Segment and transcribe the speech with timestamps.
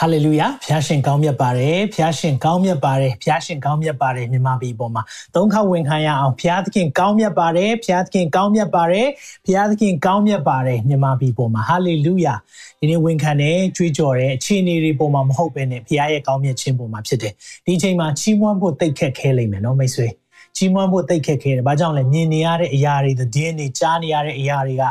[0.00, 5.02] ဟာလေလုယာဖျားရှင်ကောင်းမြတ်ပါတယ်ဖျားရှင်ကောင်းမြတ်ပါတယ်ဖျားရှင်ကောင်းမြတ်ပါတယ်မြန်မာပြည်ပေါ်မှာ
[5.34, 9.08] သုံးခါဝင်ခံရအောင်ဖျားသခင်ကောင်းမြတ်ပါတယ်ဖျားသခင်ကောင်းမြတ်ပါတယ်
[9.46, 12.34] ဖျားသခင်ကောင်းမြတ်ပါတယ်မြန်မာပြည်ပေါ်မှာဟာလေလုယာ
[12.80, 17.32] ဒီနေ့ဝင်ခံတဲ့ကြွေးကြော်တဲ့အခြေအနေတွေပေါ်မှာမဟုတ်ဘဲနဲ့ဖျားရဲ့ကောင်းမြတ်ခြင်းပေါ်မှာဖြစ်တယ်
[17.66, 20.08] ဒီအချိန်မှာချီးမွမ်းဖို့တိတ်ခက်ခဲလိမ့်မယ်နော်မိတ်ဆွေ
[20.56, 24.84] ချီးမွမ်းဖို့တိတ်ခက်ခဲတယ်ဘာကြောင့်လဲမြင်နေရတဲ့အရာတွေသတင်းတွေကြားနေရတဲ့အရာတွေက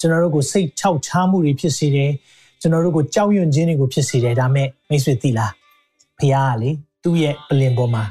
[0.00, 2.12] ကျွန်တော်တို့ကိုစိတ်ချောက်ချားမှုတွေဖြစ်စေတယ်
[2.62, 5.52] ကျွန်တော်တို့ကိုကြောက်ရွံ့ခြင်းတွေကိုဖြစ်စေတယ်ဒါမဲ့မိတ်ဆွေသိလား
[6.18, 6.70] ဖခင်ကလေ
[7.02, 8.04] သူ့ရဲ့ပလင်ပေါ်မှာ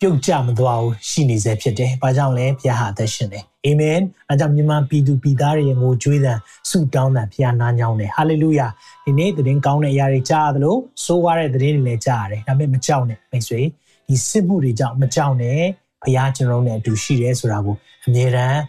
[0.00, 6.32] ပြုတ်ကျမသွားဘူးရှိနေစေဖြစ်တယ်။ဘာကြောင့်လဲဖခင်ဟာအသက်ရှင်တယ်။အာမင်။အဲကြောင့်မြန်မာပြည်သူပြည်သားတွေရဲ့ငိုကြွေးသံ
[6.70, 8.66] ဆုတောင်းသံဖခင်နားညောင်းတယ်။ဟာလေလုယာ။
[9.04, 13.60] ဒီနေ့သတင်းကောင်းတဲ့အရာတွေကြားရသလိုဆိုးရတဲ့သတင်းတွေလည်းကြားရတယ်။ဒါပေမဲ့မကြောက်နဲ့မိတ်ဆွေ
[14.08, 15.60] ဒီစစ်မှုတွေကြောင့်မကြောက်နဲ့
[16.02, 17.76] ဖခင်ကျွန်တော်နဲ့အတူရှိတယ်ဆိုတာကို
[18.06, 18.60] အမြဲတမ်း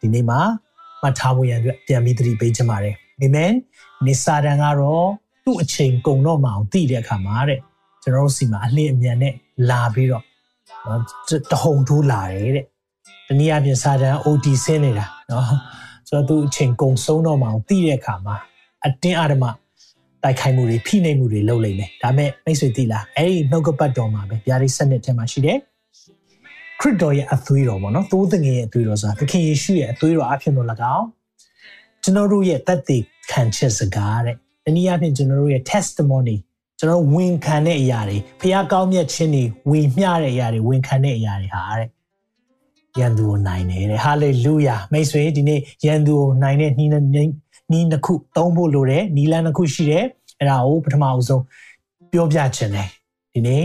[0.00, 0.40] ဒီနေ့မှာ
[1.02, 3.52] မှတ်ထားဖို့ရန်အတွက်ပြန်ပြီးသတိပေးချင်ပါတယ်။အာမင်။
[4.06, 5.08] နေစာတန်ကတော့
[5.44, 7.60] သူ့အချိန်ကုန်တော့မှအောင်သိတဲ့အခါမှာတဲ့
[8.02, 9.34] ကျွန်တော်တို့စီမှာအလင်းအမြန်နဲ့
[9.70, 10.24] လာပြီးတော့
[11.50, 12.64] တဟုန်ထိုးလာတယ်တဲ့
[13.26, 15.44] တနည်းအားဖြင့်စာတန် OT ဆင်းနေတာနော်
[16.08, 18.36] ဆိုတော့သူအချိန်ကုန်ဆုံးတော့မှအောင်သိတဲ့အခါမှာ
[18.86, 19.44] အတင်းအဓမ္မ
[20.22, 25.58] တိုက်ခိုက်မှုတွေဖိနှိပ်မှုတွေလုပ်လိမ့်မယ်ဒါမဲ့မိတ်ဆွေသိလားအဲ့ဒီနှုတ်ကပတ်တော်မှာပဲဗျာဒိစနစ်ထဲမှာရှိတယ်
[26.80, 31.06] ခရစ်တော်ရဲ့အသွေးတော်ပေါ့နော်သိုးသငယ်ရဲ့အသွေးတော်ဆိုတာသခင်ယေရှုရဲ့အသွေးတော်အဖြစ်လို့၎င်း
[32.08, 36.36] ကျွန်တော်တို့ရဲ့တသက်ခံချက်စကားတဲ့။တနည်းအားဖြင့်ကျွန်တော်တို့ရဲ့ testimony
[36.78, 41.88] ကျွန်တော်ဝန်ခံတဲ့အရာတွေဖះကောင်းမြတ်ခြင်းတွေဝေမျှတဲ့အရာတွေဝန်ခံတဲ့အရာတွေဟာတဲ့။
[42.98, 50.04] ယန်သူကိုနိုင်တယ်တဲ့။ hallelujah မိတ်ဆွေဒီနေ့ယန်သူကိုနိုင်တဲ့နှီးနှီးနှစ်ခုသုံးဖို့လိုတယ်။နီလန်းနှစ်ခုရှိတယ်။
[50.38, 51.42] အဲ့ဒါကိုပထမအဆုံး
[52.12, 52.88] ပြောပြခြင်းတယ်။
[53.32, 53.64] ဒီနေ့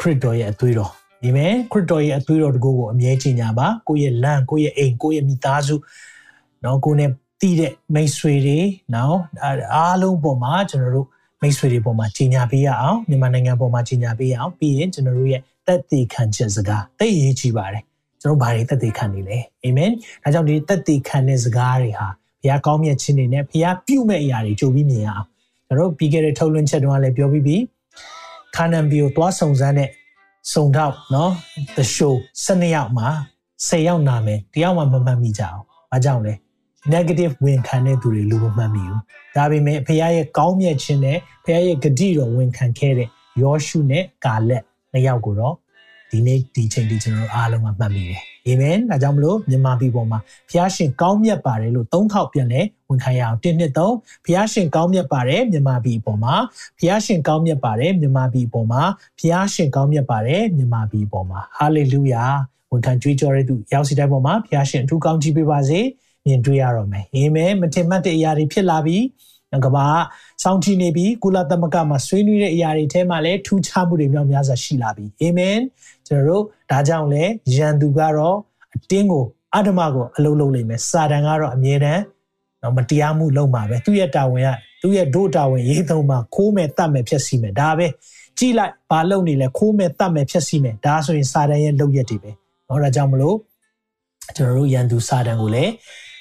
[0.00, 0.90] ခရစ်တော်ရဲ့အသွေးတော်
[1.22, 5.76] ဒီမဲ့ခရစ်တော်ရဲ့အသွေးတော်တကူကိုအမြဲချင်ကြပါကိုယ့်ရဲ့လမ်းကိုယ့်ရဲ့အိမ်ကိုယ့်ရဲ့မိသားစု
[6.64, 7.10] နော်ကိုယ်နဲ့
[7.40, 8.60] တည်တဲ့မိတ်ဆွေတွေ
[8.94, 9.18] နော်
[9.74, 11.08] အားလုံးပေါ်မှာကျွန်တော်တို့
[11.42, 17.82] မိတ်ဆွေတွေပေါ်မှာကြီးညာပေးရအောင်မြန်မာနိုင်ငံပေါ်မှာကြီးညာပေးရအောင်ပြီးရင်ကျွန်တော်တို့ရဲ့တက်တည်ခံချက်စကားတိတ်အရေးကြီးပါတယ်
[18.22, 19.90] ကျွန်တော်ဘာတွေတက်တည်ခံနေလဲအာမင်
[20.22, 22.08] ဒါကြောင့်ဒီတက်တည်ခံတဲ့စကားတွေဟာ
[22.40, 25.26] ဘုရားကောင်းမြတ်ခြင်းတွေနဲ့ဘုရားပြုမဲ့အရာတွေကြိုပြီးမြင်ရအောင်
[25.66, 27.56] ကျွန်တော်တို့ပြီးခဲ့တဲ့ထုတ်လွှင့်ချက်တုန်းကလည်းပြောပြီးပြီ
[28.56, 29.90] ခါနန်ဘီကိုသွားစုံစမ်းတဲ့
[30.52, 31.32] စုံတော့နော်
[31.76, 32.14] the show
[32.44, 33.08] 12ယောက်မှာ
[33.68, 35.60] 10ယောက်နာမယ်တယောက်မှမမှတ်မိကြအောင်။
[35.90, 36.34] ဘာကြောင့်လဲ
[36.94, 39.00] negative ဝင်ခံတဲ့သူတွေလူမမှတ်မိဘူး
[39.36, 43.08] ဒါပေမဲ့ဖခင်ရဲ့ကောင်းမြတ်ခြင်းနဲ့ဖခင်ရဲ့ဂတိတော်ဝင်ခံခဲ့တဲ့
[43.42, 45.54] ယောရှုနဲ့ကာလက်နှစ်ယောက်ကိုတော့
[46.10, 53.94] ဒီနေ့ဒီချိန်ဒီကျွန်တော်တို့အားလုံးကမှတ်မိတယ်အာမင်ဒါကြောင့်မလို့မြန်မာပြည်ပေါ်မှာဖခင်ရှင်ကောင်းမြတ်ပါတယ်လို့သုံးခေါက်ပြန်လဲဝန်ခံရအောင်တစ်နှစ်သုံး
[54.24, 56.34] ဖခင်ရှင်ကောင်းမြတ်ပါတယ်မြန်မာပြည်ပေါ်မှာ
[56.78, 58.82] ဖခင်ရှင်ကောင်းမြတ်ပါတယ်မြန်မာပြည်ပေါ်မှာ
[59.18, 62.24] ဖခင်ရှင်ကောင်းမြတ်ပါတယ်မြန်မာပြည်ပေါ်မှာဟာလေလုယာ
[62.70, 65.80] ဝန်ခံကြွေးကြော်တဲ့သူရောက်စီတိုင်းပေါ်မှာဖခင်ရှင်အထူးကောင်းချီးပေးပါစေ။
[66.26, 69.04] မြင်တွေ့ရတော့မယ်။အင်းမဲမထင်မှတ်တဲ့အရာတွေဖြစ်လာပြီး
[69.64, 69.86] ကဘာ
[70.42, 75.58] စောင့်ကြည့်နေပြီးကုလသမဂ္ဂမှာဆွေးနွေးတဲ့အရာတွေထဲမှာလည်းထူးခြားမှုတွေမြောက်များစွာရှိလာပြီးအာမင်
[76.06, 77.24] ကျွန်တော်တို့ဒါကြောင့်လဲ
[77.56, 78.36] ယန်သူကတော့
[78.74, 82.02] အတင်းကိုအဓမ္မကိုအလုံးလုံးနေမယ်စာတန်ကတော့အမြဲတမ်း
[82.62, 84.48] တော့မတရားမှုလုပ်မှာပဲသူ့ရဲ့တာဝန်က
[84.82, 87.86] သူ့ရဲ့ဒို့တာဝန်ရေးသုံးမှာခိုးမဲ့တတ်မဲ့ဖြစ်စီမယ်ဒါပဲ
[88.38, 92.30] ကြည်လိုက်ဘာလုပ်နေလဲခိုးမဲ့တတ်မဲ့ဖြစ်စီမယ်ဒါဆိုရင်စာတန်ရဲ့လုပ်ရက်တွေပဲ
[92.68, 93.36] ဟောဒါကြောင့်မလို့
[94.36, 95.72] ကျွန်တော်တို့ယန်သူစာတန်ကိုလည်း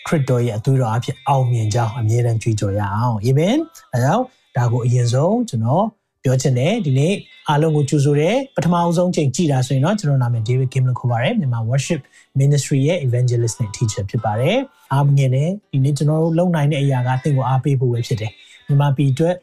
[0.08, 3.56] ခရစ်တော်ရဲ့အသွေးတော်အဖြစ်အောင်မြင်ကြောင်းအမြဲတမ်းကြွေးကြော်ရအောင်အာမင်
[3.94, 4.24] အဲကြောင့်
[4.56, 5.86] ဒါကိုအရင်ဆုံးကျွန်တော်
[6.24, 7.14] ပြောချင်တယ်ဒီနေ့
[7.50, 12.02] အားလုံးကိုကြိုဆိုတယ်ပထမအဆုံးချိန်ကြည်တာဆိုရင်တော့ကျွန်တော်နာမည် David Kim လို့ခေါ်ပါတယ်မြန်မာ worship
[12.40, 14.58] ministry ရဲ့ evangelist နဲ့ teacher ဖြစ်ပါတယ်
[14.94, 18.32] အားမြင်တယ်ဒီနေ့ကျွန်တော်တို့လုံနိုင်တဲ့အရာကတင့်ကိုအားပေးဖို့ပဲဖြစ်တယ်
[18.68, 19.36] မြန်မာပြည်အတွက်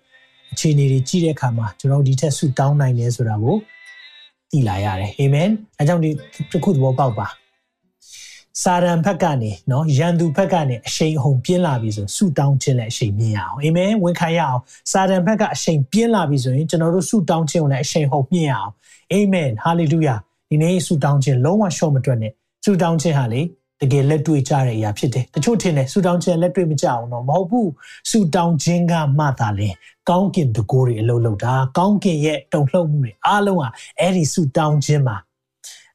[0.53, 3.57] အခြေအနေတွေကြည့်တဲ့အခါမှာကျွန်တော်ဒီထက်ဆူတောင်းနိုင်တယ်ဆိုတာကို
[4.53, 5.49] သိလာရတယ်အာမင်
[5.79, 6.11] အဲကြောင့်ဒီ
[6.51, 7.27] တစ်ခုသဘောပေါက်ပါ
[8.61, 14.61] စာရန်ဘက်ကနေနော်ရန်သူဘက်ကနေအရှိန်အဟုန်ပြင်းလာပြီဆိုဆူတောင်းခြင်းလည်းအရှိန်မြင့်ရအောင်အာမင်ဝန်ခံရအောင်
[14.93, 18.73] စာရန်ဘက်ကအရှိန်ပြင်းလာပြီဆိုရင်ကျွန်တော်တို့ဆူတောင်းခြင်းကိုလည်းအရှိန်ဟုန်မြင့်ရအောင်
[19.13, 20.15] အာမင်ဟာလေလုယာ
[20.51, 22.33] ဒီနေ့ဆူတောင်းခြင်းလုံးဝရှော့မတွက်နဲ့
[22.65, 23.41] ဆူတောင်းခြင်းဟာလေ
[23.81, 27.71] တကယ်လက်တွေ့ကြတဲ့အရာဖြစ်တယ်တချို့ထင်တယ်ဆူတောင်းခြင်းလက်တွေ့မကြအောင်တော့မဟုတ်ဘူး
[28.11, 29.69] ဆူတောင်းခြင်းကမှသာလေ
[30.09, 33.69] ကောင်းကင်တကိုးတွေအလုံးလုံးတာကောင်းကင်ရဲ့တုံ့လှုပ်မှုတွေအားလုံးဟာ
[34.01, 35.17] အဲ့ဒီဆူတောင်းခြင်းမှာ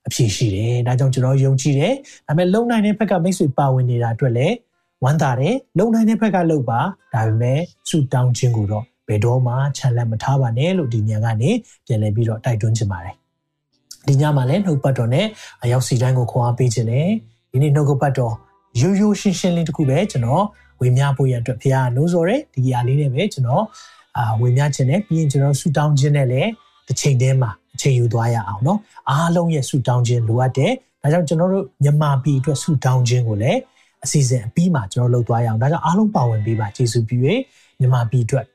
[0.08, 1.94] အဖြေရှိတယ်။ဒါကြောင့်ကျွန်တော်ယုံကြည်တယ်။
[2.28, 4.56] ဒါပေမဲ့လုံနိုင်တဲ့ဘက်ကမိတ်ဆွေပါဝင်နေတာအတွက်လည်း
[5.04, 6.80] ဝမ်းသာတယ်။လုံနိုင်တဲ့ဘက်ကလုပ်ပါ။
[7.14, 7.60] ဒါပေမဲ့
[7.90, 11.52] ဆူတောင်းခြင်းကိုတော့ဘယ်တော့မှချန်လက်မထားပါနဲ့လို့ဒီညကနေ
[11.86, 13.16] ပြန်လည်ပြီးတော့တိုက်တွန်းချင်ပါတယ်။
[14.08, 15.26] ဒီညမှာလည်းနှုတ်ပတ်တော်နဲ့
[15.64, 17.08] အရောက်စီတိုင်းကိုခွန်အားပေးခြင်းနဲ့
[17.52, 18.34] ဒီနေ့နှုတ်ကပတ်တော်
[18.82, 20.46] ရိုးရိုးရှင်းရှင်းလေးတခုပဲကျွန်တော်
[20.82, 23.64] ဝေမျှဖို့ရန်အတွက်ဖခင်ကနှိုးဆော်တယ်ဒီအရာလေးနဲ့ပဲကျွန်တော်
[24.18, 26.50] အာဝေမျှခြင်းနဲ့ပြီးရင်ကျွန်တော်ဆူတောင်းခြင်းနဲ့လည်း
[26.87, 28.79] တစ်ချိန်တည်းမှာအချိန်ယူသွားရအောင်เนาะ
[29.09, 30.73] အားလုံးရဲ့ဆူတောင်းခြင်းလိုအပ်တယ်
[31.03, 33.61] ဒါကြောင့်ကျွန်တော်တို့မြန်မာပြည်အတွက်ဆူတောင်းခြင်းကိုလည်း
[34.05, 37.19] အစီအစဉ်အပြီးမှာကျွန်တော်လုပ်သွားရအောင်ဒါကြောင့်အားလုံးပါဝင်ပေးပါယေရှုပြု၍
[37.79, 38.47] မြန်မာပြည်အတွက်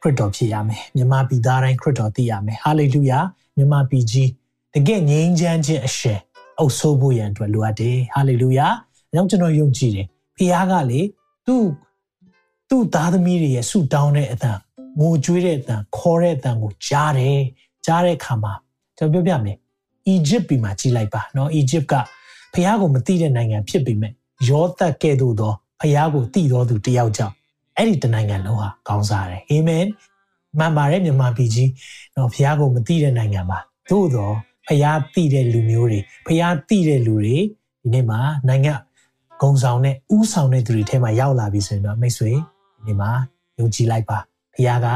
[0.00, 3.18] ခရစ်တော်ဖြစ်ရမယ်မြန်မာပြည်သားတိုင်းခရစ်တော်သိရမယ်ဟာလေလုယာ
[3.56, 4.28] မြန်မာပြည်ကြီး
[4.74, 6.20] တကယ်ငြိမ်းချမ်းခြင်းအရှင်
[6.58, 10.06] အုပ်ဆိုးဖို့ရန်အတွက်လိုအပ်တယ်ဟာလေလုယာဒါကြောင့်ကျွန်တော်ယုံကြည်တယ်
[10.36, 11.00] ဖခင်ကလေ
[11.46, 11.64] သူ့
[12.68, 14.58] သူ့သားသမီးတွေရဲ့ဆုတောင်းတဲ့အတန်
[15.00, 17.38] ငိုကြွေးတဲ့အတန်ခေါ်တဲ့အတန်ကိုကြားတယ်
[17.86, 18.52] ကြားတဲ့အခါမှာ
[18.98, 19.56] ကျွန်တော်ပြောပြမယ်
[20.06, 21.94] အီဂျစ်ပြည်မှာကြီးလိုက်ပါเนาะအီဂျစ်က
[22.52, 24.12] ဖခင်ကိုမသိတဲ့နိုင်ငံဖြစ်ပေမဲ့
[24.48, 27.34] ယောသက်ကဲ့သို့သောဖခင်ကိုသိတော်သူတယောက်ကြောင့်
[27.76, 29.86] အဲ့ဒီတနိုင်ငံလုံးဟာကောင်းစားတယ်အာမင်
[30.58, 31.70] မှန်ပါတယ်မြန်မာပြည်ကြီး
[32.14, 33.58] เนาะဖခင်ကိုမသိတဲ့နိုင်ငံမှာ
[33.90, 34.34] သို့တော့
[34.66, 38.18] ဖခင်သိတဲ့လူမျိုးတွေဖခင်သိတဲ့လူတွေဒီနေ့မှာ
[38.48, 38.72] နိုင်ငံ
[39.42, 42.30] ဂုံဆောင်နဲ့ဥဆောင်တဲ့သူတွေထဲမှာရောက်လာပြီဆိုရင်တော့မိတ်ဆွေ
[42.86, 43.10] ဒီမှာ
[43.58, 44.18] ယုံကြည်လိုက်ပါ
[44.54, 44.88] ဖခင်က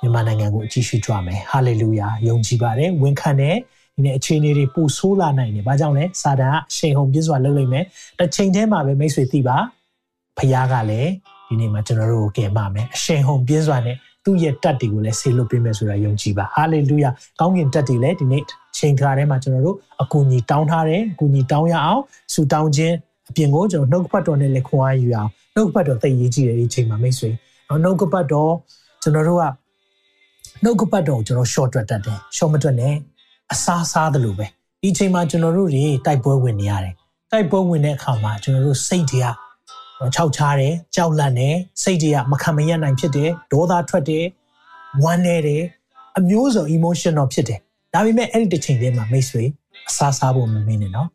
[0.00, 3.56] မြန်မာနိုင်ငံကိုအကြည့်ရှုကြမယ်ဟာလေလုယာယုံကြည်ပါတယ်ဝန်ခံတယ်
[3.96, 7.84] ဒီနေ့အခြေအနေတွေပိုဆိုးလာနိုင်တယ်။ဘာကြောင့်လဲစာတန်ကအရှိန်ဟုန်ပြည့်စွာလုပ်လိုက်မယ်။
[8.18, 9.56] တစ်ချိန်တည်းမှာပဲမိတ်ဆွေသိပါ
[10.38, 11.10] ဖခင်ကလည်း
[11.48, 17.10] ဒီနေ့မှာကျွန်တော်တို့ကိုကယ်မမယ်။အရှိန်ဟုန်ပြည့်စွာနဲ့သူ့ရဲ့တက်တွေကိုလည်းဆေလွတ်ပေးမယ်ဆိုတာယုံကြည်ပါ။ဟာလေလုယာ။
[17.40, 18.42] ကောင်းကင်တက်တွေလည်းဒီနေ့
[18.78, 22.02] ချိန်ခါထဲမှာကျွန်တော်တို့အကူအညီတောင်းထားတယ်။အကူအညီတောင်းရအောင်
[22.34, 22.94] ဆူတောင်းခြင်း
[23.30, 27.30] အပြင်ကိုကျွန်တော်နှုတ်ကပတ်တော်နဲ့လည်းခွန်အားယူအောင်နှုတ်ကပတ်တော်သိရေးကြည့်တဲ့ဒီချိန်မှာမိတ်ဆွေ။
[27.84, 28.52] နှုတ်ကပတ်တော်
[29.02, 29.44] ကျွန်တော်တို့က
[30.62, 32.94] နှုတ်ကပတ်တော်ကိုကျွန်တော် short တွက်တတ်တယ်။ short မတွက်နဲ့
[33.52, 34.46] အစားစားသလိုပဲ
[34.82, 36.94] ဒီချိန်မှာကျွန်တော်တို့တွေတိုက်ပွဲဝင်နေရတယ်
[37.30, 39.26] တိုက်ပွဲဝင်တဲ့အခါမှာကျွန်တော်တို့စိတ်တွေက
[40.14, 44.24] ခြောက်ချားတယ်ကြောက်လန့်တယ်စိတ်တွေကမခံမရနိုင်ဖြစ်တယ်ဒေါသထွက်တယ်
[45.02, 45.62] ဝမ်းနေတယ်
[46.18, 47.58] အမျိုးစုံ emotion တော့ဖြစ်တယ်
[47.92, 49.44] ဒါပေမဲ့အဲ့ဒီတစ်ချိန်တည်းမှာမိတ်ဆွေ
[49.88, 51.08] အစားစားဖို့မမင်းနဲ့နော်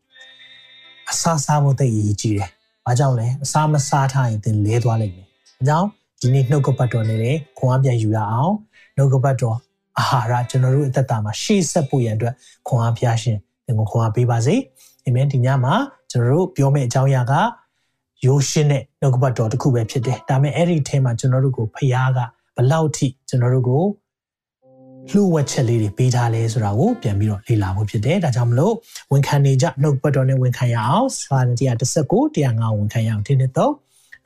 [1.12, 2.50] အစားစားဖို့သိအရေးကြီးတယ်
[2.86, 5.28] ဘာကြောင့်လဲအစားမစားထားရင်သင်လဲသွားလိမ့်မယ်
[5.62, 5.88] အကြောင်း
[6.22, 8.54] ဒီနေ့နှုတ်ကပတ်တော်နဲ့ခွန်အားပြန်ယူရအောင်
[9.00, 9.58] နှုတ်ကပတ်တော်
[10.00, 12.34] အာဟာရကျွန်တော်တို့အသက်တာမှာရှေ့ဆက်ဖို့ရန်အတွက်
[12.68, 14.56] ခွန်အားဖျားရှင်သင်ကိုခွန်အားပေးပါစေ
[15.06, 15.74] အာမင်ဒီညမှာ
[16.12, 17.34] ကျွန်တော်တို့ပြောမယ့်အကြောင်းအရာက
[18.26, 22.20] ယိုးရှင်းတဲ့နှုတ်ကပတ်တော်တစ်ခုပဲဖြစ်တယ်ဒါပေမဲ့အဲ့ဒီထဲမှာကျွန်တော်တို့ကိုဖခင်က
[22.56, 23.84] ဘလောက်ထိကျွန်တော်တို့ကို
[25.12, 28.74] လှုပ်ဝက်ချက်လေးတွေပေးထားလဲဆိုတာကိုပြန်ပြီးတော့လေ့လာဖို့ဖြစ်တယ်ဒါကြောင့်မလို့
[29.12, 33.74] ဝန်ခံနေကြနှုတ်ပတ်တော်နဲ့ဝန်ခံရအောင်စာရ119 105ဝန်ခံရအောင်ဒီနေ့တော့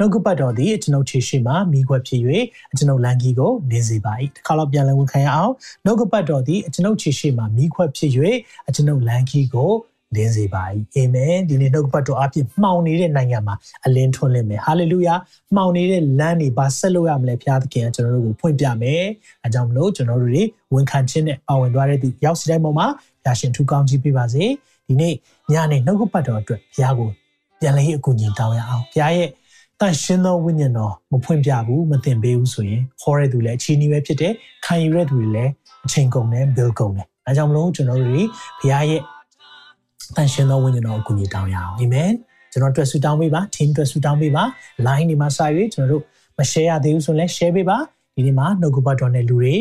[0.04, 2.22] နှုတ်ကပတ်တော်သည်ကျွန်ုပ်ခြေရှိမှမိခွက်ဖြစ်၍
[2.78, 5.54] ကျွန်ုပ်လန်ကြီးကိုလင်းစေပါ၏တစ်ခါတော့ပြန်လည်ဝန်ခံရအောင်
[5.86, 8.12] နှုတ်ကပတ်တော်သည်ကျွန်ုပ်ခြေရှိမှမိခွက်ဖြစ်၍
[8.76, 9.72] ကျွန်ုပ်လန်ကြီးကို
[10.16, 10.64] လင်းစေပါ၏
[10.96, 13.56] အာမင်ဒီနေ့နှုတ်ကပတ်တော်အပြည့်မှောင်နေတဲ့နိုင်ငံမှာ
[13.86, 15.16] အလင်းထွန်းလင်းမယ်ဟာလေလုယာ
[15.56, 19.04] မှောင်နေတဲ့လမ်းတွေပါဆက်လို့ရမလဲဘုရားသခင်ကကျွန်တော်တို့ကိုဖွင့်ပြမယ်
[19.44, 22.88] အဲကြောင့်မလို့ကျွန်တော်တို့တွေဝန်ခံခြင်းနဲ့ပါဝင်သွားတဲ့သူရောက်စီတိုင်းပေါ်မှာ
[23.24, 24.44] ဘုရားရှင်ထူကောင်းကြီးပေးပါစေ
[24.88, 25.14] ဒီနေ့
[25.52, 27.10] ညနေနှုတ်ကပတ်တော်အတွက်ဘုရားကို
[27.60, 29.30] ပြန်လည်းအကူအညီတောင်းရအောင်ဘုရားရဲ့
[29.80, 34.34] တန်ရှင်းသောဝိညာဉ်တော်မဖွင့်ပြဘူးမသင်ပေးဘူးဆိုရင်ခေါ်တဲ့သူလည်းအချီးနှီးပဲဖြစ်တယ်
[34.66, 35.52] ခံယူတဲ့သူတွေလည်း
[35.86, 38.24] အချိန်ကုန်တယ် bill ကုန်တယ်အဲကြောင့်မလို့ကျွန်တော်တို့တွေ
[38.60, 39.02] ဘုရားရဲ့
[40.16, 42.12] တန်ရှင်းသောဝိညာဉ်တော်ကိုကူညီတောင်းရအောင်အာမင်
[42.52, 44.44] ကျွန်တော်တို့ဆူတောင်းပေးပါ team တို့ဆူတောင်းပေးပါ
[44.86, 46.04] line ဒီမှာစာရွေးကျွန်တော်တို့
[46.38, 47.78] မ share ရသေးဘူးဆိုရင်လည်း share ပေးပါ
[48.16, 49.56] ဒီနေ့မှာနှုတ်ကပတ်တော်နဲ့လူတွေ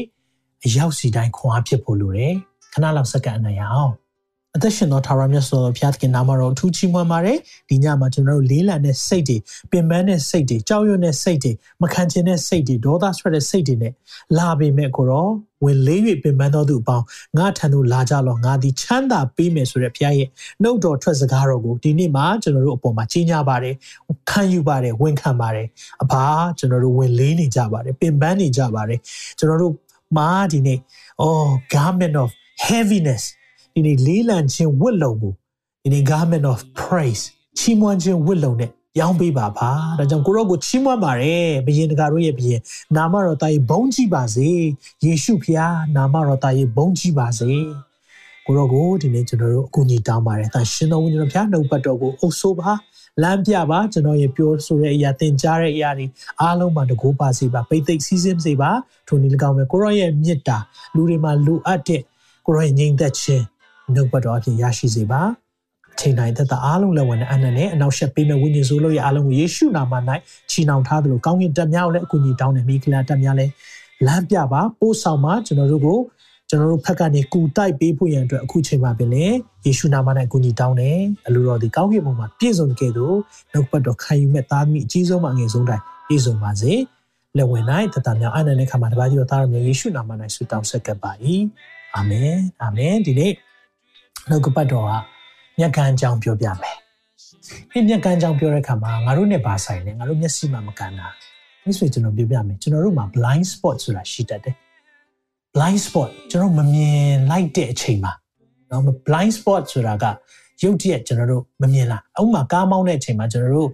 [0.64, 2.34] အရောက်စီတိုင်းခွန်အားဖြစ်ဖို့လိုတယ်
[2.72, 3.92] ခဏလောက်စက္ကန့်အနိုင်ရအောင်
[4.56, 9.36] အသက်ရှင်သောထာဝရမြတ်စွာဘုရားသခင်နာမတော်ထူးချီးမွမ်းပါတယ်ဒီညမှာကျွန်တော်တို့လေးလံတဲ့စိတ်တွေ
[9.70, 13.92] ပင်ပန်းတဲ့စိတ်တွေကြောက်ရွံ့တဲ့စိတ်တွေမခံချင်တဲ့စိတ်တွေဒေါသဆွဲတဲ့စိတ်တွေနဲ့
[14.38, 15.30] လာပေမဲ့ကိုတော့
[15.64, 17.04] ဝင်လေး၍ပင်ပန်းသောသူအပေါင်း
[17.38, 20.28] ငါထံသို့လာကြလောငါသည်ချမ်းသာပေးမယ်ဆိုတဲ့ဘုရားရဲ့
[20.62, 23.74] နှုတ်တော်ထွက်စကားတော်ကိုဒီနေ့မှာကျွန်တော်တို့အပေါ်မှာကြီးညာပါတယ်
[24.30, 25.66] ခံယူပါတယ်ဝန်ခံပါတယ်
[26.02, 26.24] အဘာ
[26.58, 28.98] ကျွန်တော်တို့ဝင်လေးနေကြပါတယ်ပင်ပန်းနေကြပါတယ်
[29.38, 29.74] ကျွန်တော်တို့
[30.16, 30.78] မာဒီနေ့
[31.26, 32.30] oh garment of
[32.66, 33.24] heaviness
[33.74, 35.32] ဒီနေ့လေးလံခြင်းဝတ်လုံကို
[35.82, 37.24] ဒီနေ့ garment of praise
[37.58, 42.60] ချီးမွမ်းခြင်းဝတ်လုံနဲ့ရောင်းပေးပါပါဒါကြောင့်ကိုရောကိုချီးမွမ်းပါတယ်ဘုရင်တကာတို့ရဲ့ဘုရင်
[42.96, 44.48] နာမတော်တာယေဘုန်းကြီးပါစေ
[45.04, 47.52] ယေရှုဖျားနာမတော်တာယေဘုန်းကြီးပါစေ
[48.46, 52.72] ကိုရောကိုဒီနေ့ကျွန်တော်တို့အကူအညီတောင်းပါတယ်။ဒါရှင်တော်ဝိညာဉ်တော်ဖျားနှုတ်ပတ်တော်ကိုအုပ်ဆိုးပါ
[53.22, 56.06] လမ်းပြပါကျွန်တော်ရဲ့ပြောဆိုတဲ့အရာသင်ကြားတဲ့အရာတွေ
[56.40, 58.70] အားလုံးမှာတကူပါစေပါပိတ်သိက်စီးစင်းစေပါ
[59.08, 60.58] ထိုနည်း၎င်းပဲကိုရောရဲ့မေတ္တာ
[60.94, 62.02] လူတွေမှာလိုအပ်တဲ့
[62.46, 63.44] ကိုရောရဲ့ငြိမ်သက်ခြင်း
[63.94, 65.22] နှုတ်ပတ်တော်အဖြစ်ရရှိစေပါ
[66.00, 69.94] ချိန်တိုင်းသက်သာအားလုံးလက်ဝင်တဲ့အနန္တနဲ့အနောက်ရှက်ပေးမဲ့ဝိညာဉ်ဆိုးလို့ရအားလုံးကိုယေရှုနာမ၌
[70.50, 73.52] ချီနှောင်ထားသလိုကောင်းကင်တက်များကိုလည်းအကူအညီတောင်းတယ်မိခလာတက်များလည်း
[74.06, 75.98] လမ်းပြပါပို့ဆောင်ပါကျွန်တော်တို့ကို
[76.48, 79.24] ကျွန်တော်တို့ဖက်ကနေကူတိုက်ပေးဖို့ရန်အတွက်အခုချိန်မှာပြင်လေ
[79.64, 82.92] ယေရှုနာမ၌အကူအညီတောင်းတယ်အလိုတော်ဒီကောင်းကင်ဘုံမှာပြည့်စုံကြတဲ့
[83.52, 86.72] နှုတ်ပတ်တော်ခံယူမဲ့သားသမီးအကြီးဆုံးမှအငယ်ဆုံးတိုင်းပြည့်စုံပါစေ
[87.36, 91.12] လက်ဝင်၌တတများအနန္တနဲ့ခါမှာတပါးကြီးတော်သားတော်မြတ်ယေရှုနာမ၌ဆုတောင်းဆက်ကပ်ပါ၏
[91.96, 93.32] အာမင်အာမင်ဒီနေ့
[94.28, 94.92] နှုတ်ကပတ်တော်က
[95.58, 96.76] မျက်ခံအကြောင်းပြောပြမယ်။
[97.72, 101.08] ဒီမျက်ခံအကြောင်းပြောတဲ့အခါမှာငါတို့နဲ့ဘာဆိုင်လဲငါတို့မျက်စိမှမကန်တာ။
[101.64, 104.54] မိတ်ဆွေကျွန်တော်ပြောပြမယ်ကျွန်တော်တို့မှာ blind spot ဆိုတာရှိတတ်တယ်။
[105.54, 108.12] blind spot ကျွန်တော်မမြင်လိုက်တဲ့အချိန်မှာ
[108.70, 110.04] နော် blind spot ဆိုတာက
[110.62, 113.70] ရုပ်တရက်ကျွန်တော်တို့မမြင်လား။ဥပမာကားမောင်းတဲ့အချိန်မှာကျွန်တော်တို့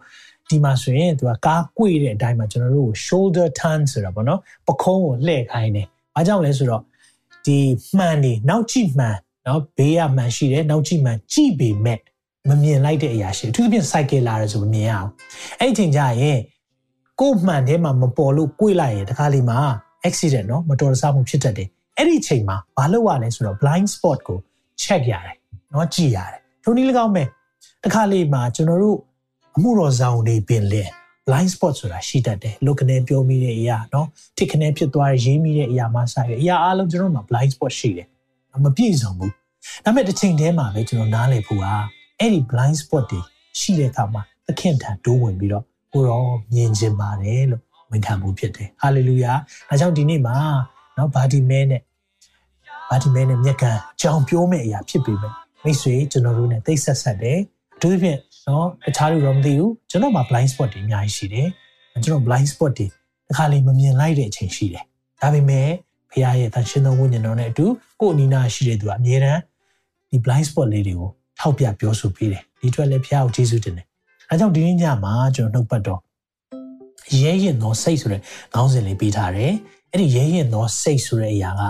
[0.48, 6.82] ဒီမှာဆိုရင်သူကကားကွေ့တဲ့အတိုင်းမှာကျွန်တော်တို့ကို shoulder turn ဆိုတာပေါ့နော်ပခုံးကိုလှည့်ခိုင်းတယ်။အားကြောင့်လဲဆိုတော့
[7.46, 7.58] ဒီ
[7.98, 9.16] မှန်နေနောက်ကြည့်မှန်
[9.47, 11.99] နော်ဘေးကမှန်ရှိတယ်နောက်ကြည့်မှန်ကြည့်ပေမဲ့
[12.49, 15.09] မမြင်လိုက်တဲ့အရာရှိအထူးသဖြင့် cycle လာတယ်ဆိုမမြင်ရအောင်။
[15.59, 16.39] အဲ့ဒီချိန်ကျရင်
[17.19, 19.57] ကိုမှန်ထဲမှာမပေါ်လို့ကွေ့လိုက်ရင်တခါလေမှာ
[20.07, 21.67] accident နော်မတော်တဆမှုဖြစ်တတ်တယ်။
[21.97, 24.39] အဲ့ဒီချိန်မှာဘာလုပ်ရလဲဆိုတော့ blind spot ကို
[24.83, 25.37] check ရတယ်
[25.73, 27.23] နော်ကြည့်ရတယ်။ထိုနည်း၎င်းပဲ
[27.83, 28.97] တခါလေမှာကျွန်တော်တို့
[29.55, 30.83] အမှုတော်ဆောင်နေပင်လဲ
[31.27, 34.05] blind spot ဆိုတာရှိတတ်တယ်လုတ်ကနေပြောမိတဲ့အရာเนาะ
[34.37, 38.07] တစ်ခနဲ့ဖြစ်သွားရေးမိတဲ့အရာမှစရအရာအလုံးကျွန်တော်မှာ blind spot ရှိတယ်
[38.64, 39.32] မပြည့်စုံဘူး
[39.84, 41.74] ဒါပေမဲ့တစ်ချိန်တည်းမှာပဲကျွန်တော်နားလည်ဖို့ဟာ
[42.18, 43.20] အဲ့ဒီ blind spot တွေ
[43.60, 46.22] ရှိတဲ့အခါမှာသခင်ထံတိုးဝင်ပြီးတော့ကိုရော
[46.54, 49.36] မြင်ခြင်းပါတယ်လို့ဝန်ခံမှုဖြစ်တယ်။ hallelujah
[49.68, 50.36] ။ဒါကြောင့်ဒီနေ့မှာ
[50.96, 51.82] နော်ဘာဒီမဲနဲ့
[52.90, 55.32] ဘာဒီမဲနဲ့မြက်ကံကြောင်ပြောမယ့်အရာဖြစ်ပေမဲ့
[55.64, 57.38] မိတ်ဆွေကျွန်တော်တို့နဲ့တိတ်ဆက်ဆက်တယ်။
[57.76, 61.48] အထူးသဖြင့်နော်တခြားလူတော့မသိဘူး။ကျွန်တော်မှာ blind spot တွေအများကြီးရှိတယ်။
[62.04, 62.86] ကျွန်တော် blind spot တွေ
[63.26, 64.84] တစ်ခါလေမမြင်လိုက်တဲ့အချိန်ရှိတယ်။
[65.20, 65.68] ဒါပေမဲ့
[66.10, 67.66] ဖခင်ရဲ့တန်ရှင်းသောဝိညာဉ်တော်နဲ့အတူ
[68.00, 69.40] ကိုယ်အနီးနားရှိတဲ့သူကအမြဲတမ်း
[70.10, 73.86] ဒီ blind spot လေးတွေကိုထောက်ပြပြောဆိုပေးတယ်ဒီအတွက်လည်းဖခင်ကိုကျေးဇူးတင်တယ်
[74.30, 76.00] အဲကြောင့်ဒီနေ့ညမှာကျွန်တော်နှုတ်ပတ်တော့
[77.22, 78.20] ရဲရင်သောစိတ်ဆိုတဲ့
[78.54, 79.52] ခေါင်းစဉ်လေးပေးထားတယ်
[79.92, 81.62] အဲ့ဒီရဲရင်သောစိတ်ဆိုတဲ့အရာက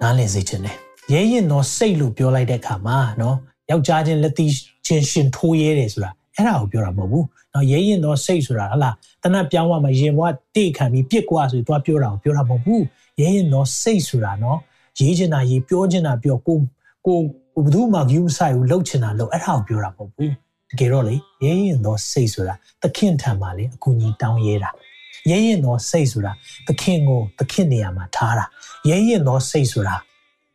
[0.00, 0.76] နားလည်စေချင်တယ်
[1.12, 3.36] ရဲရင်သောစိတ်လို့ပြောလိုက်တဲ့အခါမှာနော်
[3.70, 4.52] ယောက်ျားချင်းလက်သီး
[4.86, 7.24] ချင်းရှင်ထိုးရဲတယ်ဆိုတာ အဲ့ဒါကိုပြောတာမဟုတ်ဘူး။
[7.54, 12.82] နော်ရဲရင်တော့စိတ်ဆိုတာဟလားတနတ်ပြောင်းသွားမှရင်ဘွားတိတ်ခံပြီးပြစ်ကွာဆိုသွားပြောတာကိုပြောတာမဟုတ်ဘူး။
[13.20, 14.58] ရဲရင်တော့စိတ်ဆိုတာနော်
[14.98, 16.58] ရေးချင်တာရေးပြောချင်တာပြောကို
[17.06, 17.18] ကို
[17.54, 20.30] ကိုဘယ်သူမှဂယူးဆိုင်ဘူးလှုပ်ချင်တာလှုပ်အဲ့ဒါကိုပြောတာမဟုတ်ဘူး။
[20.70, 21.14] တကယ်တော့လေ
[21.44, 24.70] ရဲရင်တော့စိတ်ဆိုတာသခင်ထံမှာလေအကူကြီးတောင်းရဲတာ။
[25.30, 26.32] ရဲရင်တော့စိတ်ဆိုတာ
[26.66, 28.44] သခင်ကိုသခင်နေရာမှာထားတာ။
[28.90, 29.94] ရဲရင်တော့စိတ်ဆိုတာ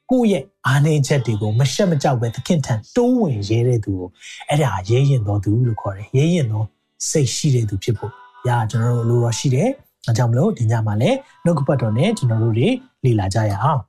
[0.09, 4.09] ကိုယ့်ရဲ့အားနည်းချက်တွေကိုမရှက်မကြောက်ပဲသခင်ထံတိုးဝင်ရဲတဲ့သူကို
[4.47, 6.65] အဲ့ဒါရဲရင်တော်သူလို့ခေါ်တယ်ရဲရင်တော်
[7.09, 8.11] စိတ်ရှိတဲ့သူဖြစ်ဖို့
[8.47, 9.69] ရာကျွန်တော်တို့လိုတော့ရှိတယ်
[10.05, 12.67] ဒါကြောင့်မလို့ဒီညမှာလည်းနှုတ်ကပတ်တော်နဲ့ကျွန်တော်တို့တွေ
[13.03, 13.81] လေ့လာကြရအောင်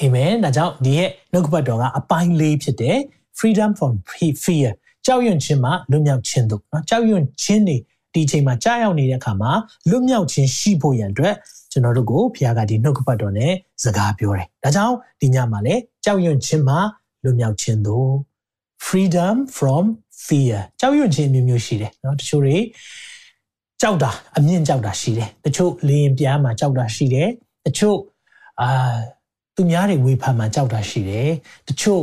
[0.00, 2.98] အာမင်ဒါကြောင့်ဒီရဲ့နှုတ်ကပတ်တော်ကအပိုင်းလေးဖြစ်တယ်
[3.38, 3.92] freedom from
[4.44, 4.70] fear
[5.06, 7.76] ကြောက်ရွံ့ခြင်းမှလွတ်မြောက်ခြင်းတို့နော်ကြောက်ရွံ့ခြင်းတွေ
[8.17, 9.51] ဒီအချိန်မှာကြားရောက်နေတဲ့အခါမှာ
[9.89, 11.35] လွတ်မြောက်ခြင်းရှိဖို့ရန်အတွက်
[11.71, 16.75] ကျွန်တော်တို့ကိုဘုရားကဒီနှုတ်ကပတ်တော်နဲ့စကားပြောတယ်။ဒါကြောင့်ဒီညမှာလည်းကြောက်ရွံ့ခြင်းမှ
[17.23, 18.09] လွတ်မြောက်ခြင်းတို့
[18.87, 19.85] freedom from
[20.25, 22.57] fear ကြောက်ရွံ့ခြင်းမျိုးမျိုးရှိတယ်เนาะတချို့တွေ
[23.81, 27.29] ကြောက်တာအမြင့်ကြောက်တာရှိတယ်တချို့လေရင်ပြားမှာကြောက်တာရှိတယ်
[27.65, 27.97] တချို့
[28.61, 28.97] အာ
[29.55, 31.29] သူများတွေဝေဖန်မှာကြောက်တာရှိတယ်
[31.67, 32.01] တချို့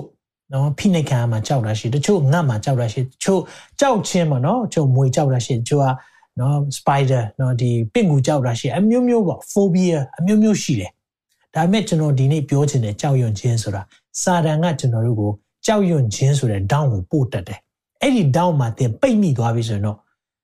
[0.54, 3.42] နော်ဖိနှိပ်ခံမှာကြောက်တာရှိတချို့ငတ်မှာကြောက်တာရှိတချို့
[3.80, 5.86] ကြောက်ခြင်းမှာနော်တချို့မွေကြောက်တာရှိတချို့က
[6.40, 10.92] နော် spider နော်ဒီပင့်ကူကြောက်တာရှိအမျိုးမျိုးပေါ့ phobia အမျိုးမျိုးရှိတယ်
[11.56, 13.82] ဒါပေမဲ့ကျွန်တော်ဒီနေ့ပြောချင်တဲ့ကြောက်ရွံ့ခြင်းဆိုတာ
[14.22, 15.32] စာတန်ကကျွန်တော်တို့ကို
[15.66, 17.60] ကြောက်ရွံ့ခြင်းဆိုတဲ့ဒေါင်းကိုပို့တက်တယ်
[18.02, 19.98] အဲ့ဒီဒေါင်းမှာသင်ပိတ်မိသွားပြီဆိုရင်တော့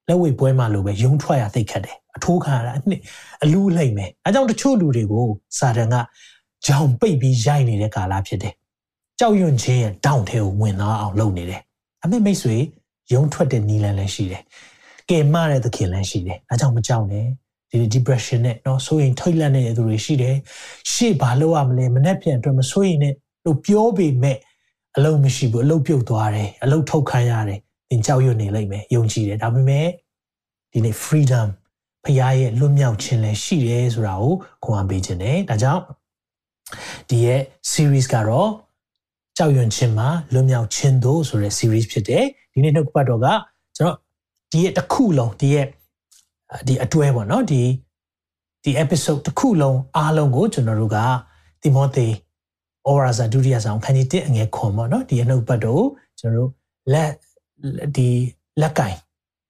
[0.08, 3.02] လက်ဝဲပွဲမှာလိုပဲယုံထွက်ရသိခတ်တယ်အထိုးခံရတာအနှစ်
[3.44, 5.26] အလူးလိုက်မယ်အဲကြောင့်တချို့လူတွေကို
[5.58, 5.96] စာတန်က
[6.66, 8.54] ကြောင်ပိတ်ပြီးရိုက်နေတဲ့ကာလဖြစ်တယ်
[9.21, 11.61] ကြောက်ရွံ့ခြင်းရဲ့ဒေါင်းထဲကိုဝင်သွားအောင်လုပ်နေတယ်
[12.03, 12.57] အမေမိတ်ဆွေ
[13.13, 14.43] ယုံထွက်တဲ့နီလန်လည်းရှိတယ်
[15.11, 17.27] ကယ်မတဲ့သခင်လည်းရှိတယ်ဒါကြောင့်မကြောက်နဲ့
[17.71, 20.37] ဒီ depression နဲ့เนาะဆိုရင်ထိတ်လန့်နေတဲ့သူတွေရှိတယ်
[20.93, 24.39] ရှေ့ဘာလုပ်ရမလဲမနေ့ပြန်အတွက်မဆိုရင်နဲ့လို့ပြောပေမဲ့
[24.97, 29.89] အလုံးမရှိဘူးအလုံးပြုတ်သွားတယ်အလုံးထုတ်ခံရတယ်သင်ကြောက်ရွံ့နေလိမ့်မယ်ယုံကြည်တယ်ဒါပေမဲ့
[30.73, 31.49] ဒီနေ့ freedom
[32.05, 34.35] ဖခင်ရဲ့လွတ်မြောက်ခြင်းလည်းရှိတယ်ဆိုတာကို
[34.65, 35.83] ခွန်အားပေးခြင်းတယ်ဒါကြောင့်
[37.09, 37.41] ဒီရဲ့
[37.73, 38.51] series ကတော့
[39.38, 43.28] ကြောက်ရွံ့ခြင်းမှာလွတ်မြောက်ခြင်းတို့ဆိုတဲ့ series ဖြစ်တယ်ဒီနေ့နှုတ်ပတ်တော်က
[43.78, 43.96] ကျွန်တော်
[44.52, 45.66] ဒီရဲ့တစ်ခုလုံးဒီရဲ့
[46.68, 47.64] ဒီအတွဲပေါ့နော်ဒီ
[48.64, 50.98] ဒီ episode တစ်ခုလုံးအားလုံးကိုကျွန်တော်တို့က
[51.62, 52.08] တိမောသေ
[52.88, 55.86] ဩဝါစာဒုတိယဆောင်ခန်းကြီး1အငယ်ခွန်ပေါ့နော်ဒီအနှုတ်ပတ်တော့
[56.20, 56.52] ကျွန်တော်တို့
[56.94, 57.12] လက်
[57.96, 58.10] ဒီ
[58.62, 58.96] လက်ကင်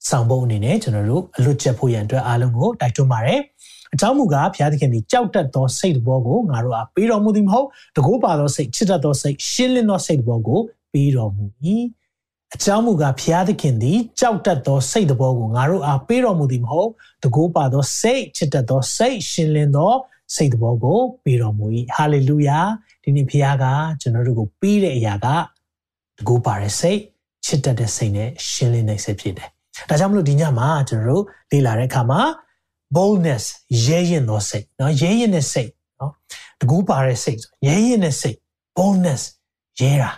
[0.10, 3.42] ဆောင်ဖို့အနေနဲ့ကျွန်တော်တို့အလွတ်ချက်ဖို့ရန်အတွက်အားလုံးကိုတိုက်တွန်းပါတယ်
[3.94, 10.60] အကြောင်းမူကားဘုရားသခင်ဒီကြောက်တတ်သောစိတ်တော်ကိုငါတို့အားပေးတော်မူသည်မဟုတ်တကိုးပါသောစိတ်ချစ်တတ်သောစိတ်ရှင်းလင်းသောစိတ်တော်ကို
[10.94, 11.46] ပေးတော်မူ၏
[12.56, 16.90] အကြောင်းမူကားဘုရားသခင်သည်ကြောက်တတ်သောစိတ်တော်ကိုငါတို့အားပေးတော်မူသည်မဟုတ်
[17.24, 19.94] တကိုးပါသောစိတ်ချစ်တတ်သောစိတ်ရှင်းလင်းသော
[20.36, 22.60] စိတ်တော်ကိုပေးတော်မူ၏ဟာလေလုယာ
[23.04, 23.66] ဒီနေ့ဘုရားက
[24.02, 25.28] ကျွန်တော်တို့ကိုပေးတဲ့အရာက
[26.18, 27.00] တကူပါတဲ့စိတ်
[27.46, 29.50] ချစ်တတ်တဲ့စိတ်နဲ့ရှင်းလင်းတဲ့စိတ်ဖြစ်တယ်။
[29.90, 32.22] ဒါကြောင့်မလို့ဒီညမှာကျွန်တော်တို့လေ့လာတဲ့အခါမှာ
[32.96, 33.44] boldness
[33.86, 35.70] ရဲရင်သောစိတ်နော်ရဲရင်တဲ့စိတ်
[36.00, 36.12] နော်
[36.60, 38.38] တကူပါတဲ့စိတ်ဆိုရဲရင်တဲ့စိတ်
[38.78, 39.22] boldness
[39.80, 40.12] ရဲတာ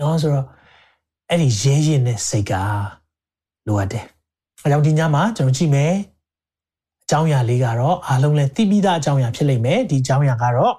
[0.00, 0.46] နော်ဆိုတော့
[1.30, 2.52] အဲ့ဒီရဲရင်တဲ့စိတ်က
[3.66, 4.04] လိုအပ်တယ်
[4.64, 5.94] အကြောင်းဒီညမှာကျွန်တော်ကြည့်မယ်
[7.02, 10.74] အကြောင်းအရာလေးကတော့အားလုံးလည်းသိပြီးသားအကြောင်းအရာဖြစ်လိမ့်မယ်ဒီအကြောင်းအရာကတော့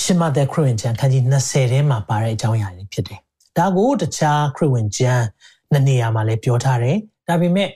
[0.00, 3.20] ရှမသက်ခရစ်ဝင်ကျမ်းခန်းကြီး20ထဲမှာပါတဲ့အကြောင်းအရာလေးဖြစ်တယ်
[3.58, 5.24] ဒါကိုတခြားခရစ်ဝင်ကျမ်း
[5.72, 6.96] နှစ်နေရာမှာလည်းပြောထားတယ်
[7.28, 7.68] ဒါပေမဲ့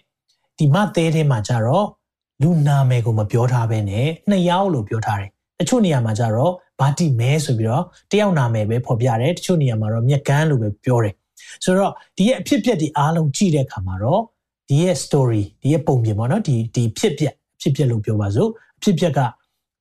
[0.59, 1.87] ဒီမသဲထဲမှာကျတော့
[2.43, 11.15] လူနာမည်ကိုမပြောထားဘဲနဲ့နှစ်ယောက်လို့ပြောထားတယ်။တချို့နေရာမှာကျတော့ဘာတိမဲဆိုပြီးတော့တယောက်နာမည်ပဲဖော်ပြတယ်။တချို့နေရာမှာတော့မြက်ကန်းလို့ပဲပြောတယ်။
[11.65, 14.23] ဆိုတော့ဒီရဲ့အဖြစ်ပြက်ဒီအားလုံးကြည့်တဲ့အခါမှာတော့
[14.69, 19.21] ဒီရဲ့ story ဒီရဲ့ပုံပြင်ပေါ့နော်ဒီဒီဖြစ်ပြက်ဖြစ်ပြက်လို့ပြောပါစို့အဖြစ်ပြက်က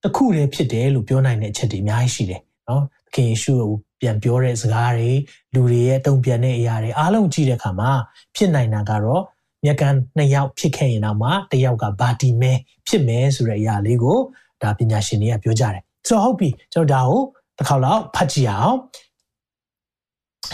[0.02, 3.70] တခုတည်းဖြစ်တယ်လို့ပြောနိုင်တဲ့အချက်တွေအများကြီးရှိတယ်နော်သခင်ယေရှုကို
[4.00, 5.10] ပြန်ပြောတဲ့စကားတွေ
[5.54, 7.90] လူတွေရဲ့တုံ့ပြန်တဲ့အရာတွေအားလုံးကြည့်တဲ့အခါမှာ
[8.36, 9.22] ဖြစ်နိုင်တာကတော့
[9.64, 12.52] မြက်ကန်နှစ်ယောက်ဖြစ်ခဲ့ရင်တော့မှတစ်ယောက်ကဘာတီမဲ
[12.88, 14.18] ဖြစ်မယ်ဆိုတဲ့အရာလေးကို
[14.62, 17.20] ဒါပညာရှင်တွေကပြောကြတယ်ဆိုတော့ဟုတ်ပြီကျွန်တော်ဒါကို
[17.58, 18.76] တစ်ခေါက်လောက်ဖတ်ကြည့်အောင်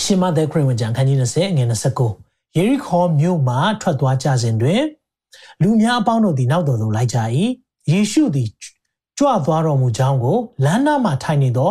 [0.05, 1.69] ရှင်မသက်ခရစ်ဝင်ကျမ်းခန်းကြီး20အငယ်
[2.13, 4.83] 29ယေရီခေါမြို့မှထွက်သွားကြစဉ်တွင်
[5.63, 7.19] လူများအပေါင်းတို့သည်နောက်တော်သို့လိုက်ကြ၏
[7.91, 8.49] ယေရှုသည်
[9.19, 11.71] ကြွသွားတော်မူကြောင်းကိုလမ်းနားမှာထိုင်နေသော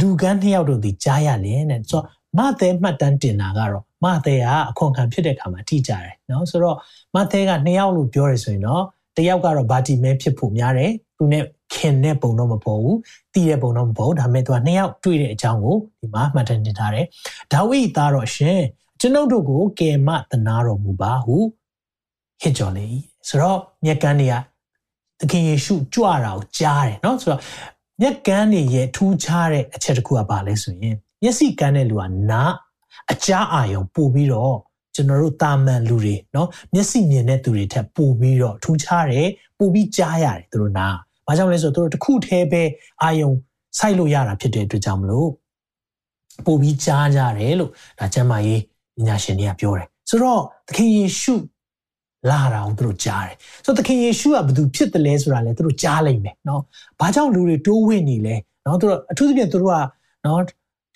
[0.00, 2.04] လူကန်းနှစ်ယောက်တို့သည်ကြားရလျင်တဲ့ဆိုတော့
[2.38, 6.76] မသဲမှတ်တမ်းတင်တာကတော့မသဲကအခွန်ခံဖြစ်တဲ့ခါမှာထိကြတယ်နော်ဆိုတော့
[7.14, 8.82] မသဲကနှစ်ယောက်လို့ပြောရဆိုရင်တော့
[9.16, 12.98] တယောက်ကတော့ဗာတီမဲဖြစ်ဖို့များတယ်သူနဲ့ခင်တဲ့ပုံတော့မပေါ်ဘူး
[13.34, 17.06] တီးတဲ့ပုံတော့မပေါ်ဘူးဒါပေမဲ့သူကနှစ်ယောက်တွေ့တဲ့အကြောင်းကိုဒီမှာမှတ်တမ်းတင်ထားတယ်
[17.52, 18.60] ဒါဝိသားတော့ရှင်
[19.00, 21.36] ကျွန်ုပ်တို့ကိုကယ်မတနာတော်မူပါဟု
[22.42, 22.88] ဟစ်ကြော်လေ
[23.28, 24.34] ဆိုတော့မြက်ကန်းတွေက
[25.20, 27.40] သခင်ယေရှုကြွတာကိုကြားတယ်နော်ဆိုတော့
[28.00, 32.51] မြက်ကန်းတွေရဲ့ထူးခြားတဲ့အချက်တစ်ခုကပါလဲဆိုရင် မျက်စိကန်းတဲ့လူကနား
[33.11, 34.57] အကြားအာရုံပို့ပြီးတော့
[34.95, 40.95] ကျွန်တော်တို့တာမန်လူတွေเนาะမျက်စိမြင်တဲ့သူတွေထက်ပို့ပြီးတော့ထူးခြားတယ်ပို့ပြီးကြားရတယ်သူတို့နား
[41.27, 42.63] ဘာကြောင့်လဲဆိုတော့သူတို့တစ်ခုတည်းပဲ
[43.03, 43.29] အာယုံ
[43.79, 45.29] စိုက်လို့ရတာဖြစ်တဲ့အတွက်ကြောင့်မလို့
[46.45, 48.61] ပို့ပြီးကြားကြတယ်လို့ဒါကျမ်းမာရေး
[48.97, 51.33] ပညာရှင်တွေကပြောတယ်ဆိုတော့သခင်ယေရှု
[52.29, 56.61] လာတာကိုသူတို့ကြားတယ်ဆိုတော့သခင်ယေရှုကဘသူဖြစ်တယ်လဲဆိုတာလည်းသူတို့ကြားလိုက်မယ်เนาะ
[56.99, 59.77] ဘာကြောင့်လူတွေတိုးဝင်နေလဲเนาะသူတို့အထူးသဖြင့်သူတို့က
[60.23, 60.37] เนาะ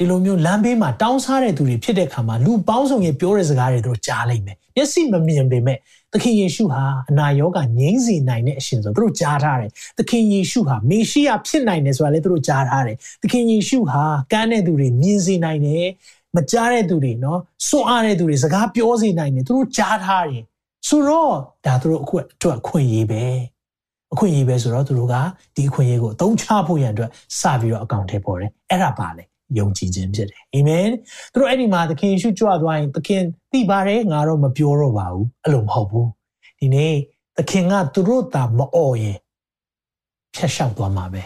[0.01, 5.79] ဒီလိုမျိုးလမ်းဘေးမှာတောင်းစားတဲ့သူတွေဖြစ်တဲ့ခါမှာလူပေါင်းစုံရဲ့ပြောတဲ့စကားတွေသူတို့ကြားလိုက်မယ်မျက်စိမမြင်ပေမဲ့
[6.13, 15.87] သခင်ယေရှုဟာအနာရောဂါငြိမ်းစေနိုင်တဲ့အရှင်ဆိုသူတို့ကြားထားတယ်သခင်ယေရှုဟာမေရှိယဖြစ်နိုင်တယ်ဆိုတာလည်းသူတို့ကြားထားတယ်သခင်ယေရှုဟာကမ်းတဲ့သူတွေမြင်စေနိုင်တယ်
[16.37, 20.43] မကြားတဲ့သူတွေနော်စွန့်အားတဲ့သူတွေစကားပြောစေနိုင်တယ်သူတို့ကြားထားတယ်
[20.89, 21.35] ဆိုတော့
[21.67, 23.25] ဒါသူတို့အခုအတွက်အခွင့်အရေးပဲ
[24.13, 25.15] အခွင့်အရေးပဲဆိုတော့သူတို့က
[25.57, 29.25] ဒီအခွင့်အရေးကိုအသုံးချဖို့ရန်အတွက်စပြီးတော့အကောင့်ထဲပေါ်တယ်အဲ့ဒါပါလေ
[29.59, 30.89] ယုံကြည်ခြင်းဖြစ်တယ်အာမင်
[31.33, 36.09] သူတို့အဲ့ဒီမှာသခင်ယေရှုကြွသွားရင်သခင်သိပါတယ်ငါတော့မပြောတော့ပါဘူးအဲ့လိုမဟုတ်ဘူး
[36.59, 36.95] ဒီနေ့
[37.37, 39.19] သခင်ကသူတို့တာမအော်ရင်
[40.35, 41.23] ဖျက်လျှောက်သွားမှာပဲ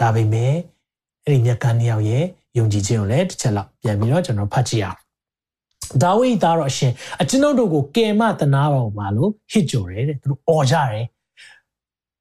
[0.00, 0.52] ဒါပေမဲ့
[1.24, 2.24] အဲ့ဒီမြတ်ကန်းနှစ်ယောက်ရဲ့
[2.58, 4.98] ယုံကြည်ခြင်းကိုလည်းတစ်ချက်လောက်ပြန်ပြီးတော့ကျွန်တော်ဖတ်ကြည့်အောင်
[6.02, 11.04] ဒါဝိဒ်သားတော့အရှင်အကျွန်ုပ်တို့ကိုကယ်မတနာတော်ပါလို့ဟစ်ကြော်တယ်တဲ့သူတို့អော်ကြတယ်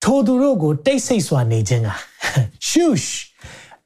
[0.04, 1.90] ထိုသူတို့ကိုတိတ်ဆိတ်စွာနေခြင်းက
[2.68, 3.20] ရှုရှ်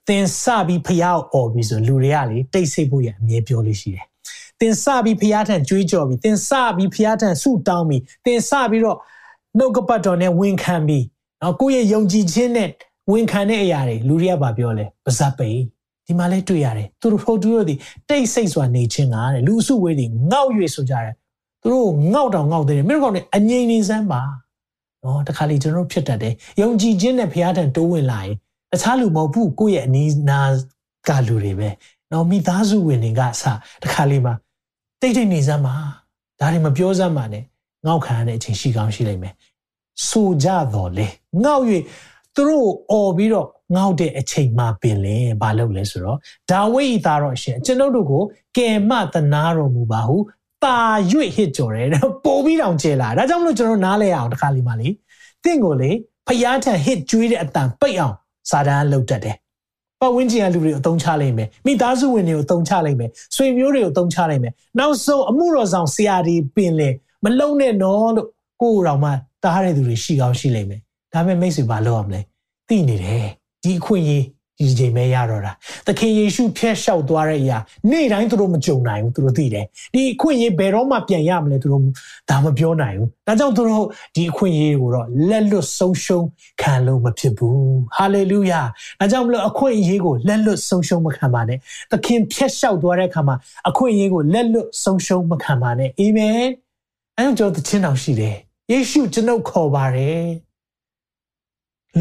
[0.07, 4.05] သင်စပြီးဖျားអော်ပြီးဆိုလူတွေကလေတိတ်ဆိတ်ဖို့ရအမြဲပြောလို့ရှိတယ်
[4.59, 8.97] သင်စပြီးဖျားထံကြွေးကြော်ပြီးသင်စပြီးဖျားထံဆုတောင်းပြီးသင်စပြီးတော့
[9.57, 11.03] နှုတ်ကပတ်တော်နဲ့ဝန်ခံပြီး
[11.41, 12.69] နော်ကိုယ့်ရဲ့ယုံကြည်ခြင်းနဲ့
[13.11, 15.57] ဝန်ခံတဲ့အရာတွေလူတွေကဘာပြောလဲပါဇက်ပိန်
[16.05, 17.75] ဒီမှာလဲတွေ့ရတယ်သူတို့ထိုသူတို့ဒီ
[18.09, 21.13] တိတ်ဆိတ်စွာနေခြင်းကတဲ့လူစုဝေးတွေငေါ့၍ဆိုကြတယ်
[21.61, 24.21] သူတို့ငေါ့တောင်ငေါ့တယ်မင်းတို့ကောင်တွေအငြိမ်နေစမ်းပါ
[25.03, 28.35] နော်တခါလေကျွန်တော်တို့ဖြစ်တတ်တယ်ယုံကြည်ခြင်းနဲ့ဘုရားထံတိုးဝင်လာရင်
[28.71, 30.51] တခြားလူမဟုတ်ဘူးကိုယ့်ရဲ့အနီးနား
[31.07, 31.69] ကလူတွေပဲ
[32.11, 33.43] နော်မိသားစုဝင်တွေကစ
[33.83, 34.33] တခါလေးမှာ
[35.01, 35.75] တိတ်တိတ်နေစမ်းပါ
[36.39, 37.43] ဒါတွေမပြောစမ်းပါနဲ့
[37.85, 39.33] ငေါ့ခံရတဲ့အချိန်ရှိကောင်းရှိလိမ့်မယ်
[40.07, 41.07] ဆိုကြတော့လေ
[41.43, 41.61] ငေါ့၍
[42.35, 46.17] သူတို့អော်ပြီးတော့ငေါ့တဲ့အချိန်မှပင်လေဘာလုပ်လဲဆိုတော့
[46.51, 48.23] ဒါဝိဒ်သားတော့ရှင်ကျွန်ုပ်တို့ကို
[48.57, 50.17] ကယ်မတနာတော်မူပါဟု
[50.63, 50.77] တာ၍
[51.35, 51.89] ဟစ်ကြော်တယ်
[52.25, 54.89] ပို့ပြီးတောင်ကျဲလာဒါကြောင့်မလို့ကျွန်တော်နားလဲအောင်တခါလီမှလေ
[55.43, 55.91] တင့်ကိုလေ
[56.27, 58.15] ဖျားထန်ဟစ်ကျွေးတဲ့အတန်ပိတ်အောင်
[58.49, 59.37] စာတန်းလှုပ်တတ်တယ်
[60.01, 66.89] ပတ်ဝန်းကျင်ကလူတွေကိုအသုံးချလိုက်မယ်မိသားစုဝင်တွေကိုအသုံးချလိုက်မယ်ဆွေမျိုးတွေကိုအသုံးချလိုက်မယ်နောက်ဆုံးအမှုတော်ဆောင်ဆရာတွေပင်လေ
[67.23, 68.27] မလုံနဲ့နော်လို့
[68.61, 69.11] ကိုယ်တော်မှ
[69.43, 70.81] တားတဲ့သူတွေရှိကောင်းရှိလိမ့်မယ်
[71.13, 72.21] ဒါပေမဲ့မိတ်ဆွေဘာလုပ်ရမလဲ
[72.69, 73.27] သိနေတယ်
[73.63, 74.23] ဒီအခွင့်အရေး
[74.59, 75.51] ဒီချိန်ပဲရတော့တာ
[75.87, 77.57] သခင်ယေရှုဖျက်လျှောက်သွားတဲ့အရာ
[77.91, 81.83] နေ့တိုင်းသူတို့မကြုံနိုင်ဘူးသူတို့သိတယ်ဒီအခွင့်အရေးဘယ်တော့မှပြန်ရမလဲသူတို့
[82.29, 86.25] ဒါမပြောနိုင်ဘူးဒါကြောင့်သူတို့ဒီအခွင့်အရေးကိုတော့လက်လွတ်ဆုံးရှုံး
[86.61, 87.57] ခံလို့မဖြစ်ဘူး
[87.95, 88.61] ဟာလေလုယာ
[88.99, 91.57] ဒါကြောင့်မလို့အခွင့်အရေးကိုလက်လွတ်ဆုံးရှုံးမခံပါနဲ့
[91.91, 93.35] သခင်ဖျက်လျှောက်သွားတဲ့အခါမှာ
[93.69, 96.43] အခွင့်အရေးကိုလက်လွတ်ဆုံးရှုံးမခံပါနဲ့အာမင်
[97.17, 98.35] အဲကြောင့်ကျွန်တော်သခြင်းတော်ရှိတယ်
[98.71, 100.23] ယေရှုကျွန်ုပ်ခေါ်ပါတယ်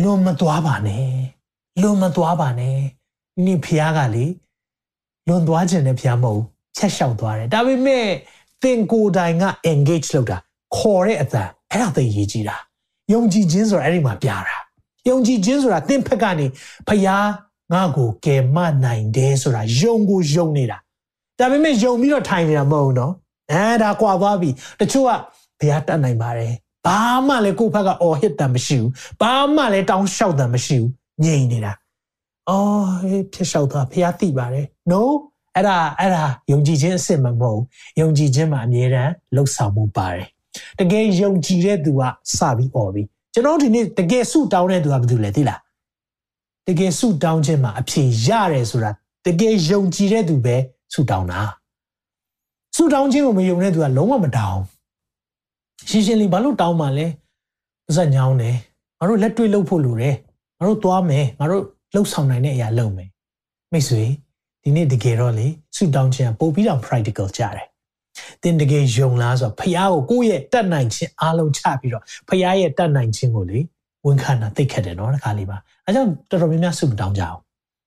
[0.03, 1.36] လွန်မသွားပါနဲ့
[1.83, 2.79] လွန်မသွားပါနဲ့
[3.45, 4.27] နိဖျားကလေ
[5.29, 6.43] လွန်သွားခြင်းနဲ့ဖျားမဟုတ်
[6.77, 8.07] ဖြတ်လျှောက်သွားတယ်ဒါပေမဲ့
[8.63, 10.39] သင်ကိုယ်တိုင်က engage လုပ်တာ
[10.77, 12.57] ခေါ်တဲ့အတန်အဲ့ဒါသိရေးကြည့်တာ
[13.13, 14.57] ယုံကြည်ခြင်းဆိုတာအဲ့ဒီမှာပြတာ
[15.09, 16.47] ယုံကြည်ခြင်းဆိုတာသင်ဖက်ကနေ
[16.89, 17.29] ဖျား
[17.73, 20.79] ငါ့ကိုကယ်မနိုင်တယ်ဆိုတာယုံကိုယုံနေတာ
[21.39, 23.13] ဒါပေမဲ့ယုံပြီးတော့ထိုင်နေတာမဟုတ်ဘူးနော်
[23.53, 25.11] အဲဒါကွာသွားပြီတချို့က
[25.59, 26.53] ဘုရားတတ်နိုင်ပါတယ်
[26.87, 30.91] ဘာမှလည်းကိုယ့်ဘက်ကအော်ဟစ်တာမရှိဘူးဘာမှလည်းတောင်းလျှောက်တာမရှိဘူး
[31.25, 31.73] ငြိမ်နေတာ
[32.49, 32.87] အော်
[33.33, 35.01] ဖြစ်လျှောက်တာဘုရားသိပါတယ် no
[35.57, 37.61] အဲ့ဒါအဲ့ဒါယုံကြည်ခြင်းအစစ်မမဟုတ်
[38.01, 40.27] ယုံကြည်ခြင်းမှာအမြဲတမ်းလှုပ်ဆောင်မှုပါတယ်
[40.81, 42.03] တကယ်ယုံကြည်တဲ့သူက
[42.37, 43.03] စပြီးអော်ပြီ
[43.35, 45.61] ကျွန်တော်ဒီနေ့တကယ်ဆုတောင်းတဲ့သူကဘာလို့လဲသိလား
[46.69, 48.91] တကယ်ဆုတောင်းခြင်းမှာအဖြေရတယ်ဆိုတာ
[49.27, 50.57] တကယ်ယုံကြည်တဲ့သူပဲ
[50.93, 51.41] ဆုတောင်းတာ
[52.77, 54.61] ဆုတောင်းခြင်းကိုမယုံတဲ့သူကလုံးဝမတောင်း
[55.89, 57.07] ရှင်းရှင်းလေးဘာလို့တောင်းမှလဲ
[57.87, 58.57] ပါဇက်ညောင်းတယ်
[58.99, 60.15] ငါတို့လက်တွေ့လှုပ်ဖို့လိုတယ်
[60.59, 61.65] ငါတို့သွားမယ်ငါတို့
[61.95, 63.11] လှုပ်ဆောင်နိုင်တဲ့အရာလုပ်မယ်
[63.73, 64.03] မိတ်ဆွေ
[64.63, 67.67] ဒီနေ့တကယ်တော့လေဆုတောင်းခြင်းပို့ပြီးတော့ practical ကြတယ်
[68.43, 73.59] တင်တကယ်ယုံလားဆိုတော့ဖះကိုကိုယ့်ရဲ့တတ်နိုင်ခြင်းအားလုံးချပြီးတော့ဖះရဲ့တတ်နိုင်ခြင်းကိုလေ
[74.07, 77.39] ဝန်ခံတာသိခက်တယ်နော်တခါလေးပါအဲကြောင့်တော်တော်များများဆုမတောင်းကြအောင်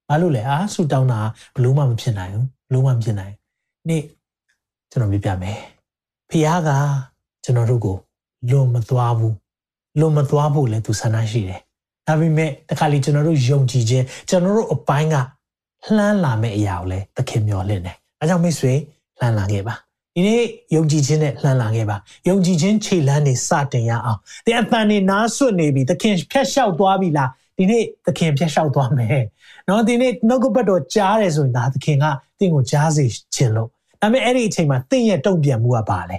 [0.10, 1.20] ဘာလို့လဲအာဆုတောင်းတာ
[1.56, 3.34] ဘလို့မှမဖြစ်နိုင်ဘူးဘလို့မှမဖြစ်နိုင်
[3.90, 4.04] နေ့
[4.92, 5.58] ကျွန်တော်ပြပြမယ်
[6.30, 6.70] ဖះက
[7.44, 7.96] ကျွန်တော်တို့ကို
[8.50, 9.36] လွန်မသွားဘူး
[10.00, 11.62] လွန်မသွားဖို့လည်းသူဆန္ဒရှိတယ်
[12.10, 15.16] ဒါပေမဲ့တခါလေကျွန်တော်တို့ယုံကြည်ခြင်းကျွန်တော်တို့အပိုင်းက
[15.96, 18.74] လှမ်းလာမယ့်အရာကိုလည်းသခင်မျှော်လင့်တယ်အဲကြောင့်မိတ်ဆွေ
[19.20, 19.76] လှမ်းလာခဲ့ပါ
[20.16, 20.44] ဒီနေ့
[20.76, 21.96] ယုံကြည်ခြင်းနဲ့လှမ်းလာခဲ့ပါ
[22.30, 29.24] ယုံကြည်ခြင်းခြေလမ်းနေစတင်ရအောင်ဒီအပန်နေနားဆွတ်နေပြီသခင်ဖြတ်လျှောက်သွားပြီလားဒီနေ့သခင်ဖြတ်လျှောက်သွားမယ်
[29.68, 32.06] နော်ဒီနေ့နှုတ်ကပတ်တော်ကြားတယ်ဆိုရင်ဒါသခင်က
[32.40, 33.70] တင့်ကိုကြားစေခြင်းလို့
[34.02, 36.18] ဒါပေမဲ့အဲ့ဒီအချိန်မှာတင့်ရဲ့တုံ့ပြန်မှုကပါလဲ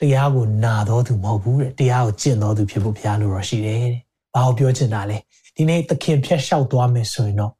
[0.00, 4.05] တရားကိုနာတော်သူမဟုတ်ဘူးတဲ့တရားကိုကျင့်တော်သူဖြစ်ဖို့ဘုရားလိုတော်ရှိတယ်တဲ့
[4.36, 5.18] ဘာကိုပြောချင်တာလဲ
[5.56, 7.52] ဒီနေ့သခင်ဖြတ်လျှောက်သွားမယ်ဆိုရင်တော့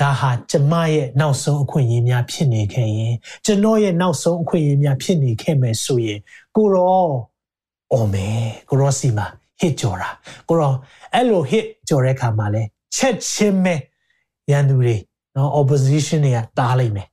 [0.00, 6.18] ဒါဟာကျမရဲ့နောက်ဆုံးအခွင့်အရေးများဖြစ်နေခဲ့ရင်ကျွန်တော်ရဲ့နောက်ဆုံးအခွင့်အရေးများဖြစ်နေခဲ့မယ်ဆိုရင်
[6.56, 7.06] ကိုရော
[7.92, 9.26] အော်မယ်ကိုရောစီမှာ
[9.60, 10.10] ဟစ်ကြော်တာ
[10.48, 10.72] ကိုရော
[11.14, 12.62] အဲ့လိုဟစ်ကြော်တဲ့ခါမှာလဲ
[12.96, 13.74] ချက်ချင်းပဲ
[14.50, 14.96] ရန်သူတွေ
[15.36, 17.06] နော် opposition တွေကတားလိုက်မယ်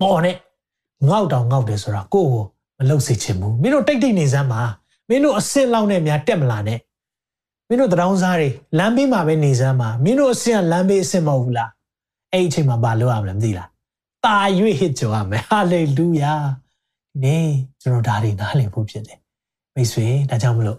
[0.00, 0.36] ပေါ်နဲ့
[1.08, 2.44] ငေါက်တောင်ငေါက်တယ်ဆိုတာကိုယ့်ကို
[2.78, 4.62] မလှုပ်စေချင်ဘူးမင်းတို့တိတ်တိတ်နေစမ်းပါ
[5.08, 6.80] မင်းတို့အစ်စ်လောက်နဲ့များတက်မလာနဲ့မ
[7.72, 11.70] င်းတို့တောင်းစားတွေလမ်းဘေးမှာပဲနေစမ်းပါမင်းတို့အစင်ကလမ်းဘေးအစင်မဟုတ်ဘူးလား
[12.32, 13.68] အဲ့ဒီအချိန်မှာဘာလုပ်ရမလဲမသိလား
[14.24, 14.36] တာ၍
[14.80, 16.32] ဟစ်ကြော်ရမယ်ဟာလေလုယာ
[17.12, 17.46] ဒီနေ့
[17.80, 19.18] ကျွန်တော်ဒါတွေနားလည်ဖို့ဖြစ်တယ်
[19.74, 20.78] မိတ်ဆွေဒါကြောင့်မလို့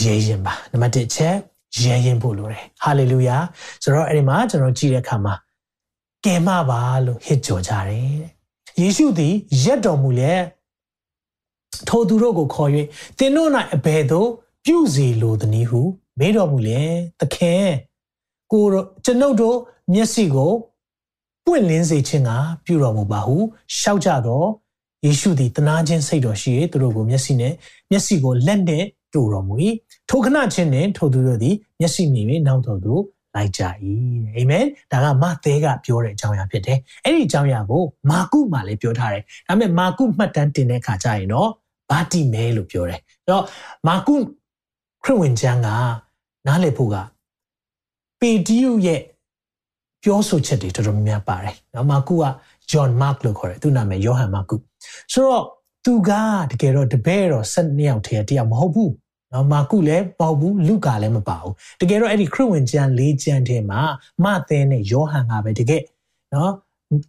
[0.00, 1.36] ရဲရင်ပါနံပါတ်1ချက်
[1.82, 3.36] ရဲရင်ဖို့လိုတယ်ဟာလေလုယာ
[3.82, 5.34] ဆိုတော့အဲ့ဒီမှာကျွန်တော်ကြည့်တဲ့အခါမှာ
[6.24, 8.16] ကယ်မပါလို့ဟစ်ကြော်ကြတယ်
[8.80, 10.32] ယေရှုသည်ရက်တော်မူလေ
[11.88, 12.70] ထိုသူတို့ကိုခေါ်၍
[13.18, 14.28] သင်တို့၌အဘယ်သို့
[14.64, 15.80] ပြုစီလိုသည်နည်းဟု
[16.18, 16.80] မေးတော်မူလေ
[17.20, 17.66] သခင်
[18.52, 18.64] ကို
[19.04, 19.56] ကျွန်ုပ်တို့
[19.92, 20.52] မျက်စိကို
[21.46, 22.30] ပွင့်လင်းစေခြင်းက
[22.64, 23.36] ပြုတော်မူပါဟု
[23.78, 24.46] ရှောက်ကြတော့
[25.04, 27.52] ယေရှုသည်တနာခြင်းစိတ်တော်ရှိ၍သူတို့ကိုမျက်စိနဲ့
[27.90, 29.54] မျက်စိကိုလက်နဲ့တူတော်မူ၏
[30.08, 33.02] ထိုခဏချင်းနှင့်ထိုသူတို့သည်မျက်စိမြင်၍နောက်တော်သို့
[33.34, 33.62] လိုက်ကြ၏
[34.36, 41.48] အာမင်ဒါကမသဲကပြောတဲ့အကြောင်းအရာဖြစ်တယ်အဲ့ဒီအကြောင်းအရာကိုမာကုမှလည်းပြောထားတယ်ဒါပေမဲ့မာကုမှတ်တမ်းတင်တဲ့အခါကျရင်တော့
[41.90, 43.44] ဘာတိမဲလို့ပြောတယ်အဲ့တော့
[43.88, 44.14] မာကု
[45.04, 45.68] ခရစ်ဝင်ကျမ်းက
[46.46, 46.96] နားလည်ဖို့က
[48.20, 49.00] ပေတရုရဲ့
[50.02, 52.24] ပြောဆိုချက်တွေတော်တော်များများပါတယ်။နော်မာကုက
[52.70, 54.56] John Mark လို့ခေါ်တယ်။သူ့နာမည်ယောဟန်မာကု။
[55.12, 55.44] ဆိုတော့
[55.84, 56.10] သူက
[56.50, 58.90] တကယ်တော့တပည့်တော်၁၂ယောက်ထဲတယောက်မဟုတ်ဘူး။
[59.32, 63.80] နော်မာကုလည်းမဟုတ်ဘူးလူကာလည်းမပါဘူး။တကယ်တော့အဲ့ဒီခရစ်ဝင်ကျမ်း၄ကျမ်းထဲမှာ
[64.24, 65.82] မသဲနဲ့ယောဟန်ကပဲတကယ်
[66.34, 66.52] နော်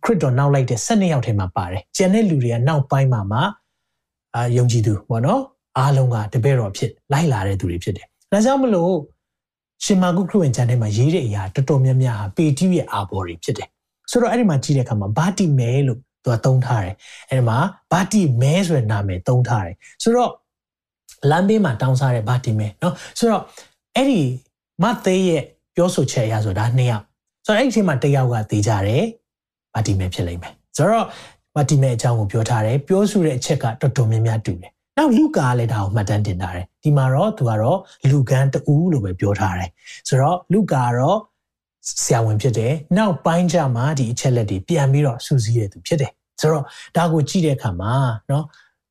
[0.03, 3.39] ခရစ်တော်နောက်လိုက်တဲ့၁၂ယောက်ထဲမှာပါတယ်။ကျန်တဲ့လူတွေကနောက်ပိုင်းမှာမှ
[4.35, 5.41] အာယုံကြည်သူပေါ့နော်
[5.77, 8.93] အားလုံးကတပည့်တော်ဖြစ်လိုက်လာတဲ့သူတွေဖြစ်တယ်။ဒါကြောင့်မလို့
[9.85, 13.67] ရှင်မာကုခရစ်ဝင်ကျမ်းထဲမှာရေးတဲ့အရာတော်တော်များများဟာပေတိရဲ့အာဘော်တွေဖြစ်တယ်။
[14.11, 16.95] ဆိုတော့အဲ့ဒီမှာကြည့်တဲ့အခါမှာဘာတိမဲလို့သူကသုံးထားတယ်။
[17.29, 17.57] အဲ့ဒီမှာ
[17.91, 20.31] ဘာတိမဲဆိုတဲ့နာမည်သုံးထားတယ်။ဆိုတော့
[21.29, 23.43] လမ်းဘေးမှာတောင်းစားတဲ့ဘာတိမဲနော်။ဆိုတော့
[23.95, 24.21] အဲ့ဒီ
[24.83, 25.43] မသေးရဲ့
[25.75, 27.03] ပြောဆိုချက်အရဆိုတာနှစ်ယောက်။
[27.45, 29.03] ဆိုတော့အဲ့ဒီအချိန်မှာတစ်ယောက်ကသေကြတယ်။
[29.73, 31.05] ဘာတိမဲဖြစ်လိမ့်မယ်။ဆိုတော့
[31.55, 37.78] ဘာတိမဲအကြောင်းကိုပြောထားတယ်။ပြောဆိုတဲ့အချက်ကတော်တော်များများတူတယ် နောက်လူကာကလည်းဒါကိုမှတ်တမ်းတင်ထားတယ်ဒီမှာတော့သူကတော့
[38.10, 39.70] လူကန်းတူလို့ပဲပြောထားတယ်
[40.08, 41.18] ဆိုတော့လူကာကတော့
[42.04, 46.64] ဆရာဝန်ဖြစ်တယ်နောက်ပိုင်းကျမှဒီအချက်လက်တွေပြန်ပြီးတော့စူးစီးရသူဖြစ်တယ်ဆိုတော့
[46.96, 47.94] ဒါကိုကြည့်တဲ့အခါမှာ
[48.28, 48.44] เนาะ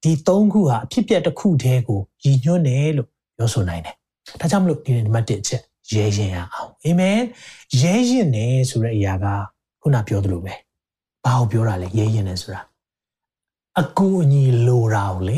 [0.03, 3.95] ဒီ၃ခုဟာအဖြစ်ပြက်တစ်ခုတည်းကိုရည်ညွှန်းတယ်လို့ပြောဆိုနိုင်တယ်
[4.41, 5.61] ဒါကြောင့်မလို့ဒီနံပါတ်1ချက်
[5.93, 7.19] ရဲရင်ရအောင်အာမင်
[7.81, 9.25] ရဲရင်နေဆိုတဲ့အရာက
[9.81, 10.53] ခုနပြောသလိုပဲ
[11.25, 12.61] ဘာကိုပြောတာလဲရဲရင်နေဆိုတာ
[13.81, 15.37] အကူအညီလိုတာကိုလေ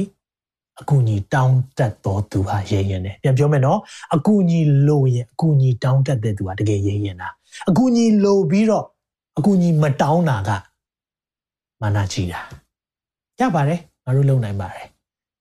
[0.80, 3.78] အကူအညီတောင်းတတ်တော်သူဟာရဲရင်တယ်ပြန်ပြောမယ်နော်
[4.14, 7.28] အကူအညီလိုရင်အကူအညီတောင်းတတ်တဲ့သူဟာတကယ်ရဲရင်တာ
[7.68, 8.84] အကူအညီလိုပြီးတော့
[9.38, 10.50] အကူအညီမတောင်းတာက
[11.80, 12.40] မာနကြီးတာ
[13.40, 14.86] ရပါတယ်ငါတို့လုံနိုင်ပါတယ်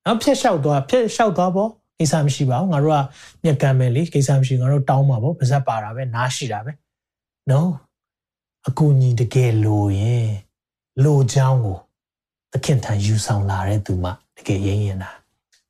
[0.05, 1.69] နောက်ဖြက်လျှောက်သွားဖြက်လျှောက်သွားပေါ့
[1.99, 2.99] ကိစ္စမရှိပါဘူးငါတို့က
[3.43, 6.71] မြက်ကမ်းမယ်လေကိစ္စမရှိငါတို့တောင်းပါပေါ့ပါဇက်ပါတာပဲနားရှိတာပဲ
[7.51, 7.59] no
[8.67, 10.29] အကူအညီတကယ်လိုရင်
[11.03, 11.77] လိုချောင်းကို
[12.51, 15.11] သခင်ထံယူဆောင်လာတဲ့သူမှတကယ်ရင်းရင်တာ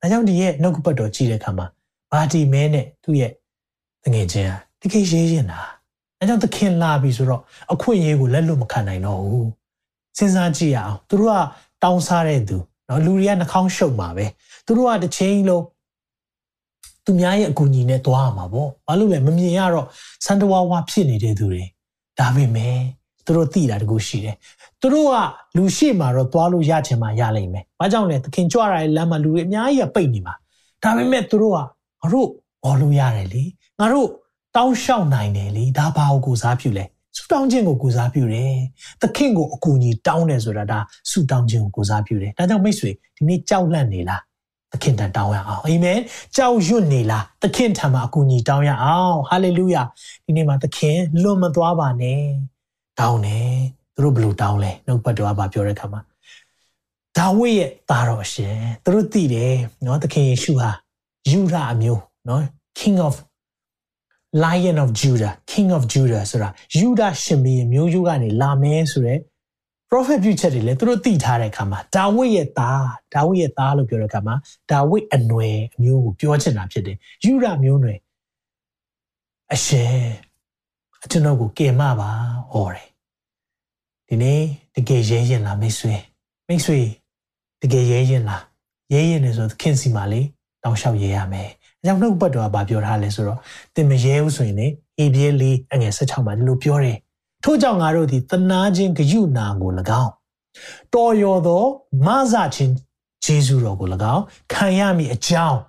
[0.04, 1.68] ဒါကြောင့်ဒီရဲ့နှုတ်ကပတ်တော်ကြည့်တဲ့အခါမှာ
[2.12, 3.32] ဘာတီမဲနဲ့သူ့ရဲ့
[4.04, 5.60] တငယ်ချင်းဟာတကယ်ရေးရင်တာ
[6.20, 7.42] အဲကြောင့်သခင်လာပြီဆိုတော့
[7.74, 9.50] အခွင့်အရေးကိုလက်လွတ်မခံနိုင်တော့ဘူး
[10.18, 11.36] စဉ်းစားကြည့်ရအောင်သူတို့က
[11.84, 12.58] တောင်းစားတဲ့သူ
[12.90, 14.26] နော်လူတွေကနှာခေါင်းရှုပ်မှာပဲ
[14.66, 15.64] သူတို့ကတစ်ချိန်လုံး
[17.06, 19.88] သူများရဲ့အကူအညီနဲ့သွားရမှာပေါ့ဘာလို့လဲမမြင်ရတော့
[20.26, 21.64] စန်တဝါဝါဖြစ်နေတဲ့သူတွေ
[22.20, 22.78] ဒါပေမဲ့
[23.26, 24.36] သူတို့သိတာတကူရှိတယ်
[24.82, 25.16] သူတို့က
[25.58, 30.34] လူရှိမှတော့သွားလို့ရချင်မှရလိမ့်မယ်ဘာကြောင့်လဲသခင်ကြွရတဲ့လမ်းမှာလူတွေအများကြီးကပိတ်နေမှာ
[30.84, 32.28] ဒါပေမဲ့သူတို့ကငါတို့
[32.64, 33.44] ဘောလို့ရတယ်လေ
[33.80, 34.08] ငါတို့
[34.56, 38.54] တောင်းလျှောက်နိုင်တယ်လေဒါဘာကိုကိုစားပြုလဲဆူတောင်းခြင်းကိုကိုစားပြုတယ်
[39.02, 44.22] သခင်ကိုအကူအညီတောင်းတယ်ဆိုတာဒါဆူတောင်းခြင်းကိုကိုစားပြုတယ်ဒါကြောင့်မိတ်ဆွေဒီနေ့ကြောက်လန့်နေလား
[44.72, 46.00] သခင်တန်တောင်းရအောင်အာမင်
[46.36, 49.84] ကြောက်ရွံ့နေလားသခင်ထံမှာအကူအညီတောင်းရအောင်ဟာလေလုယာ
[50.26, 52.22] ဒီနေ့မှာသခင်လွန်မသွားပါနဲ့
[53.00, 53.54] တောင်းတယ်
[53.96, 56.02] သူတို့ဘယ်လိုတောင်းလဲနှုတ်ပတ်တော်ကပြောတဲ့အခါမှာ
[57.18, 59.54] ဒါဝိရဲ့သားတော်ရှင်သူတို့သိတယ်
[59.86, 60.70] နော်သခင်ယေရှုဟာ
[61.32, 62.42] ယူဒအမျိုးနော်
[62.80, 63.16] king of
[64.44, 69.20] lion of judah king of judah ဆိုတာယူဒရှင်ဘီမျိုးရိုးကနေလာမယ်ဆိုတဲ့
[69.90, 74.36] prophet ပြုချက်တွေလည်းသူတို့သိထားတဲ့အခါမှာဒါဝိရဲ့သားဒါဝိရဲ့သားလို့ပြောတဲ့အခါမှာ
[74.72, 78.00] ဒါဝိအနွယ်အမျိုးကိုပြောချင်တာဖြစ်တယ်ယူဒမျိုးနွယ်
[79.54, 79.96] အရှင်
[81.12, 82.10] ကျွန်တော်ကိုကယ်မပါ
[82.52, 82.88] ဟောတယ်
[84.08, 84.42] ဒီနေ့
[84.76, 85.94] တကယ်ရဲရင်လားမိတ်ဆွေ
[86.48, 86.80] မိတ်ဆွေ
[87.62, 88.44] တကယ်ရဲရင်လား
[88.94, 90.22] ရဲရင်နေဆိုခင်စီမှာလေ
[90.64, 93.40] တောင်းလျှောက်ရဲရမယ်အကြောင်းနှုတ်ပတ်တော်ကဘာပြောထားလဲဆိုတော့
[93.76, 94.68] တင်မရဲဘူးဆိုရင်လေ
[95.00, 96.98] အေပြဲလေးအငယ်16မှာဒီလိုပြောတယ်
[97.44, 100.12] ထို့ကြောင့်ငါတို့သည်တနာခြင်းဂယုနာကို၎င်း
[100.94, 101.64] တော်ရောသော
[102.06, 102.74] မဆခြင်း
[103.26, 105.60] ဂျေဇုတော်ကို၎င်းခံရမည်အကြောင်း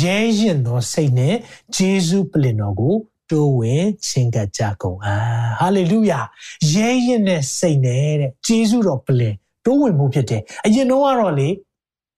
[0.00, 1.34] ရဲရင်သောစိတ်နဲ့
[1.76, 2.94] ဂျေဇုပလင်တော်ကို
[3.32, 6.20] တိုးဝင်ချင်းကပ်ကြကုန်အားဟာလေလုယာ
[6.72, 11.48] ရဲရင်တဲ့စိတ်နဲ့တဲ့ဂျေဇုတော်ပလင်တိုးဝင်မှုဖြစ်တယ်အရင်တော့ကတော့လေ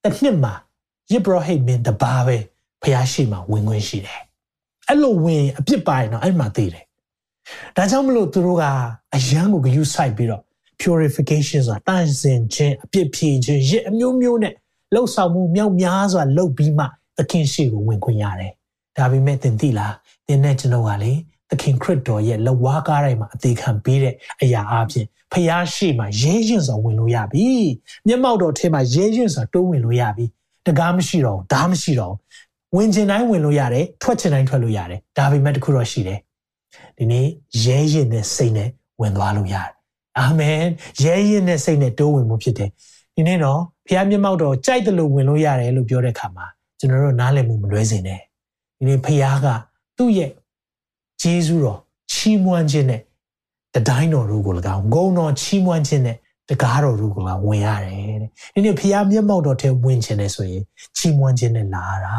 [0.03, 0.55] တစ်နှစ်မှာ
[1.13, 2.37] ယေဘရဟိမင်းတပါပဲ
[2.83, 4.21] ဖျားရှိမှဝင်ခွင့်ရှိတယ်
[4.89, 6.85] အဲ့လိုဝင်အပြစ်ပါရင်တော့အဲ့မှာသိတယ်
[7.77, 8.65] ဒါကြောင့်မလို့သူတို့က
[9.15, 10.43] အယံကိုဂယုစိုက်ပြီးတော့
[10.81, 14.55] purification ဆိုတာတန့်စင်ခြင်းအပြစ်ဖြေခြင်းရစ်အမျိုးမျိုးနဲ့
[14.95, 16.85] လှုပ်ဆောင်မှုမြောက်များစွာလှုပ်ပြီးမှ
[17.17, 18.53] သခင်ရှိကိုဝင်ခွင့်ရတယ်
[18.97, 19.95] ဒါပေမဲ့သင်သိလား
[20.29, 21.13] သင်နဲ့ကျွန်တော်ကလေ
[21.51, 27.47] သခင်ခရစ်တော်ရဲ့လက်ဝါးကားတိုင်းမှာအသေးခံပေးတဲ့အရာအပြင်ဖျားရှိမှရဲရင်စွာဝင်လို့ရပြီ
[28.07, 30.27] မျက်မှောက်တော်ထဲမှာရဲရင်စွာတိုးဝင်လို့ရပြီ
[30.67, 32.15] တကားမရှိတော့ဓားမရှိတော့
[32.77, 36.19] ဝင်ကျင်တိုင်းဝင်လို့ရတယ်ထွက်ကျင်တိုင်းထွက်လို့ရတယ်ဒါပေမဲ့တခုတော့ရှိတယ်
[36.99, 37.27] ဒီနေ့
[37.65, 38.69] ရဲရင်တဲ့စိတ်နဲ့
[39.01, 39.73] ဝင်သွားလို့ရတယ်
[40.19, 40.65] အာမင်
[41.05, 42.71] ရဲရင်တဲ့စိတ်နဲ့တိုးဝင်မှုဖြစ်တယ်
[43.15, 46.47] ဒီနေ့တော့ဖခင်မျက်မှောက်တော်ကြိုက်တယ်လို့ဝင်လို့ရတယ်လို့ပြောတဲ့အခါမှာ
[46.79, 48.21] ကျွန်တော်တို့နားလည်မှုမလွဲစေနဲ့
[48.79, 49.49] ဒီနေ့ဖခင်က
[49.97, 50.31] သူ့ရဲ့
[51.23, 51.81] ဂျေဇုတော်
[52.13, 53.01] ချီးမွမ်းခြင်းနဲ့
[53.75, 56.17] တတိုင်းတော်တို့ကို၎င်းဂုဏ်တော်ချီးမွမ်းခြင်းနဲ့
[56.51, 60.63] တကားတော်တို့ကဝင်ရတယ်တဲ့ဒီနေ့ဖခင်မျက်မှောက်တော်ထဲဝင်ခြင်းနဲ့ဆိုရင်
[60.97, 62.17] ချီးမွမ်းခြင်းနဲ့လာတာ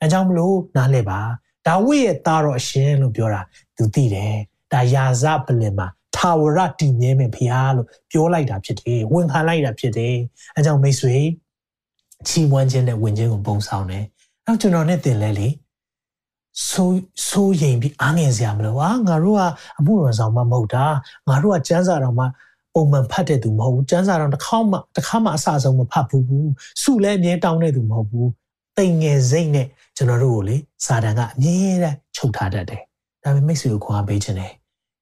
[0.00, 1.20] အဲကြောင့်မလို့နားလည်ပါ
[1.66, 3.40] ဒါဝိရဲ့သားတော်အရှင်လို့ပြောတာ
[3.76, 4.34] သူသိတယ်
[4.72, 5.86] ဒါယာဇပလင်မှာ
[6.16, 10.14] ထာဝရတည်မြဲမယ်ဖရားလို့ပြောလိုက်တာဖြစ်တယ်ဝန်ခံလိုက်တာဖြစ်တယ်
[10.54, 11.16] အဲကြောင့်မိတ်ဆွေ
[12.28, 14.04] ချီးမွမ်းခြင်းနဲ့ဝင်ခြင်းကိုပုံဆောင်တယ်
[14.46, 15.48] နောက်ကျွန်တော်နဲ့တင်လဲလေ
[16.68, 19.42] ဆိုးဆိုးရင်ပြီးအားငယ်စရာမလိုဟာငါတို့က
[19.78, 20.84] အမှုရဆောင်မှမဟုတ်တာ
[21.28, 22.24] ငါတို့ကစမ်းစာတော်မှ
[22.74, 26.50] ပုံမှန်ဖတ်တဲ့သူမဟုတ်ဘူးစမ်းစာတော်တစ်ခေါက်မှတစ်ခါမှအစဆုံးမဖတ်ဘူး
[26.82, 28.30] စုလဲအမြဲတောင်းတဲ့သူမဟုတ်ဘူး
[28.78, 29.66] တိမ်ငယ်စိတ်နဲ့
[29.96, 32.82] ကျွန်တော်တို့ကိုလေစာတန်ကအမြဲတမ်းချုပ်ထားတတ်တယ်
[33.22, 34.52] ဒါပေမဲ့မိတ်ဆွေကိုခွန်အားပေးခြင်းတယ်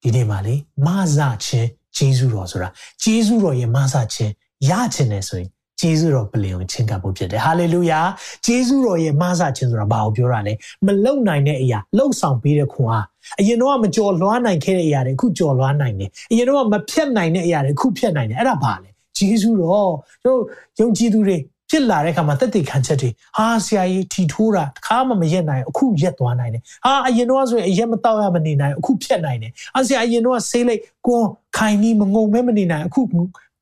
[0.03, 0.55] ဒီနေ့မှာလေ
[0.87, 2.69] မဆခြင်းဂျေဇုတော်ဆိုတာ
[3.03, 4.33] ဂျေဇုတော်ရဲ့မဆခြင်း
[4.69, 8.01] ရခြင်းတယ်ဆိုရင် ဂျေဇုတော်ပလင်ကိုချင့်ကပ်ဖို့ဖြစ်တယ်ဟာလေလုယာ
[8.47, 10.53] ဂျေဇုတော်ရဲ့မဆခြင်းဆိုတာဘာကိုပြောတာလဲ
[10.87, 13.07] မလုံနိုင်တဲ့အရာလှုပ်ဆောင်ပေးတဲ့ခွန်အား
[13.41, 19.93] အရင်တော့မကြော်လွှားနိုင်ခဲ့တဲ့အရာတွေအခုကြော်လွှားနိုင်တယ်အရင်တော့မဖြတ်နိုင်တဲ့အရာတွေအခုဖြတ်နိုင်တယ်အဲ့ဒါဘာလဲဂျေဇုတော်
[20.25, 20.41] တို့
[20.81, 21.37] ယုံကြည်သူတွေ
[21.71, 31.25] ဖြစ်လာတဲ့အခါမှာတက်တည်ခံချက်တွေဟာဆရာကြီးထီထိုးတာတခါမှမရက်နိုင်အခုရက်သွားနိုင်တယ်ဟာအရင်တော့ဆိုရင်အရက်မတော့ရမနေနိုင်အခုဖြတ်နိုင်တယ်ဟာဆရာအရင်တော့ဆေးလိုက်ကွန်
[31.57, 33.01] ခိုင်နီးမငုံမဲမနေနိုင်အခု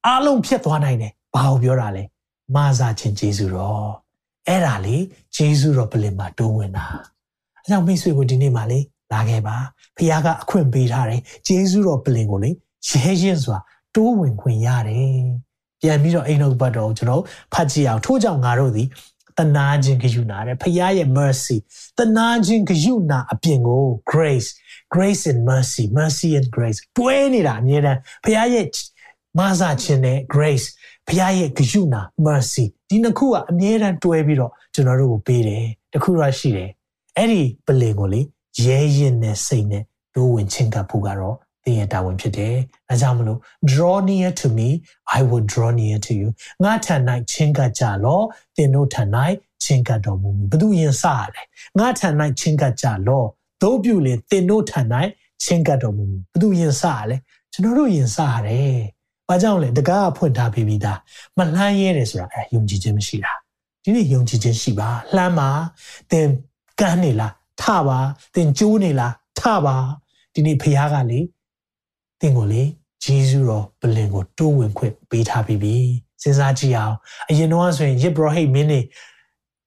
[0.06, 2.02] အားလုံးဖြတ်သွားနိုင်တယ် ဘာကိုပြောတာလဲ
[2.54, 3.88] မာစာချင်းဂျေဇုတော်
[4.48, 4.96] အဲ့ဒါလေ
[5.36, 6.86] ဂျေဇုတော်ပလင်မှာတိုးဝင်တာ
[7.56, 8.80] အဲကြောင့်မိတ်ဆွေကိုဒီနေ့မှလေ
[9.12, 9.56] လာခဲ့ပါ
[9.96, 12.50] ဖခင်ကအခွင့်ပေးထားတယ်ဂျေဇုတော်ပလင်ကိုလေ
[12.88, 13.58] ရဲရင်စွာ
[13.94, 15.22] တိုးဝင်ခွင့်ရတယ်
[15.80, 17.22] ပြန်ပြီးတော့အိမ်တော်ဘတ်တော်ကိုကျွန်တော်
[17.54, 18.88] ဖတ်ကြည့်အောင်ထို့ကြောင့်ငါတို့သည်
[19.38, 21.56] တနာခြင်းဂရုဏာတဲ့ဖခင်ရဲ့ mercy
[21.98, 24.48] တနာခြင်းဂရုဏာအပြင်ကို grace
[24.94, 28.66] grace and mercy mercy and grace တွဲနေတာအမြဲတမ်းဖခင်ရဲ့
[29.38, 30.66] မဆာခြင်းနဲ့ grace
[31.08, 36.70] ဖခင်ရဲ့ဂရုဏာ mercy ဒီနှစ်ခုကအမြဲတမ်းတွဲပြီးတော့ကျွန်တော်တို့ကိုပေးတယ်တခုရရှိတယ်
[37.16, 38.20] အဲ့ဒီပလင်ကိုလေ
[38.64, 39.84] ရဲရင်နဲ့စိတ်နဲ့
[40.14, 42.54] ဒိုးဝင်ချင်းကပ်ဖို့ကတော့သင်ရဲ့တာဝန်ဖြစ်တယ်။
[42.88, 43.38] ဒါကြောင့်မလို့
[43.70, 44.68] draw near to me
[45.16, 46.28] I will draw near to you
[46.64, 46.94] ငါထံ၌
[47.32, 48.20] ချင်းကပ်ကြလော
[48.56, 49.02] သင်တို့ထံ၌
[49.64, 51.42] ချင်းကပ်တော်မူမည်ဘု து ရင်စရလဲ
[51.78, 52.08] ငါထံ၌
[52.40, 53.24] ချင်းကပ်ကြလော
[53.62, 54.80] တို့ပြုလင်သင်တို့ထံ၌
[55.44, 57.16] ချင်းကပ်တော်မူမည်ဘု து ရင်စရလဲ
[57.52, 58.78] ကျွန်တော်တို့ရင်စရတယ်။
[59.32, 60.98] ဘာကြောင့်လဲတကားဖွင့်ထားပြီးပြီးသား
[61.36, 63.32] မလှမ်းရဲတယ်ဆိုတာအဲယုံကြည်ခြင်းမရှိတာ
[63.82, 65.48] ဒီနေ့ယုံကြည်ခြင်းရှိပါလှမ်းပါ
[66.10, 66.26] သင်
[66.80, 67.98] ကန်းနေလားထပါ
[68.34, 69.76] သင်ကြိုးနေလားထပါ
[70.34, 71.20] ဒီနေ့ဖခင်ကလေ
[72.20, 72.62] သင်ကိုလေ
[73.04, 75.74] ဂျေဇုတော်ပလင်ကိုတိုးဝင်ခွင့်ပေးထားပြီးပြီ
[76.22, 76.96] စဉ်းစားကြည့်အောင်
[77.28, 78.80] အရင်တော့ဆိုရင်ယစ်ဘရဟိတ်မင်းနေ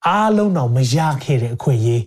[0.07, 2.03] အားလုံးတော့မရခဲ့တဲ့အခွင့်အရေး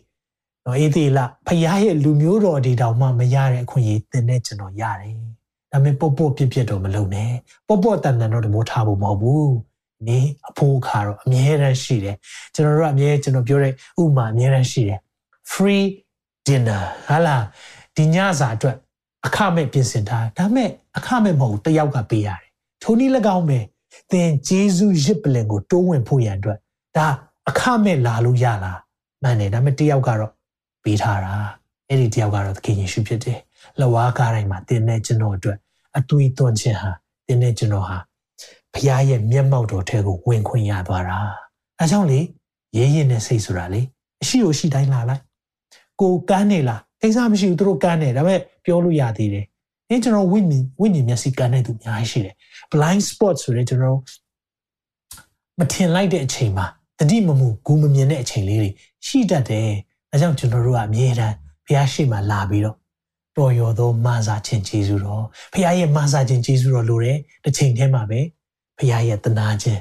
[0.64, 5.37] နော်အေးသေးလားဖခင်ရဲ့လူမျိုးတော်ဒီတောင်မှမရတဲ့အခွင့်အရေးသင်နဲ့ကျွန်တော်ရတယ်
[5.72, 7.32] ဒါပေမဲ့ပေါ့ပေါ့ပြစ်ပြစ်တော့မလုပ်နဲ့
[7.68, 9.54] ပေါ့ပေါ့တန်တန်တော့တမိုးထားဖို့မဟုတ်ဘူး
[10.08, 12.16] နေအဖိုးခါတော့အမြဲတမ်းရှိတယ်
[12.54, 15.00] ကျွန်တော်တို့အမြဲကျွန်တော်ပြောတဲ့ဥမာအမြဲတမ်းရှိတယ်
[15.52, 15.86] free
[16.46, 17.44] dinner ဟာလား
[17.96, 18.76] ဒီညစာအတွက်
[19.26, 22.48] အခမဲ့ပြင်ဆင်ထားဒါမဲ့အခမဲ့မဟုတ်တယောက်ကပေးရတယ်
[22.82, 23.58] ထိုနည်း၎င်းပဲ
[24.12, 26.58] သင်ဂျေဇုရစ်ပလင်ကိုတိုးဝင်ဖို့ရန်အတွက်
[26.96, 27.06] ဒါ
[27.48, 28.78] အခမဲ့လာလို့ရလား
[29.22, 30.32] မှန်တယ်ဒါမဲ့တယောက်ကတော့
[30.84, 31.34] ပေးထားတာ
[31.88, 33.38] အဲ့ဒီတယောက်ကတော့သခင်ယေရှုဖြစ်တယ်
[33.80, 35.58] လဝါကားတိုင်းမှာသင်နဲ့ကျွန်တော်အတွက်
[35.98, 36.90] အသွေးသွန်းခြင်းဟာ
[37.26, 37.98] သင်နဲ့ကျွန်တော်ဟာ
[38.72, 41.18] ဖခင်ရဲ့မျက်မှောက်တော်ထဲကိုဝင်ခွင့်ရသွားတာ
[41.78, 42.20] အဲကြောင့်လေ
[42.76, 43.80] ရဲရင်နဲ့စိတ်ဆိုတာလေ
[44.22, 45.22] အရှိကိုရှိတိုင်းလာလိုက်
[46.00, 49.44] ကိုကန်းနေလားကိစ္စမရှိဘူးသူတို့ကန်းနေဒါပေမဲ့ပြောလို့ရသေးတယ်။
[49.88, 52.34] အဲကျွန်တော်ဝိညာဉ်ဝိညာဉ်မျက်စိကန်းနေသူအများကြီးရှိတယ်။
[52.72, 53.98] blind spot ဆိုတဲ့ကျွန်တော်
[55.58, 56.66] မထင်လိုက်တဲ့အချိန်မှာ
[56.98, 58.70] တတိမမှုဂူမမြင်တဲ့အချိန်လေးတွေ
[59.06, 59.68] ရှိတတ်တယ်။
[60.12, 61.34] အဲကြောင့်ကျွန်တော်တို့ကအမြဲတမ်း
[61.66, 62.76] ဘုရားရှိမှလာပြီးတော့
[63.38, 68.20] တော်ရောသောမာစာခြင်းကျေးဇူးတော်ဘုရားရဲ့မာစာခြင်းကျေးဇူးတော်လိုတယ်။တစ်ချိန်တည်းမှာပဲ
[68.78, 69.80] ဘုရားရဲ့တနာခြင်း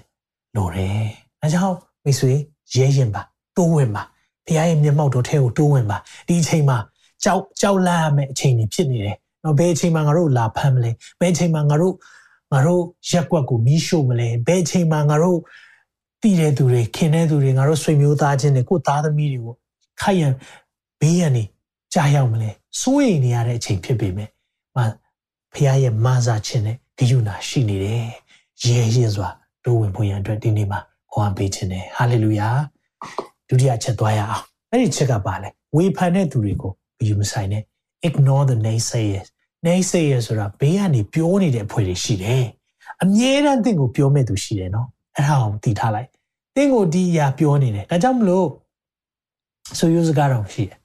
[0.56, 1.00] လိုတယ်။
[1.42, 2.32] အဲကြောင့်မိတ်ဆွေ
[2.76, 3.22] ရဲရင်ပါ
[3.58, 4.04] တိုးဝင်ပါ
[4.48, 6.78] ဘုရားရဲ့မျက်မှောက်တော်ထဲကိုတိုးဝင်ပါဒီအချိန်မှာ
[7.24, 11.94] ကြောက်ကြောက်လန့်ရမယ့်အချိန်တွေဖြစ်နေတယ်။နော်ဘယ်အချိန်မှာငါတို့လာဖမ်းမလဲ။ဘယ်အချိန်မှာငါတို့
[12.54, 15.40] ငါတို့ရက်ကွက်ကိုမီးရှို့မလဲ။ဘယ်အချိန်မှာငါတို့
[16.22, 19.56] တည်တဲ့သူတွေခင်တဲ့သူတွေငါတို့ဆွေမျိုးသားချင်းတွေကိုသားသမီးတွေကို
[20.02, 20.34] ခိုက်ရန်
[21.02, 21.44] ဘေးရန်နေ
[21.94, 24.30] ကြားရောက်မလဲ။ စိုးရိမ်နေရတဲ့အချိန်ဖြစ်ပေမဲ့
[24.76, 24.78] မ
[25.54, 28.06] ဖခင်ရဲ့မဆာခြင်းနဲ့ဂရုဏာရှိနေတယ်။
[28.64, 29.30] ရဲရဲစွာ
[29.64, 30.80] တိုးဝင်ဖို့ရန်အတွက်ဒီနေ့မှာ
[31.14, 32.50] ခေါ်ပေးခြင်းတယ်။ဟာလေလုယာ။
[33.48, 37.64] ဒုတိယချက်သွားရအောင်။အဲ့ဒီချက်ကပါလဲဝေဖန်တဲ့သူတွေကိုဘယူမဆိုင်နဲ့
[38.08, 39.28] ignore the naysayers
[39.66, 42.46] naysayers ဆိုတာဘေးကနေပြောနေတဲ့အဖွဲ့တွေရှိတယ်
[43.04, 46.10] အမြဲတမ်းတင့်ကိုပြောမဲ့သူရှိတယ်နော်အဲ့ဒါကိုသိထားလိုက်
[46.56, 48.48] တင့်ကိုဒီအရာပြောနေတယ်ဒါကြောင့်မလို့
[49.78, 50.78] ဆိုယူစကားတော့ရှိတယ်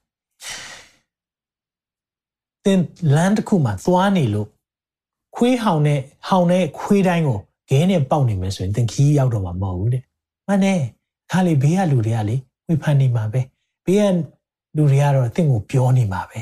[2.64, 2.79] တင်
[3.16, 4.48] land ခုမှာသွားနေလို့
[5.37, 7.38] ခွေးဟောင်နဲ့ဟောင်နဲ့ခွေးတိုင်းကို
[7.70, 10.03] ဂဲနဲ့ပေါက်နေမယ်ဆိုရင်သင်ခီးရောက်တော့မှာမဟုတ်ဘူးတဲ့
[10.46, 10.81] မှန်တယ်
[11.33, 12.37] ခါလေဘေးကလူတွေကလေ
[12.68, 13.40] ဝေဖန်နေမှာပဲ
[13.87, 14.05] ဘေးက
[14.77, 16.40] လူတွေကတော့အသင်ကိုပြောနေမှာပဲ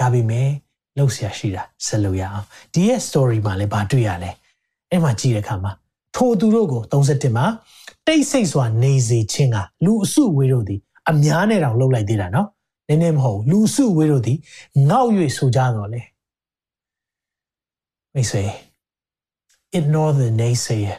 [0.00, 0.48] ဒါပေမဲ့
[0.96, 4.30] လှုပ်ရှားရှိတာဆက်လို့ရအောင်ဒီရဲ့ story မှာလည်းဘာတွေ့ရလဲ
[4.90, 5.72] အဲ့မှာကြည့်တဲ့အခါမှာ
[6.16, 7.46] ထိုသူတို့ကို31မှာ
[8.06, 12.48] တိတ်ဆိတ်စွာနေစေခြင်းကလူအစုဝေးတို့သည်အများနဲ့တောင်လှုပ်လိုက်သေးတာနော်
[12.90, 14.38] နည်းနည်းမဟုတ်လူစုဝေးတို့သည်
[14.90, 16.02] ငေါက်၍ဆိုကြတော့လေ
[18.14, 18.44] မိတ်ဆွေ
[19.78, 20.98] ignore the naysayer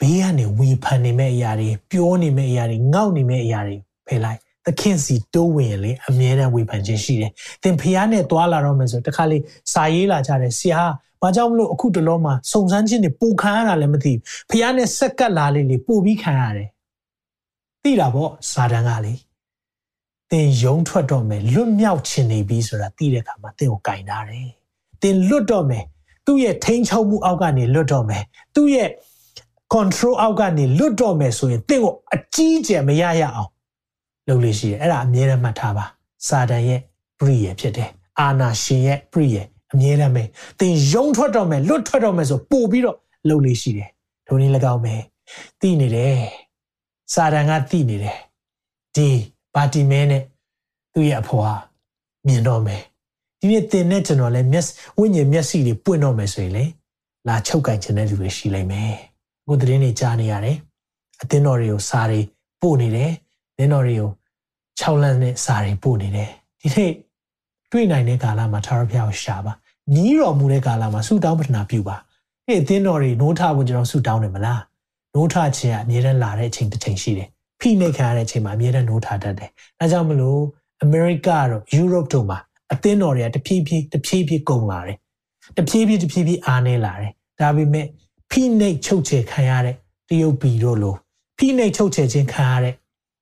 [0.00, 7.30] ဘေးကနေဝေဖန်နေမဲ့အရာတွေပြောနေမဲ့အရာတွေငေါက်နေမဲ့အရာတွေဖယ်လိုက်သခင်စီတိုးဝင်လေအမြဲတမ်းဝေဖန်ခြင်းရှိတယ်။
[7.62, 9.38] သင်ဖျားနဲ့တွာလာတော့မယ်ဆိုတခါလေ
[9.72, 10.82] စာရေးလာကြတယ်ဆရာ
[11.22, 16.68] ဘာကြောင့်မလို့အခုတလောမှာစုံစမ်းခြင်းတွေပူခံရတာလည်းမသိဘူး။ဖျားနဲ့ဆက်ကပ်လာလေလေပူပြီးခံရတယ်။
[17.82, 19.12] သိတာပေါ့စာတန်ကလေ
[20.30, 24.48] သင်ယုံထွက်တော့မယ်လွတ်မြောက်ခြင်းနေပြီဆိုတာသိတဲ့အခါမှာသင်ကိုကင်ထားတယ်။
[25.02, 25.84] သင်လွတ်တော့မယ်
[26.26, 28.22] သူ့ရဲ့ထိန်းချုပ်မှုအောက်ကနေလွတ်တော့မယ်
[28.54, 28.88] သူ့ရဲ့
[29.74, 33.50] control အောက်ကနေလွတ်တော့မယ်ဆိုရင်သင်ကိုအကြီးကျယ်မရရအောင်
[34.28, 35.84] လုပ်လို့ရှိတယ်အဲ့ဒါအမြဲတမ်းမှတ်ထားပါ
[36.28, 36.80] စာတန်ရဲ့
[37.18, 37.88] ပရိယေဖြစ်တယ်
[38.20, 40.22] အာနာရှင်ရဲ့ပရိယေအမြဲတမ်းပဲ
[40.60, 42.96] သင်ယုံထွက်တော့မယ်လွတ်ထွက်တော့မယ်ဆိုပို့ပြီးတော့
[43.28, 43.88] လုပ်လို့ရှိတယ်
[44.26, 44.94] ဒုနည်း၎င်းပဲ
[45.60, 46.18] သိနေတယ်
[47.14, 48.18] စာတန်ကသိနေတယ်
[48.96, 49.08] ဒီ
[49.56, 50.22] ဘာတီမဲနဲ့
[50.92, 51.54] သူ့ရဲ့အဖေဟာ
[52.26, 52.82] မြင်တော့မယ်
[53.40, 54.66] ဒီနေ့သင်နဲ့ကျွန်တော်လည်းမျက်
[54.98, 56.64] ဝိညာဉ်မျက်စိတွေပွင့်တော့မယ်ဆိုရင်လေ
[57.28, 58.92] လာချုပ်ကင်ခြင်းတဲ့လူတွေရှိလိမ့်မယ်
[59.42, 60.56] အခုသတင်းတွေကြားနေရတယ်
[61.22, 62.20] အသင်းတော်တွေကိုစာတွေ
[62.62, 63.12] ပို့နေတယ်
[63.58, 64.10] နင်းတော်တွေကို
[64.80, 66.30] 6လမ်းနဲ့စာတွေပို့နေတယ်
[66.60, 66.92] ဒီနေ့
[67.72, 69.52] တွေ့နိုင်တဲ့ကာလမှာထာဝရဘုရားကိုရှာပါ
[69.94, 71.96] ညီးတော်မူတဲ့ကာလမှာဆုတောင်းပတနာပြုပါ
[72.46, 74.62] အဲ့အသင်းတော်တွေနိုးထဖို့ကျွန်တော်ဆုတောင်းတယ်မလား
[75.14, 77.28] နိုးထခြင်းကအမြဲတမ်းလာတဲ့အချိန်တစ်ချိန်ရှိတယ်
[77.60, 80.40] ဖိနှိပ်ခံရတဲ့အချိန်မှာအမြဲတမ်းနိုးထားတတ်တယ်။ဒါကြောင့်မလို့
[80.82, 82.38] အမေရိကတို့ယူရိုပတို့မှာ
[82.72, 84.96] အသင်းတော်တွေကတဖြည်းဖြည်းတဖြည်းဖြည်းကုန်လာတယ်။
[85.56, 87.86] တဖြည်းဖြည်းတဖြည်းဖြည်းအားနည်းလာတယ်။ဒါပေမဲ့
[88.30, 89.74] ဖိနှိပ်ချုပ်ချယ်ခံရတဲ့
[90.08, 90.94] တရုတ်ပြည်တို့လို
[91.38, 92.74] ဖိနှိပ်ချုပ်ချယ်ခြင်းခံရတဲ့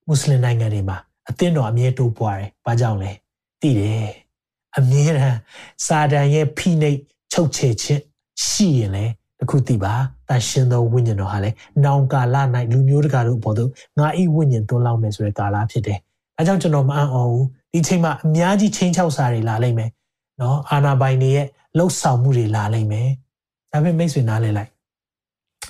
[0.07, 3.11] မွတ်စလင်နိုင်ငံတွေမှာအသင်းတော်အမြဲတိုးပွားတယ်။ဘာကြောင့်လဲ။
[3.61, 4.09] သိတယ်။
[4.79, 5.39] အမြဲတမ်း
[5.87, 6.99] စာတန်ရဲ့ဖိနှိပ်
[7.33, 8.03] ချုပ်ချယ်ခြင်း
[8.47, 9.05] ရှိရင်လေ
[9.45, 9.93] တခုသိပါ
[10.29, 11.51] တန်ရှင်သောဝိညာဉ်တော်ဟာလေ
[11.85, 12.37] နောင်ကာလ၌
[12.73, 15.99] လူမျိုးတကာတို့ပေါ်သို့ငါဤဝိညာဉ်သွန်းလောင်းမယ်ဆိုတဲ့ကာလဖြစ်တယ်။
[16.39, 19.91] အဲကြောင့်ကျွန်တော်မအံ့ဩဘူးဒီချိန်မှာအများကြီးချင်းချောက်စာတွေလာလိမ့်မယ်။
[20.41, 23.09] နော်အာနာပိုင်တွေရဲ့လှုပ်ဆောင်မှုတွေလာလိမ့်မယ်။
[23.73, 24.71] ဒါပေမဲ့မိတ်ဆွေနားလည်လိုက်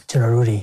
[0.08, 0.58] ကျွန်တော်တို့တွေ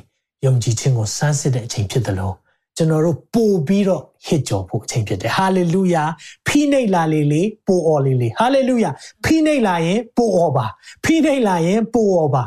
[0.45, 2.35] ယုံကြည်ခြင်းကိုစမ်းစစ်တဲ့အချိန်ဖြစ်တယ်လို့
[2.77, 6.03] ကျွန်တော်တို့ပို့ပြီးတော့ဟစ်ကြော်ဖို့အချိန်ဖြစ်တယ်ဟာလေလုယာ
[6.47, 8.89] ဖိနှိတ်လာလေလေပို့အော်လေလေဟာလေလုယာ
[9.25, 10.65] ဖိနှိတ်လာရင်ပို့အော်ပါ
[11.03, 12.43] ဖိနှိတ်လာရင်ပို့အော်ပါ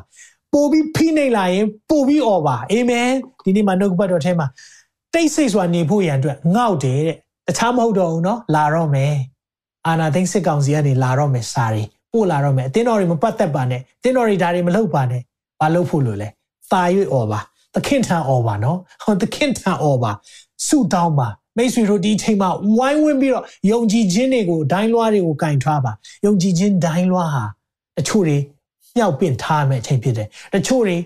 [0.54, 3.10] ပို့ပြီးဖိနှိတ်လာရင်ပို့ပြီးအော်ပါအာမင်
[3.44, 4.48] ဒီနေ့မှာနှုတ်ပတ်တော်ထဲမှာ
[5.14, 7.18] တိတ်ဆိတ်စွာနေဖို့ရန်အတွက်ငေါ့တယ်တဲ့
[7.48, 9.14] တခြားမဟုတ်တော့ဘူးเนาะလာတော့မယ်
[9.88, 11.84] အာနာသိမ့်စစ်ကောင်စီကနေလာတော့မယ်စာတွေ
[12.14, 15.22] ပို့လာတော့မယ်အတင်းတော်တွေမပတ်သက်ပါနဲ့တင်းတော်တွေဒါတွေမလုပ်ပါနဲ့
[15.62, 16.28] ဘာလုပ်ဖို့လို့လဲ
[16.72, 16.82] သာ၍
[17.14, 17.40] အော်ပါ
[17.76, 20.12] သခင်ထံအော်ပါနော်ဟောသခင်ထံအော်ပါ
[20.68, 21.28] ဆုတောင်းပါ
[21.58, 25.92] မိတ်ဆွေတို့ဒီချိန်မှာဝိုင်းဝန်းပြီးတော့ယုံကြည်ခြင်းတွေကိုဒိုင်းလွှားတွေကိုကင်ထွားပါ
[26.26, 27.44] ယုံကြည်ခြင်းဒိုင်းလွှားဟာ
[27.98, 28.38] တချို့တွေ
[28.97, 30.97] မြောက်ပင့်ထားမယ်အချိန်ဖြစ်တယ်တချို့တွေ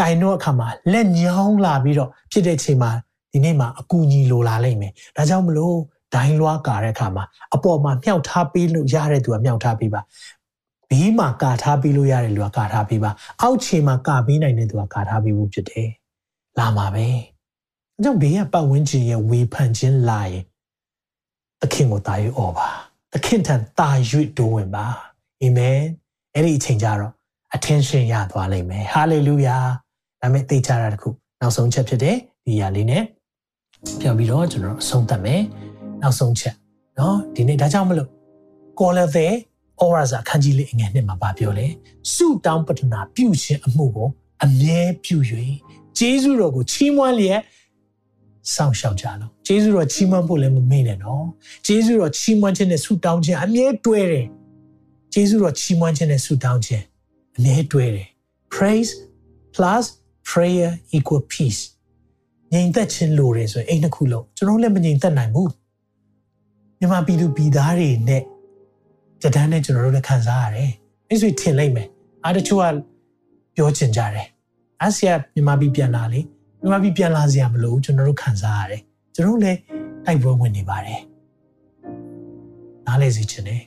[0.00, 2.90] ကင်တော့အခါမှာလက်ညောင်းလာပြီးတော့ဖြစ်တဲ့ချိန်မှာ
[3.32, 5.76] ဒီနေ့မှာအကူအညီလိုလာလိမ့်မယ်ဒါကြောင့်မလို့
[6.14, 7.24] ဒိုင်းလွှားကာတဲ့အခါမှာ
[7.54, 10.00] အပေါ်မှာမြောက်ထားပေးလို့ရတဲ့သူကမြောက်ထားပေးပါ
[10.90, 13.10] ဘေးမှာကာထားပေးလို့ရတဲ့လူကကာထားပေးပါ
[13.42, 15.88] အောက်ခြေမှာကာပေးနိုင်တဲ့သူကကာထားပေးဖို့ဖြစ်တယ်
[16.58, 17.06] လာမှာပဲ။
[17.96, 20.44] အဲကြောင့်ဘေးကပတ်ဝန်းကျင်ရဲ့ဝေဖန်ခြင်းလာရင်
[21.60, 22.68] သခင်ကိုတာ၍អော်ပါ။
[23.12, 23.90] သခင်ထံတာ၍
[24.38, 24.84] တိုးဝင်ပါ။
[25.42, 25.78] အာမင်။
[26.34, 27.12] အဲ့ဒီအချိန်ကျတော့
[27.56, 29.64] attention ရသွားလိမ့်မယ်။ hallelujah
[30.20, 31.08] ။ဒါမဲ့သိချတာတခု
[31.40, 33.02] နောက်ဆုံးချက်ဖြစ်တဲ့ဒီຢာလေးနဲ့
[34.00, 35.40] ပြောပြီးတော့ကျွန်တော်အဆုံးသတ်မယ်။
[36.02, 36.54] နောက်ဆုံးချက်
[36.98, 38.10] နော်ဒီနေ့ဒါကြောင့်မလို့
[38.78, 39.32] caller တဲ့
[39.82, 41.66] aura စာအခန်းကြီးလေးအငယ်နှစ်မှာဗာပြောလဲ။
[42.14, 44.08] စုတောင်းပတနာပြုခြင်းအမှုကို
[44.44, 45.16] အမြဲပြု၍
[45.98, 47.40] ဂျေဇုတော်ကိုချီးမွမ်းလျက်
[48.54, 51.24] စောင့်ရှောက်ကြလို့ဂျေဇုတော်ချီးမွမ်းဖို့လည်းမမေ့နဲ့နော်
[51.66, 54.26] ဂျေဇုတော်ချီးမွမ်းခြင်းနဲ့ဆုတောင်းခြင်းအမြဲတွဲတယ်
[55.12, 56.84] ဂျေဇုတော်ချီးမွမ်းခြင်းနဲ့ဆုတောင်းခြင်း
[57.36, 58.08] အမြဲတွဲတယ်
[58.54, 58.92] praise
[59.54, 59.84] plus
[60.30, 61.62] prayer equal peace
[62.52, 65.50] ငြိမ်သက်ခြင်းလိုတယ်ဆိုရင်အဲ့နှစ်ခုလုံးကျွန်တော်လည်းမငြိမ်သက်နိုင်ဘူး
[66.78, 68.22] မြန်မာပြည်သူပြည်သားတွေနဲ့
[69.22, 70.70] ကြတန်းနဲ့ကျွန်တော်တို့လည်းခံစားရတယ်
[71.08, 71.88] အဲ့ဆိုထင်လိုက်မယ်
[72.24, 72.64] အားတချို့က
[73.54, 74.26] ပြောချင်ကြတယ်
[74.82, 76.20] အဆီယမြန်မာပြည်ပြန်လာလေ
[76.60, 78.82] မြန်မာပြည်ပြန်လာစရာမလိုကျွန်တော်တို့ခံစားရတယ်
[79.14, 79.58] ကျွန်တော်လည်း
[80.04, 81.00] တိုက်ပွဲဝင်နေပါတယ်
[82.86, 83.62] နားလေစီချင်တယ်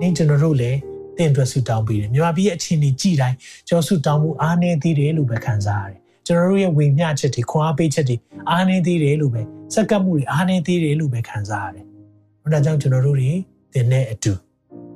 [0.00, 0.78] နင်းကျွန်တော်တို့လည်း
[1.20, 3.36] တင့်အတွက်ဆူတောင်းပေးတယ်မြန်မာပြည်ရဲ့အခြေအနေကြည်တိုင်း
[3.68, 8.16] ကျွန်တော်ဆူတောင်းမှုအားနည်းသေးတယ်လို့ပဲခံစားရတယ်ကျွန်တော်တို့ရဲ့ဝေမျှချက်တွေခွန်အားပေးချက်တွေ
[8.50, 9.42] အားနည်းသေးတယ်လို့ပဲ
[9.74, 11.84] စက္ကပ်မှုတွေအားနည်းသေးတယ်လို့ပဲခံစားရတယ်။
[12.52, 13.30] ဒါကြောင့်ကျွန်တော်တို့တွေ
[13.74, 14.32] တင်တဲ့အတူ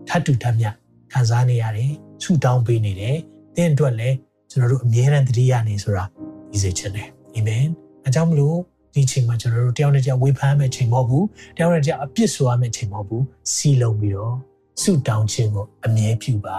[0.09, 0.67] ထပ်တူထပ်မြ
[1.13, 3.17] ခံစားနေရတယ်ဆူတောင်းပေးနေတယ်။
[3.57, 4.17] တင်းအတွက်လည်း
[4.51, 6.05] ကျွန်တော်တို့အမြဲတမ်းတတိယနေဆိုတာ
[6.51, 7.65] ဒီစေချင်တယ်အာမင်
[8.05, 8.59] အဲကြောင့်မလို့
[8.95, 16.59] ဒီချိန်မှာကျွန်တော်တို့တယောက်နဲ့တယောက်ဝေဖန်မဲ့ချိန်မဟုတ်ဘူးတယောက်နဲ့တယောက်အပြစ်ဆိုရမဲ့ချိန်မဟုတ်ဘူးစီလုံးပြီးတော့ ဆုတောင်းခြင်းကိုအမြဲပြုပါ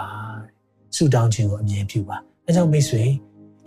[0.96, 3.02] ဆုတောင်းခြင်းကိုအမြဲပြုပါအဲကြောင့်မိတ်ဆွေ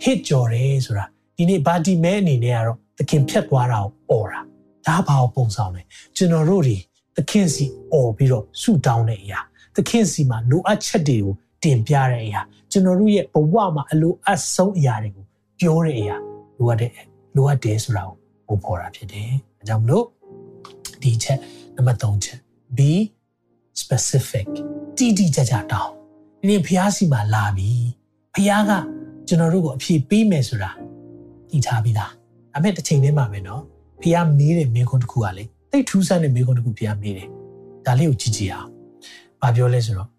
[0.04, 1.04] hit ကြော်တယ်ဆိုတာ
[1.36, 4.40] ဒီနေ့ဘာဒီမဲအနေနဲ့ကတော့သခင်ဖြတ်သွားတာကိုអော်တာ
[4.86, 5.82] ဒါဘာကိုပုံဆောင်လဲ
[6.16, 6.76] ကျွန်တော်တို့တွေ
[7.16, 9.40] သခင်စီអော်ပြီးတော့ဆုတောင်းတဲ့အရာ
[9.76, 12.40] သခင်စီမှာလိုအပ်ချက်တွေကိုတင်ပြတဲ့အရာ
[12.70, 15.24] ကျွန်တော်တို့ရဲ့ဘဝမှာအလိုအပ်ဆုံးအရာတွေကို
[15.60, 16.16] ပြောတဲ့အရာ
[16.58, 16.92] လိုအပ်တဲ့
[17.36, 20.04] လိုအပ်တယ်ဆိုတာကိုပုံဖော်တာဖြစ်တယ်။အဲကြောင့်မလို့
[21.02, 21.38] ဒီချက်
[21.76, 22.38] နံပါတ်3ချက်
[22.76, 22.90] be
[23.81, 24.47] specific
[24.97, 25.91] တိတိကျကျတောင်း
[26.39, 27.71] ဒီနေ့ဖျားစီမှာလာပြီ
[28.35, 28.71] ဖျားက
[29.27, 30.71] ကျွန်တော်တို့ကိုအဖြေပေးမယ်ဆိုတာ
[31.51, 32.11] သိထားပြီးသား
[32.53, 33.61] ဒါပေမဲ့တစ်ချိန်တည်းမှာပဲเนาะ
[34.01, 37.29] ဖျားမေးတဲ့မိခွန်းတစ်ခုကလေသိထူးဆန်းတဲ့မိခွန်းတစ်ခုဖျားမေးတယ်
[37.85, 38.69] ဒါလေးကိုကြည့်ကြည့်အောင်။
[39.41, 40.09] ဘာပြောလဲဆိုတော့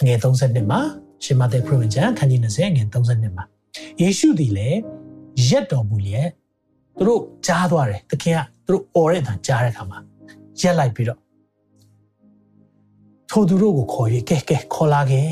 [0.00, 0.80] အငယ်32မှာ
[1.24, 3.44] ရှင်မသက်ခရစ်ဝင်ကျမ်းခန်းကြီး20အငယ်32မှာ
[4.00, 4.78] ယေရှုသည်လည်း
[5.48, 6.28] ရက်တော်မူလျက်
[6.98, 9.98] သူတို့ကြားသွားတယ်သခင်ကသူတို့អော်တဲ့အတန်ကြားတဲ့အခါမှာ
[10.60, 11.20] ရက်လိုက်ပြီးတော့
[13.29, 15.29] ထိုသူတို့ကိုခေါ်၍ကဲကဲခေါ်လာခဲ့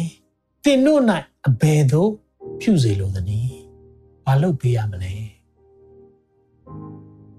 [0.63, 1.01] တင်တို့၌
[1.47, 2.11] အဘယ်သို့
[2.61, 3.57] ပြုစေလိုသနည်း
[4.25, 5.13] ဘာလုပ်ပေးရမလဲ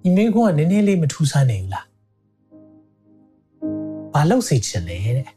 [0.02, 1.86] ဒီမိကုန်းကနည်းနည်းလေးမထူးဆန်းနေဘူးလား
[4.14, 5.28] ဘာလုပ်စေချင်လဲတဲ့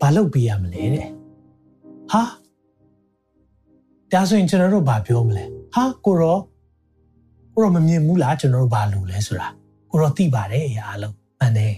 [0.00, 1.08] ဘာလုပ်ပေးရမလဲတဲ့
[2.10, 2.22] ဟာ
[4.12, 5.44] ဒါဆိုရင်ကျွန်တော်တို့ဘာပြောမလဲ
[5.74, 6.38] ဟာကိုရော
[7.54, 9.48] ကိုရောမမြင်ဘူးလားကျွန်တော်တို့ဘာလုပ်လဲဆိုတာ
[9.90, 11.74] ကိုရောသိပါတယ်အရာအလုံးမှန်တယ်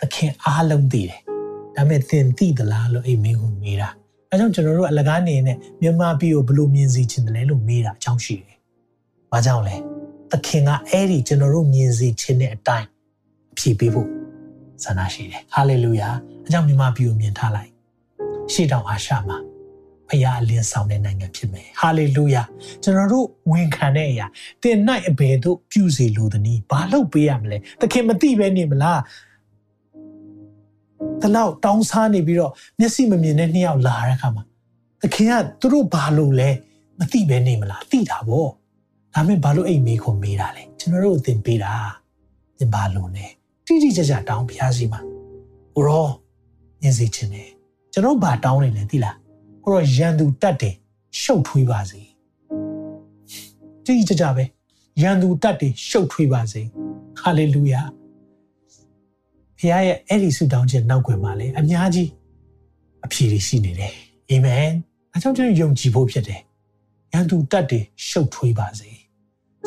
[0.00, 1.20] သခင်အားလုံးသိတယ်
[1.76, 3.88] ဒါပေမဲ့သင်သိသလားလို့အိမ်မင်းကိုမေးတာ
[4.30, 8.58] အဲကြောင့်ကျွန်တော်တို့အလကားနေနဲ့မြန်မာပြည်ကိုဘယ်လိုမြင်စီချင်တယ်လဲလို့မေးတာအကြောင်းရှိတယ်
[9.32, 9.76] ဘာကြောင့်လဲ
[10.30, 12.88] သခင်ကအဲ့ဒီကျွန်တော်တို့မြင်စေခြင်းတဲ့အတိုင်း
[13.52, 14.08] အဖြေပေးဖို့
[14.84, 16.08] ဆန္ဒရှိတယ်ဟာလေလုယာ
[16.46, 17.70] အကြောင်းမြမပြူမြင်ထားလိုက်
[18.52, 19.38] ရှေ့တောင်အာရှမှာ
[20.08, 22.42] ဖခင်အလင်းဆောင်တဲ့နိုင်ငံဖြစ်မယ်ဟာလေလုယာ
[22.82, 24.26] ကျွန်တော်တို့ဝန်ခံတဲ့အရာ
[24.62, 24.76] တင်၌
[25.08, 29.00] အဘယ်သို့ပြုစီလိုသနည်းဘာလို့ပေးရမလဲသခင်မသိပဲနေမလား
[31.22, 34.42] တလောက်တောင်းစားနေပြီးတော့မျက်စိမမြင်တဲ့နှစ်ယောက်လာတဲ့အခါမှာ
[35.00, 36.50] သခင်ကသူတို့ဘာလို့လဲ
[36.98, 38.46] မသိပဲနေမလားသိတာဗော
[39.14, 41.72] ဒါမဲ့ဘာလို့အိမ်မေးခွန်မေးတာလဲကျွန်တော်တို့အသင်ပေးတာ
[42.58, 43.26] သင်ဘာလို့လဲ
[43.66, 45.00] တိတိကျကျတောင်းဖျားစီမှာ
[45.74, 46.06] ကိုရော
[46.80, 47.48] မြင်စေခြင်းနဲ့
[47.92, 49.16] ကျွန်တော်ဘာတောင်းနေလဲသိလား
[49.64, 50.74] ကိုရောရန်သူတတ်တယ်
[51.20, 52.00] ရှုပ်ထွေးပါစေ
[53.84, 54.44] တိတိကျကျပဲ
[55.02, 56.62] ရန်သူတတ်တယ်ရှုပ်ထွေးပါစေ
[57.20, 57.82] ဟာလေလုယာ
[59.60, 62.08] ဖခင်ရဲ့အဲ့ဒီဆုတောင်းခြင်းနောက်ွယ်မှာလေအများကြီး
[63.04, 63.92] အဖြေတွေရှိနေတယ်
[64.30, 64.72] အာမင်
[65.12, 66.40] အဲကြောင့်ကျွန်တော်ယုံကြည်ဖို့ဖြစ်တယ်
[67.12, 68.90] ရန်သူတတ်တယ်ရှုပ်ထွေးပါစေ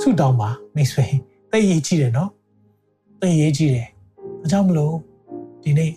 [0.01, 1.05] ဆုတောင်းပါမိတ်ဆွေ
[1.51, 2.29] သိရေးကြည့်တယ်နော်
[3.21, 3.89] သိရေးကြည့်တယ်
[4.43, 4.95] အကြောင်းမလို့
[5.63, 5.91] ဒီနေ့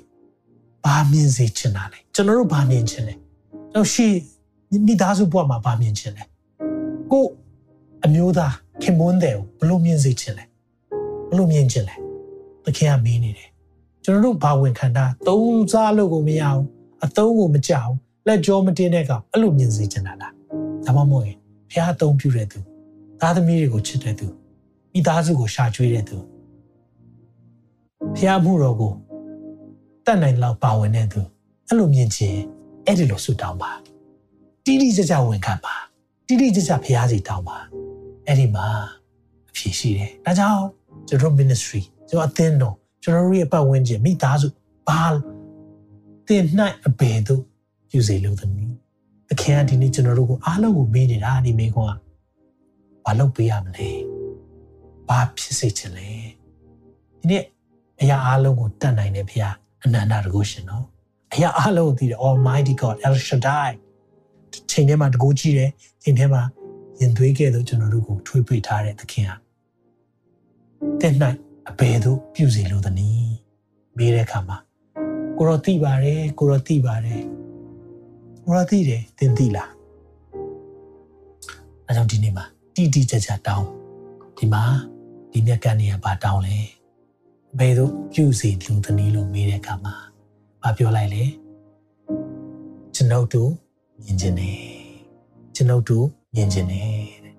[0.85, 3.15] ဘာမြင်စေချင်တာလဲကျွန်တော်တို့ဘာမြင်ချင်လဲ
[3.73, 4.07] ကျွန်တော်ရှိ
[4.87, 6.25] မိသားစုဘဝမှာဘာမြင်ချင်လဲ
[7.11, 7.25] ကို
[8.05, 10.45] အမျိုးသားခင်မွန်းတယ်ဘလို့မြင်စေချင်လဲ
[11.31, 11.97] ဘလို့မြင်ချင်လဲ
[12.65, 13.46] တခင်ကမင်းနေတယ်
[14.09, 16.63] ကျွန်တော်တို့ဘာဝင်ခံတာသုံးစားလို့ကိုမရအောင်
[17.05, 17.93] အသုံးကိုမကြောက်
[18.27, 20.33] လက်ကြောမတင်းတဲ့ကောင်အဲ့လိုမြင်စေချင်တာလား
[20.85, 21.39] ဒါမှမဟုတ်ရင်
[21.71, 22.59] ဖះအသုံးပြုတဲ့သူ
[23.21, 24.27] သားသမီးတွေကိုချစ်တဲ့သူ
[24.93, 26.17] မိသားစုကိုရှာကျွေးတဲ့သူ
[28.17, 28.93] ဖះမှုတော်ကို
[30.05, 31.21] တတ်နိုင်လောက်ပါဝင်တဲ့သူ
[31.69, 32.41] အဲ့လိုမြင်ခြင်း
[32.85, 33.71] အဲ့ဒီလိုဆုတောင်းပါ
[34.65, 35.75] တိတိကျကျဝင်ခံပါ
[36.27, 37.59] တိတိကျကျဖះစီတောင်းပါ
[38.27, 38.67] အဲ့ဒီမှာ
[39.49, 40.65] အဖြစ်ရှိတယ်ဒါကြောင့်
[41.09, 42.77] ကျွန်တော် ministry ကျွန်တော်အသင်းတော်
[43.07, 44.49] ကျွန်တော်တို့ရဲ့ပတ်ဝန်းကျင်မိသားစု
[44.89, 45.03] ဘာ
[46.29, 46.45] တင်၌
[46.87, 47.43] အဘယ်သို့
[47.93, 48.77] ယူစေလို့သနည်း
[49.29, 51.97] သခင်ကဒီနေ့ကျွန်တော်တို့ကိုအားလုံးကိုမေးနေတာဒီမေးခွန်း
[53.05, 53.91] ကဘာလုပ်ပေးရမလဲ
[55.09, 56.09] ဘာဖြစ်စေချင်လဲ
[57.19, 57.43] ဒီနေ့
[58.01, 59.55] အရာအားလုံးကိုတတ်နိုင်တဲ့ဘုရား
[59.85, 60.85] အနန္တတကုရှင်နော်
[61.33, 63.71] အရာအားလုံးကိုသိတယ် Almighty God El Shaddai
[64.71, 65.71] ချိန်ထဲမှာတကူကြည့်တယ်
[66.03, 66.43] ချိန်ထဲမှာ
[67.01, 69.37] ရင်သွေးကဲ့သို့ကျွန်တော်တို့ကိုထွေးပွေထားတဲ့သခင်ဟာ
[71.01, 71.15] တဲ့၌
[71.70, 73.34] အဘယ်သို့ပြုစီလိုသနည်း
[73.98, 74.58] မေးတဲ့အခါမှာ
[75.38, 77.22] ကိုရောသိပါတယ်ကိုရောသိပါတယ်
[78.44, 79.72] ကိုရောသိတယ်သင်သိလား
[81.88, 82.46] အဲကြောင့်ဒီနေ့မှာ
[82.76, 83.68] တိတိကျကျတောင်း
[84.38, 84.64] ဒီမှာ
[85.32, 86.58] ဒီမြက်ကန်နေရပါတောင်းလဲ
[87.58, 89.96] ဘယ်သို့ပြုစီလူသနည်းလို့မေးတဲ့အခါမှာ
[90.62, 91.24] မပြောလိုက်လေ
[92.96, 93.52] ကျွန်ုပ်တို့
[94.04, 94.58] မြင်ခြင်းနဲ့
[95.56, 96.06] ကျွန်ုပ်တို့
[96.36, 96.90] မြင်ခြင်းနဲ့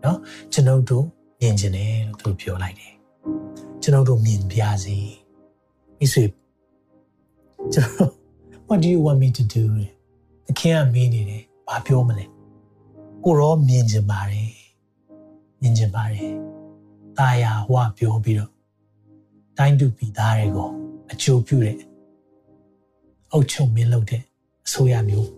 [0.03, 0.17] เนาะ
[0.53, 1.05] ကျွန်ုပ်တို့
[1.41, 2.93] မြင်ခြင်းနဲ့လို့သူပြောလိုက်တယ်
[3.82, 4.98] ကျွန်တော်တို့မြင်ပြစီ
[5.98, 6.24] မိတ်ဆွေ
[7.74, 8.12] ကျွန်တော်
[8.68, 9.64] what do you want me to do
[10.50, 12.26] အခင်ကမင်းနေတယ်ဘာပြောမလဲ
[13.24, 14.52] ကိုရောမြင်ချင်ပါတယ်
[15.62, 16.32] မြင်ချင်ပါတယ်
[17.18, 18.52] တာယာဟွာပြောပြီးတော့
[19.58, 20.70] တိုင်းသူပြည်သားတွေကို
[21.12, 21.78] အကျိုးပြုတဲ့
[23.32, 24.22] အုတ်ချုပ်မင်းလုပ်တဲ့
[24.66, 25.30] အစိုးရမျိုး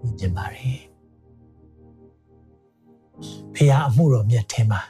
[0.00, 0.80] မြင်ချင်ပါတယ်
[3.54, 4.80] ဖះအမှုတော်မြတ်ထဲမှာ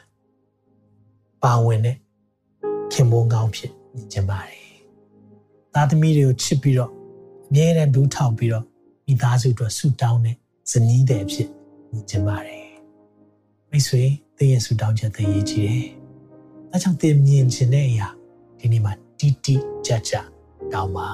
[1.43, 1.97] ပါဝင်တဲ့
[2.91, 4.67] ခင်မုန်းကောင်းဖြစ်မြင်ချင်ပါတယ်။
[5.73, 6.91] သားသမီးတွေကိုချစ်ပြီးတော့
[7.49, 8.65] အမြဲတမ်းဒူးထောင်ပြီးတော့
[9.07, 10.35] မိသားစုအတွက်ဆုတောင်းတဲ့
[10.71, 11.49] ဇနီးတဲ့အဖြစ်
[11.91, 12.67] မြင်ချင်ပါတယ်။
[13.71, 14.03] မိတ်ဆွေ
[14.37, 15.85] သင်ရဲ့ဆုတောင်းချက်သိရေးကြည့်တယ်။
[16.71, 18.07] အဲကြောင့်သင်မြင်ချင်တဲ့အရာ
[18.59, 20.13] ဒီနေ့မှာတီတီကြကြ
[20.73, 21.09] တောင်းပါ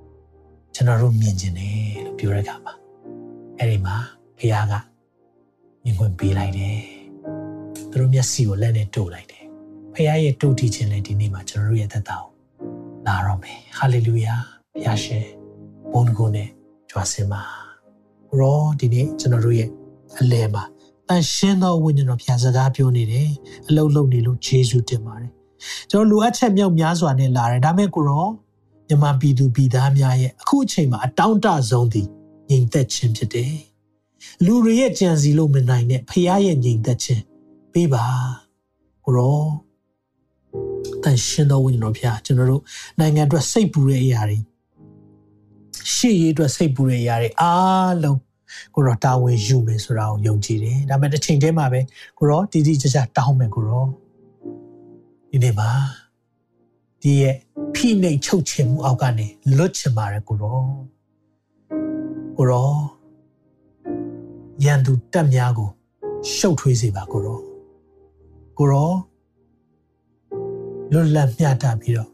[0.74, 2.74] ။ကျွန်တော်တို့မြင်ချင်တယ်လို့ပြောရခါမှာ
[3.58, 3.96] အဲ့ဒီမှာ
[4.38, 4.74] ဖခင်က
[5.82, 6.80] မြင်ခွင့်ပေးလိုက်တယ်။
[7.90, 9.47] သူတို့မျက်စိကိုလက်နဲ့တို့လိုက်တယ်
[9.98, 12.30] ဖခင်ရဲ့တုတ်တီခြင်းလည်းဒီနေ့မှာကျွန်တော်တို့ရဲ့သက်တာကို
[13.06, 14.34] လာတော့မယ်ဟာလေလုယာ
[14.72, 15.26] ဘုရားရှင်
[15.92, 16.48] ဘုန်းကိုနဲ့
[16.90, 17.42] ကြွားစင်ပါ
[18.38, 19.68] ရောဒီနေ့ကျွန်တော်တို့ရဲ့
[20.18, 20.64] အလဲမှာ
[21.08, 23.28] တန်ရှင်းသောဝိညာဉ်တော်ဘုရားစကားပြောနေတယ်
[23.68, 25.32] အလုံးလုံးနေလို့ယေရှုတင်ပါတယ်
[25.90, 28.26] ကျွန်တော်လိုအပ်ချက်မြောက်များစွာနဲ့လာတယ်ဒါမဲ့ကိုရော
[28.88, 32.08] မြမပြည်သူပြည်သားများရဲ့အခုအချိန်မှာအတောင့်တဆုံးသည်
[32.48, 33.54] ငြိမ်သက်ခြင်းဖြစ်တယ်
[34.44, 37.22] လူတွေရဲ့ကြံစီလို့မနိုင်တဲ့ဖခင်ရဲ့ငြိမ်သက်ခြင်း
[37.72, 38.04] ပေးပါ
[39.04, 39.67] ကိုရော
[41.04, 42.62] တန်ရှင်တော်ဝိညာဉ်တော်ဖျားကျွန်တော်တို့
[42.98, 44.38] နိုင်ငံအတွက်စိတ်ပူတဲ့အရာတွေ
[45.94, 48.18] ရှေ့ရေးအတွက်စိတ်ပူတဲ့အရာတွေအားလုံး
[48.74, 51.80] ကိုရောတာဝန်ယူမယ်ဆိုတာကိုယုံကြည်တယ်ဒါပေမဲ့တစ်ချိန်တည်းမှာပဲ
[52.18, 53.84] ကိုရောတည်တည်ကြကြတောင်းမယ်ကိုရော
[55.30, 55.70] ဒီနေ့မှာ
[57.02, 57.36] ဒီရဲ့
[57.74, 59.26] ဖိနှိပ်ချုပ်ချင်မှုအောက်ကနေ
[59.56, 60.58] လွတ်ချင်ပါတယ်ကိုရော
[62.36, 62.70] ကိုရော
[64.64, 65.68] ရန်သူတက်များကို
[66.34, 67.38] ရှုပ်ထွေးစေပါကိုရော
[68.58, 68.90] ကိုရော
[70.92, 72.10] လွတ်လပ်မျှတပြီးတော့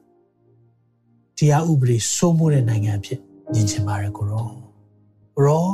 [1.38, 3.20] တရားဥပဒေစိုးမိုးတဲ့နိုင်ငံဖြစ်
[3.52, 4.48] မြင်ချင်ပါတယ်ကိုရော
[5.36, 5.66] ကိုရော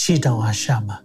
[0.00, 0.96] ရှေ့တောင်အားရှာမှာ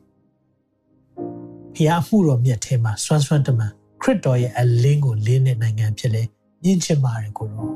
[1.73, 6.23] ဖျားမှုတော်မြတ်ထဲမှာစွမ်းစွမ်းတမန်ခရစ်တော်ရဲ့အလင်းကိုလင်းတဲ့နိုင်ငံဖြစ်လဲ
[6.63, 7.67] မြင့်ချင်ပါတယ်ကိုရော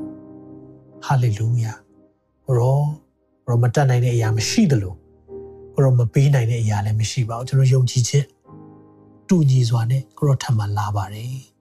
[1.04, 1.72] ဟာလေလုယာ
[2.44, 2.78] ကိုရော
[3.44, 4.94] ကိုရောမတတ်နိုင်တဲ့အရာမရှိသလို
[5.74, 8.26] ကိုရောမပေးနိုင်တဲ့အရာလည်းမရှိပါဘူးကျွန်တော်ယုံကြည်ခြင်း
[9.28, 11.53] တူညီစွာနဲ့ကိုရောထပ်မလာပါတယ်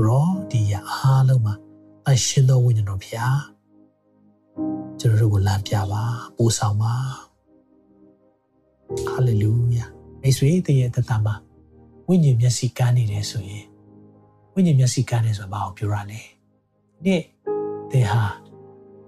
[0.00, 1.54] ကိုရောဒီရအားလုံးမှာ
[2.06, 3.40] အရှင်တော်ဝိညာဉ်တော်ဖျား
[5.00, 6.02] ကျွန်တော်တို့ကိုလမ်းပြပါ
[6.36, 6.94] ပို့ဆောင်ပါ
[9.08, 9.86] ဟာလေလုယာ
[10.20, 11.34] မိတ်ဆွေတည့်ရဲ့တတမှာ
[12.08, 13.66] ဝိညာဉ်မျက်စိကန်းနေတယ်ဆိုရင်
[14.54, 16.20] ဝိညာဉ်မျက်စိကန်းနေဆိုတာဘာကိုပြောရလဲ
[17.04, 17.16] ဒီ
[17.90, 18.22] သင်ဟာ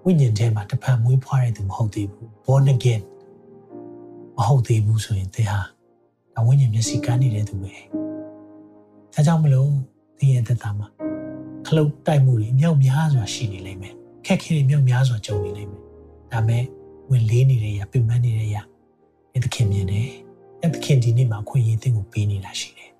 [0.05, 3.01] ဝိညာဉ်ထဲမှာတစ်ဖက်မွေးဖွားတဲ့သူမဟုတ်သေးဘူး born again
[4.37, 5.61] မဟုတ်သေးဘူးဆိုရင်သင်ဟာ
[6.33, 7.73] ဒါဝိညာဉ်မျက်စိကန်းနေတဲ့သူပဲ
[9.13, 9.71] ဒါကြောင့်မလို့
[10.21, 10.87] သင်ရဲ့တတမှာ
[11.67, 13.93] ခလုတ်တိုက်မှုတွေအမြောက်များစွာရှိနေလိမ့်မယ်
[14.25, 15.81] ခက်ခဲတွေမြောက်များစွာကြုံနေလိမ့်မယ်
[16.31, 16.63] ဒါမဲ့
[17.09, 18.57] ဝင်လေးနေတဲ့ရပြင်ပန်းနေတဲ့ရ
[19.33, 20.09] ဒီသခင်မြင်တယ်
[20.61, 22.91] အဲ့သခင်ဒီနေ့မှာခွင့်ရသင်ကိုပေးနေတာရှိတယ်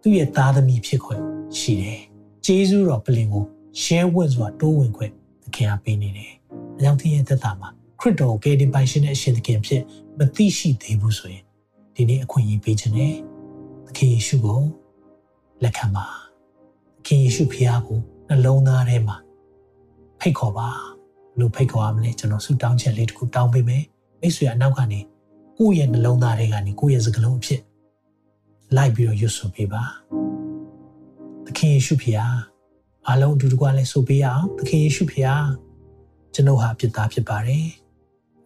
[0.00, 1.22] သူ့ရဲ့သားသမီးဖြစ်ခွင့်
[1.58, 2.00] ရှိတယ်
[2.44, 3.44] ဂျေဇုတော်ပလင်ကို
[3.82, 6.32] ရဲဝင့်စွာတိုးဝင်ခွင့်သခင်အားပေးနေတယ်
[6.76, 7.68] အကြောင်းသင်ရဲ့သက်တာမှာ
[8.00, 9.82] ခရစ်တော်ကိုကယ်တင်ပိုင်ရှင်တဲ့အရှင်သခင်ဖြစ်
[10.18, 11.44] မသိရှိသေးဘူးဆိုရင်
[11.94, 13.14] ဒီနေ့အခွင့်အရေးပေးခြင်းနဲ့
[13.86, 14.60] သခင်ယေရှုကို
[15.62, 16.25] လက်ခံပါသ
[17.06, 17.98] ခင်ယေရှုဖခင်ကို
[18.28, 19.16] နှလုံးသားထဲမှာ
[20.20, 20.68] ဖိတ်ခေါ်ပါ
[21.38, 23.84] လို့ဖိတ်ခေါ်ရမလဲကျွန်တော်ဆုတောင်းချက်လေးတစ်ခုတောင်းပေးမယ်
[24.20, 25.00] မိတ်ဆွေအနောက်ကနေ
[25.58, 27.60] ကိုယ့်ရဲ့နှလုံးသားထဲကနေကိုယ့်ရဲ့စကားလုံးအဖြစ်
[28.76, 29.82] လိုက်ပြီးတော့ရွတ်ဆိုပေးပါ
[31.44, 32.18] သခင်ယေရှုဖခင်
[33.06, 35.44] အားလုံးအတူတကွလည်းဆိုပေးရအောင်သခင်ယေရှုဖခင်
[36.34, 37.66] ကျွန်ုပ်ဟာအပြစ်သားဖြစ်ပါတယ်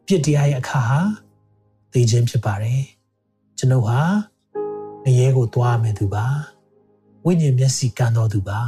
[0.02, 1.00] အပြစ်တရားရဲ့အခါဟာ
[1.92, 2.82] သိခြင်းဖြစ်ပါတယ်
[3.58, 4.00] ကျွန်ုပ်ဟာ
[5.04, 6.26] ငရဲကိုသွားမယ်သူပါ
[7.26, 8.60] ဝိညာဉ်မျက်စိကန်းတော်သူပါ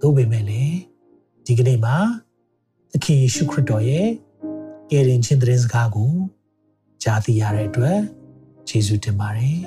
[0.00, 0.76] သို့ပေမဲ့လည်း
[1.46, 1.96] ဒီကနေ့မှာ
[2.92, 4.08] သခင်ယေရှုခရစ်တော်ရဲ့
[4.90, 6.12] ကယ်တင်ခြင်းသတင်းစကားကို
[7.02, 7.98] ကြားသိရတဲ့အတွက်
[8.68, 9.58] ယေရှုတင်ပါတယ်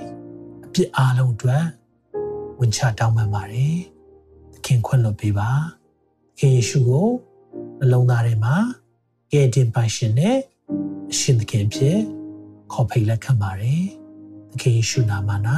[0.66, 1.64] အပြစ်အားလုံးအတွက်
[2.60, 3.76] ဝင်ချတောင်းပန်ပါတယ်
[4.54, 7.08] သခင်ခွင့်လွှတ်ပေးပါသခင်ယေရှုကို
[7.80, 8.56] နှလုံးသားထဲမှာ
[9.32, 10.38] ကယ်တင်ပိုင်ရှင်နဲ့
[11.12, 11.98] အရှင်သခင်ဖြစ်
[12.72, 13.84] ခေါ်ဖိတ်လက်ခံပါတယ်
[14.52, 15.30] သခင်ယေရှုနာမ၌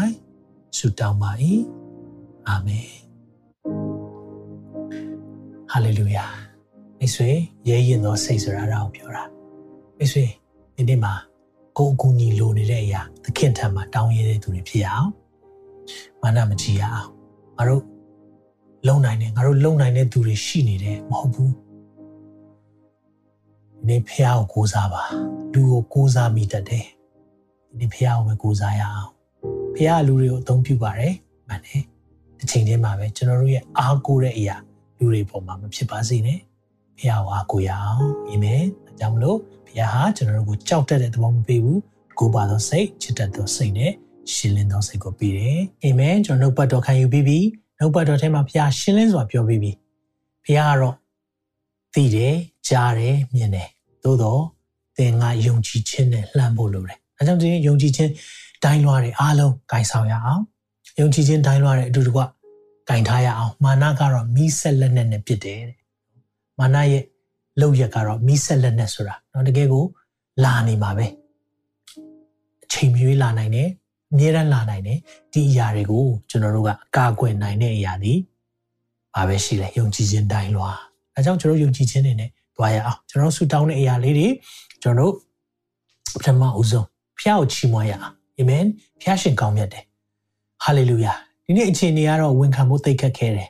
[0.78, 1.32] ဆုတောင်းပါ၏
[2.48, 2.90] အာမင်
[5.72, 6.26] ဟာလေလုယာ
[7.00, 7.30] မိတ်ဆွေ
[7.68, 9.24] ရဲရင်သောစိတ်ဆိုတာတော့ပြောတာ
[9.98, 10.26] မိတ်ဆွေ
[10.76, 11.14] ဒီနေ့မှာ
[11.78, 15.10] ကိုယ်အကူအညီလိုနေတဲ့အရာသခင်ထံမှာတောင်းရတဲ့သူတွေဖြစ်အောင်
[16.22, 17.10] မာနမကြီးရအောင်
[17.58, 17.84] ငါတို့
[18.88, 21.54] လုံနိုင်တယ်ငါတို့လုံနိုင်တဲ့သူတွေရှိနေတယ်မဟုတ်ဘူး
[23.78, 25.04] ဒီနေ့ဖះကိုကိုးစားပါ
[25.54, 26.86] လူကိုကိုးစားမိတတ်တယ်
[27.68, 29.12] ဒီနေ့ဖះကိုပဲကိုးစားရအောင်
[29.76, 31.14] ဖះလူတွေကိုအသုံးပြုပါတယ်
[31.48, 31.84] မှန်တယ်
[32.40, 34.56] တစ်ချိန်တည်းမှာပဲကျွန်တော်တို့ရဲ့အားကိုးတဲ့အရာ
[34.98, 36.40] လူတွေပေါ်မှာမဖြစ်ပါစေနဲ့
[37.00, 39.38] ဖះကိုအားကိုးရအောင်အာမင်ဒါကြောင့်မလို့
[39.68, 41.82] ဖះဟာကျွန်တော်တို့ကိုကြောက်တတ်တဲ့သဘောမပေးဘူး
[42.20, 43.92] ကိုးပါသောစိတ်ချစ်တတ်သောစိတ်နဲ့
[44.34, 47.40] ရှင်းလင်းသောစိတ်ကိုပေးတယ်အာမင်ကျွန်တော်နှုတ်ပတ်တော်ခံယူပြီးပြီ
[47.80, 49.72] နှုတ်ပတ်တော်ထဲမှာဖះရှင်းလင်းစွာပြောပြီးပြီ
[50.44, 50.96] ဖះကတော့
[51.94, 52.36] သိတယ်
[52.68, 53.70] ကြားတယ်မြင်တယ်
[54.04, 54.42] သို့တော့
[54.98, 58.12] သင်ကယုံကြည်ခြင်းနဲ့လှမ်းဖို့လိုတယ်အဲကြောင့်ဒီယုံကြည်ခြင်း
[58.64, 60.44] တိုင်းလွှားတွေအားလုံးဂိုင်ဆောင်ရအောင်
[61.01, 62.21] ယုံကြည်ခြင်းတိုင်းလွှားတဲ့အတူတကွ
[62.89, 65.79] ဂိုင်ထားရအောင်မာနကတော့မီးဆက်လက်နဲ့နဲ့ဖြစ်တယ်တဲ့
[66.59, 67.05] မာနရဲ့
[67.61, 69.85] လောက်ရက်ကတော့မီးဆက်လက်နဲ့ဆိုတာเนาะတကယ်ကို
[70.45, 71.07] လာနေမှာပဲ
[72.65, 73.69] အချိန်မြွေးလာနိုင်တယ်
[74.13, 74.99] အမြဲတမ်းလာနိုင်တယ်
[75.33, 78.13] ဒီအရာတွေကိုကျွန်တော်တို့ကအကာအကွယ်နိုင်တဲ့အရာဒီ
[79.15, 80.71] ဘာပဲရှိလဲယုံကြည်ခြင်းတိုင်းလွှာ
[81.15, 84.29] အဲကြောင့်ကျွန်တော်ယုံကြည်ခြင်းတွေနဲ့သွားရအောင်ကျွန်တော်ဆူတောင်းတဲ့အရာလေးတွေ
[84.83, 85.15] ကျွန်တော်တို့
[86.19, 86.87] ပထမဦးဆုံး
[87.21, 88.65] ဖျားကိုချီးမွမ်းရအောင်အာမင်
[89.01, 89.85] ဖျားရှင်ကောင်းမြတ်တယ်
[90.64, 91.14] ဟာလေလုယာ
[91.46, 93.50] ဒီနေ့အချိန်တွေကတော့ဝန်ခံဖို့သိခက်ခဲတယ်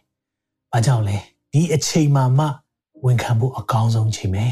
[0.71, 1.17] ဘာကြောင့်လဲ
[1.53, 2.45] ဒီအချိန်မှာမှ
[3.05, 4.45] ဝန်ခံဖို့အကောင်းဆုံးချိန်ပဲ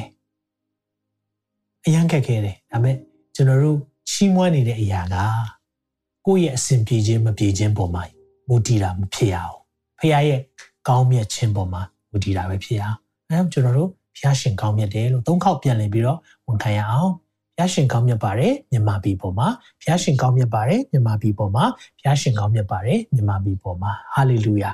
[1.86, 2.96] အရန်ခက်ခဲတယ်ဒါပေမဲ့
[3.36, 3.78] ကျွန်တော်တို့
[4.10, 5.16] ချီးမွမ်းနေတဲ့အရာက
[6.26, 8.04] ကိုယ့်ရဲ့အစဉ်ပြေခြင်းမပြေခြင်းပေါ်မှာ
[8.48, 9.60] မူတည်တာမဖြစ်ရအောင်
[10.00, 10.42] ဖခင်ရဲ့
[10.88, 11.82] ကောင်းမြတ်ခြင်းပေါ်မှာ
[12.12, 12.98] မူတည်တာပဲဖြစ်ရအောင်
[13.30, 17.12] အဲဒါကျွန်တော်တို့ဖျားရှင်ကောင်းမြတ်တယ်လို့သုံးခေါက်ပြန်လည်ပြီးတော့ဝန်ခံရအောင်
[17.58, 19.48] ဖျားရှင်ကောင်းမြတ်ပါတယ်မြန်မာပြည်ပေါ်မှာ
[19.82, 21.66] ဖျားရှင်ကောင်းမြတ်ပါတယ်မြန်မာပြည်ပေါ်မှာ
[22.00, 24.72] ဖျားရှင်ကောင်းမြတ်ပါတယ်မြန်မာပြည်ပေါ်မှာဟာလေလုယာ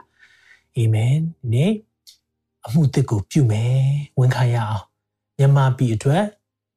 [0.76, 1.72] အာမင်ဒီနေ့
[2.68, 3.78] အမှုတစ်ကိုပြုမယ်
[4.20, 4.86] ဝန်ခံရအောင်
[5.38, 6.24] မြန်မာပြည်အတွက်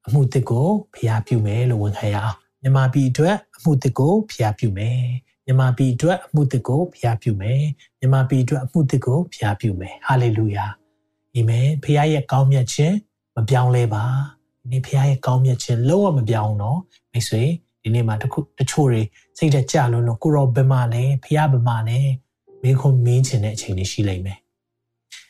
[0.07, 5.01] အမှုတစ်ကိုဖျားပြုမယ်လို့ဝန်ခံရအောင်မြန်မာပြည်အတွက်အမှုတစ်ကိုဖျားပြုမယ်
[5.45, 7.63] မြန်မာပြည်အတွက်အမှုတစ်ကိုဖျားပြုမယ်
[7.99, 10.67] မြန်မာပြည်အတွက်အမှုတစ်ကိုဖျားပြုမယ်ဟာလေလုယာ
[11.35, 12.97] အာမင်ဖခင်ရဲ့ကောင်းမြတ်ခြင်း
[13.35, 14.05] မပြောင်းလဲပါ
[14.35, 14.36] ဒီ
[14.71, 16.79] နေ့ဖခင်ရဲ့ကောင်းမြတ်ခြင်းလုံးဝမပြောင်းတော့
[17.12, 17.43] မိတ်ဆွေ
[17.83, 19.03] ဒီနေ့မှာတခုတချို့တွေ
[19.39, 21.99] စိတ်သက်ကြလုံးတော့ကိုရောဘယ်မှာလဲဖခင်ဘယ်မှာလဲ
[22.62, 24.39] မင်းခုမင်းချင်တဲ့အချိန်တွေရှိလိမ့်မယ်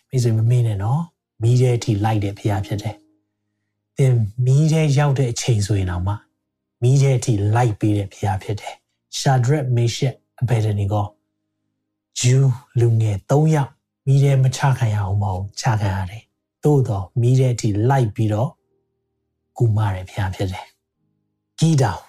[0.08, 1.02] မိတ်ဆွေမမင်းနဲ့နော်
[1.42, 2.96] မီးတဲ့အထိလိုက်တဲ့ဖခင်ဖြစ်တယ်
[3.96, 4.14] သင်
[4.46, 6.14] မီးတဲ့ရောက်တဲ့အချိန်ဆိုရင်တော့မှ
[6.82, 8.74] မီးတဲ့အထိလိုက်ပေးတဲ့ဖခင်ဖြစ်တယ်
[9.18, 11.06] ရှာဒရက်မေရှက်အဘယ်ဒနီကို
[12.20, 13.70] ဂျူးလူငယ်3ယောက်
[14.06, 16.22] မိထဲမချခံရအောင်မဟုတ်ချခံရတယ်
[16.64, 18.50] သို့တော့မိထဲအထိလိုက်ပြီးတော့
[19.58, 20.66] ကူမတယ်ဖျားဖြစ်တယ်
[21.58, 22.00] ဂီဒေါင်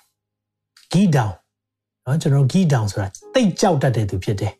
[0.91, 1.33] ဂီဒေါင်
[2.05, 4.53] နော်ကျွန်တော်ဂီဒေါင်ဆိုတာတိတ်ကြောက်တတ်တဲ့သူဖြစ်တယ်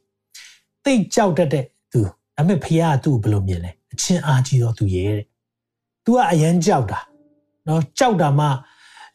[0.86, 2.00] တိတ်ကြောက်တတ်တဲ့သူ
[2.36, 5.26] ဒါပေမဲ့ဖျားကသူ့ကိုဘယ်လိုမြင်လဲအချင်းအားကြီးတော့သူရဲ့တဲ့
[6.04, 7.00] သူကအရန်ကြောက်တာ
[7.68, 8.48] နော်ကြောက်တာမှ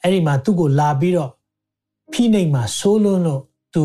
[0.02, 1.30] အဲ့ဒီမှာသူ့ကိုလာပြီးတော့
[2.12, 3.42] ဖိနှိပ်မှာဆိုးလွန်းလို့
[3.74, 3.84] သူ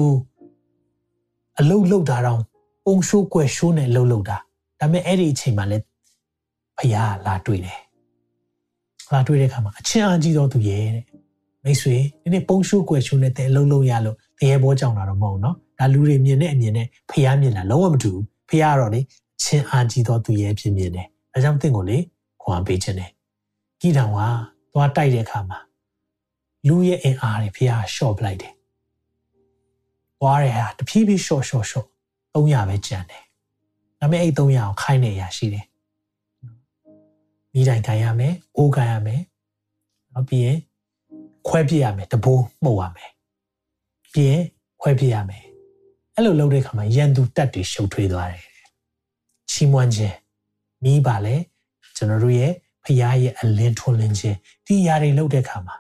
[1.60, 2.42] အလုတ်လုတ်တာတော့
[2.86, 4.38] ပုံရှိုးကွယ်ရှိုးနဲ့လှုပ်လှုပ်တာ
[4.80, 5.78] ဒါပေမဲ့အဲ့ဒီအချိန်မှာလဲ
[6.78, 7.80] ဖျားလာတွေ့တယ်
[9.14, 11.04] လာတွေ့တဲ့အခါမှာအချင်းအကြီးတော်သူရဲ့တဲ့
[11.64, 19.02] မိတ်ဆွေဒီနေ့ပုံရှိုးကွယ်ရှိုးနဲ့တဲ့အလုံးလုံးရလို့တရေဘောကြောင်တာတော့မဟုတ်နော်ဒါလူတွေမြင်တဲ့အမြင်နဲ့ဖယားမြင်တာလုံးဝမတူဘူးဖယားတော့လေ
[19.38, 21.98] အချင်းအကြီးတော်သူရဲ့ဖြစ်မြင်တယ်ဒါကြောင့်တင့်ကိုလေ
[22.42, 23.12] ခွန်ပေးခြင်းတယ်
[23.82, 24.20] ကြီးတောင်က
[24.74, 25.60] သွားတိုက်တဲ့အခါမှာ
[26.68, 28.54] လူရဲ့အင်အားတွေဖယားရှော့ပလိုက်တယ်
[30.20, 31.88] သွားတယ်ဟာတဖြည်းဖြည်းရှော့ရှော့ရှော့
[32.34, 33.24] 300ပဲကျန်တယ်။
[34.00, 35.66] ဒါပေမဲ့အဲ့300ကိုခိုင်းနေရရှိတယ်။
[37.58, 39.22] မိတိုင်ခံရမယ်၊အိုးခံရမယ်။
[40.14, 40.58] နောက်ပြီးရင်
[41.48, 43.12] ခွဲပြရမယ်၊တဘိုးမှုတ်ရမယ်။
[44.14, 44.44] ပြီးရင်
[44.82, 45.44] ခွဲပြရမယ်။
[46.16, 48.44] အဲ့လိုလုပ်တဲ့အခါမှာရန်သူတက်တွေရှုပ်ထွေးသွားတယ်။
[49.52, 50.16] ချီးမွမ်းခြင်း
[50.84, 51.36] မိပါလေ
[51.96, 52.52] ကျွန်တော်တို့ရဲ့
[52.84, 55.76] ဖခင်ရဲ့အလင်းထွန်းလင်းခြင်းဒီຢာတွေလုပ်တဲ့အခါမှာ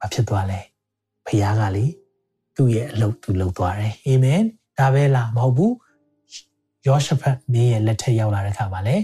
[0.00, 0.60] မဖြစ်သွားလဲ
[1.26, 1.84] ဖခင်ကလေ
[2.56, 4.42] သူ့ရဲ့အလုပ်သူလုပ်သွားတယ်အာမင်
[4.78, 5.74] ဒါပဲလားမဟုတ်ဘူး
[6.86, 8.96] ယောရှဖတ်မင်းရဲ့လက်ထက်ရောက်လာတဲ့ခါမှာလေ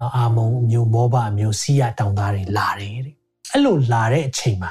[0.00, 3.14] နော်အာမုံအမျိုးမောဘအမျိုးစီးရတောင်သားတွေလာတယ်တဲ့
[3.52, 4.70] အဲ့လိုလာတဲ့အချိန်မှာ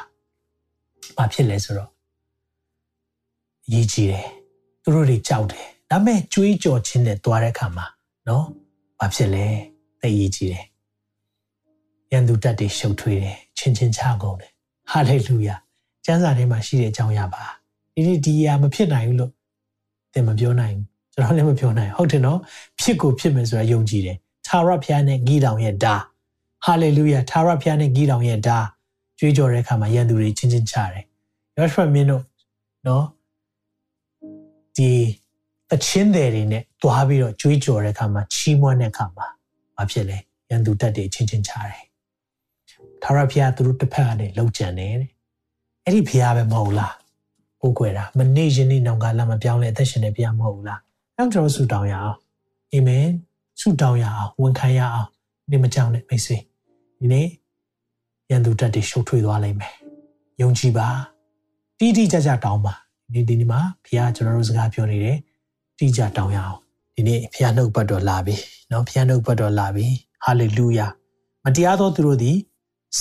[1.18, 1.92] ဘာဖြစ်လဲဆိုတော့
[3.74, 4.28] ရည်ကြည်တယ်
[4.84, 7.86] သူတို့တွေကြောက်တယ်ဒါပေမဲ့ကြွေးကြော်ခြင်းနဲ့တွားတဲ့ခါမှာ
[8.28, 8.46] နော်
[9.00, 9.46] ဘာဖြစ်လဲ
[10.02, 10.66] သိရည်ကြည်တယ်
[12.12, 14.52] ရန်သူတက်တွေရှုပ်ထွေးတယ်ချင်းချင်းချကုန်တယ်
[14.92, 15.56] ဟာလေလုယာ
[16.06, 17.44] ကျမ်းစာထဲမှာရှိတဲ့အကြောင်းအရာပါ
[17.94, 19.32] ဒီဒီဒီအရာမဖြစ်နိုင်ဘူးလို့
[20.14, 22.40] သင်မပြောနိုင်ဘူးကျွန်တော်လည်းမပြောနိုင်ဟုတ်တယ်နော်
[22.80, 24.18] ဖြစ်ကိုဖြစ်မယ်ဆိုတာယုံကြည်တယ်
[24.48, 25.96] သာရဖျားနဲ့ဂီတောင်ရဲ့ဓာ
[26.66, 28.58] ဟာလေလုယာသာရဖျားနဲ့ဂီတောင်ရဲ့ဓာ
[29.20, 31.04] ကြွေးကြော်တဲ့အခါမှာယန်သူတွေချင်းချင်းချတယ်
[31.58, 32.24] ယောရှုမင်းတို့
[32.88, 33.06] နော်
[34.78, 34.92] ဒီ
[35.74, 39.28] အချင်းတွေတွေနဲ့တွားပြီးတော့ကြွေးကြော်တဲ့အခါမှာချီးမွမ်းတဲ့အခါမှာ
[39.76, 40.18] ဘာဖြစ်လဲ
[40.50, 41.86] ရန်သူတက်တွေချင်းချင်းချတယ်
[43.04, 44.92] သာရဖျားသူတို့တစ်ဖက်ကနေလှုပ်ကြံတယ်
[45.86, 46.96] အဲ့ဒီဖျားပဲမဟုတ်လား
[47.62, 50.80] ကိုးကွယ်တာမနေ့ယနေ့နောင်ကလာမပြောင်းလဲအသက်ရှင်နေပြမဟုတ်လား
[51.18, 52.18] အဲ့ကျွန်တော်ဆုတောင်းရအောင်
[52.74, 53.08] အာမင်
[53.61, 55.09] ဆုတောင်းရအောင်ဝန်ခံရအောင်
[55.51, 56.37] ဒီမကြောက်နဲ့မိတ်ဆွေ
[56.99, 57.27] ဒီနေ့
[58.31, 59.75] ရန်သူတက်တွေရှုပ်ထွေးသွားလိမ့်မယ်
[60.41, 60.89] ယုံကြည်ပါ
[61.79, 62.75] တိတိကျကျတောင်းပါ
[63.13, 65.19] ဒီဒီနေ့မှာဘုရားကျွန်တော်တို့စကားပြောနေတယ်
[65.79, 66.59] တိကျတောင်းရအောင်
[66.95, 68.35] ဒီနေ့ဘုရားနှုတ်ပတ်တော်လာပြီ
[68.69, 69.87] เนาะဘုရားနှုတ်ပတ်တော်လာပြီ
[70.25, 70.87] ဟာလေလုယာ
[71.45, 72.37] မတရားသောသူတို့သည်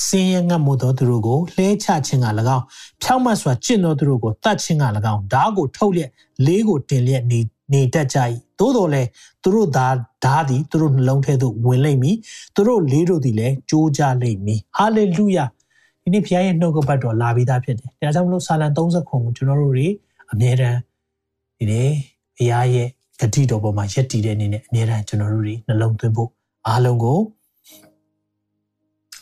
[0.05, 2.63] စင်းရဲငတ်မှုသောသူတို့ကိုလှဲချခြင်းက၎င်း
[3.01, 6.09] ဖြောက်မတ်စွာကျင့်သောသူတို့ကိုတတ်ခြင်းက၎င်းဓာတ်ကိုထုတ်လျက်
[6.45, 7.39] လေးကိုတင်လျက်နေ
[7.72, 8.18] နေတတ်ကြ၏
[8.58, 9.08] သို့တော်လည်း
[9.42, 12.16] သူတို့ဓာတ်ဓာတ်သည်သူတို့နှလုံးထဲသို့ဝင်လိမ့်မည်
[12.54, 15.44] သူတို့လေးတို့သည်လည်းကြိုးကြလိမ့်မည်ဟာလေလုယာ
[16.02, 19.88] ဒီနေ့ဘုရားရဲ့နှုတ်ကပတ်တော်လာပြီးသားဖြစ်တယ်ဒါကြောင့်မလို့ဆာလံ30ခုကိုကျွန်တော်တို့တွေ
[20.32, 20.78] အမြဲတမ်း
[21.58, 21.90] ဒီနေ့
[22.36, 22.88] ဘုရားရဲ့
[23.20, 26.30] ဂတိတော်ပေါ်မှာယက်တည်တဲ့အနေနဲ့အမြဲတမ်းကျွန်တော်တို့တွေနှလုံးသွင်းဖို့
[26.68, 27.18] အားလုံးကို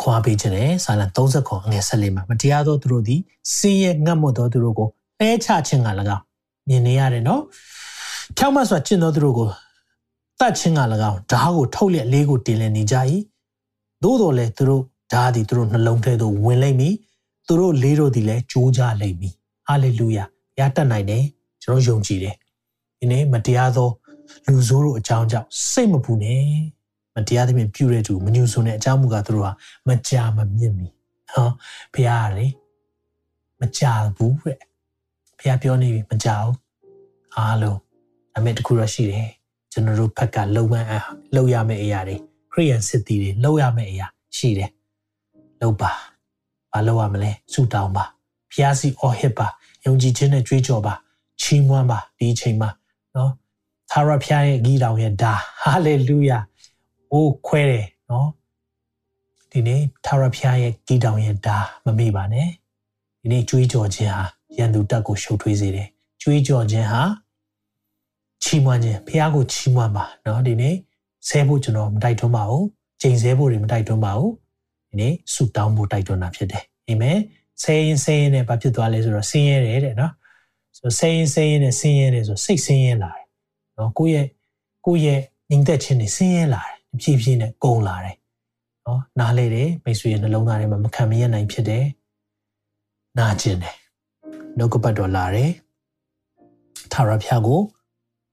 [0.03, 3.21] ခွာပေးခြင်းနဲ့ဆာလံ30ခုအငယ်14မှာမတရားသောသူတို့သည်
[3.57, 4.89] စင်းရဲငတ်မွတ်သောသူတို့ကို
[5.21, 6.25] လဲချခြင်းက၎င်း
[6.69, 7.43] မြင်နေရတယ်နော်
[8.37, 9.49] ဖြောက်မတ်စွာကျင့်သောသူတို့ကို
[10.41, 12.97] တတ်ခြင်းက၎င်းဓာတ်ကိုထုတ်လျက်လေးကိုတင်လည်နေကြ၏
[14.03, 16.95] သို့တော်လည်းသူတို့ဓာတ်သည်သူတို့နှလုံးထဲသို့ဝင်လိမ့်မည်
[17.47, 19.35] သူတို့လေးတို့သည်လည်းကြိုးကြလိမ့်မည်
[19.67, 21.25] ဟာလေလုယာဘုရားတတ်နိုင်တယ်
[21.63, 22.37] ကျွန်တော်ယုံကြည်တယ်
[22.99, 23.89] ဒီနေ့မတရားသော
[24.47, 26.45] လူဆိုးတို့အကြောင်းကြောင့်စိတ်မပူနဲ့
[27.15, 29.53] မတရားသဖြင့်ပြုတဲ့သူမညှို့ဆိုတဲ့အကြောင်းမူကားသူတို့ဟာ
[29.89, 30.87] မကြာမမြင့်မီ
[31.33, 31.51] ဟော
[31.95, 32.47] ဘုရားကလေ
[33.61, 34.59] မကြာဘူးတဲ့
[35.39, 36.59] ဘုရားပြောနေပြီမကြာဘူး
[37.37, 37.84] အားလုံး
[38.37, 39.29] အမေတခုတော့ရှိတယ်
[39.73, 40.89] ကျွန်တော်တို့ဘက်ကလုံမန်း
[41.35, 42.17] လုံရမယ့်အရာတွေ
[42.53, 44.07] ခရိယန်စစ်တီတွေလုံရမယ့်အရာ
[44.37, 44.71] ရှိတယ်
[45.61, 45.91] လုံပါ
[46.73, 48.05] ဘာလုံရမလဲဆူတောင်းပါ
[48.53, 49.47] ဘုရားစီအော်ဟစ်ပါ
[49.85, 50.95] ယုံကြည်ခြင်းနဲ့ကြွေးကြော်ပါ
[51.41, 52.71] ချီးမွမ်းပါဒီအချိန်မှာ
[53.17, 53.31] နော်
[53.91, 55.33] သာရဖျားရဲ့ဂီတောင်ရဲ့ဒါ
[55.63, 56.39] ဟာလေလုယာ
[57.13, 58.29] အိုးခွဲတယ်နော်
[59.51, 62.49] ဒီနေ့သာရဖျားရဲ့ဂီတောင်ရဲ့ဒါမမေ့ပါနဲ့
[63.21, 64.25] ဒီနေ့ကြွေးကြော်ခြင်းဟာ
[64.59, 65.89] ရန်သူတက်ကိုရှုပ်ထွေးစေတယ်
[66.23, 67.03] ကြွေးကြော်ခြင်းဟာ
[68.45, 70.75] ချီးမွမ်းခြင်းဖျားကိုချီးမွမ်းပါနော်ဒီနေ့
[71.29, 72.67] ဆဲဖို့ကျွန်တော်မတိုက်တွန်းပါဘူး
[73.03, 74.33] ချိန်ဆဲဖို့တွေမတိုက်တွန်းပါဘူး
[74.89, 77.19] ဒီနေ့ဆူတောင်းဖို့တိုက်တွန်းတာဖြစ်တယ်အာမင်
[77.63, 80.13] ဆဲရင်ဆဲရင်နဲ့ဘာဖြစ်သွားလဲဆိုတော့ဆင်းရဲတယ်တဲ့နော်
[80.79, 83.27] ဆိုဆဲရင်ဆဲရင်နဲ့ဆင်းရဲတယ်ဆိုစိတ်ဆင်းရဲလာတယ်
[83.79, 84.27] နော်ကိုယ့်ရဲ့
[84.87, 85.21] ကိုယ့်ရဲ့
[85.51, 88.17] ညီသက်ခြင်းတွေဆင်းရဲလာတယ်ဖြည်းဖြည်းနဲ့ကုန်လာတယ်
[88.87, 91.85] နော်နားလေတယ်မိတ်ဆွေရဲ့နှလုံးသားထဲမှာမခံမရနိုင်ဖြစ်တယ်
[93.19, 93.77] နာကျင်တယ်
[94.59, 95.51] နှုတ်ကပတ်တော်လာတယ်
[96.93, 97.61] ထာဝရဘုရားကို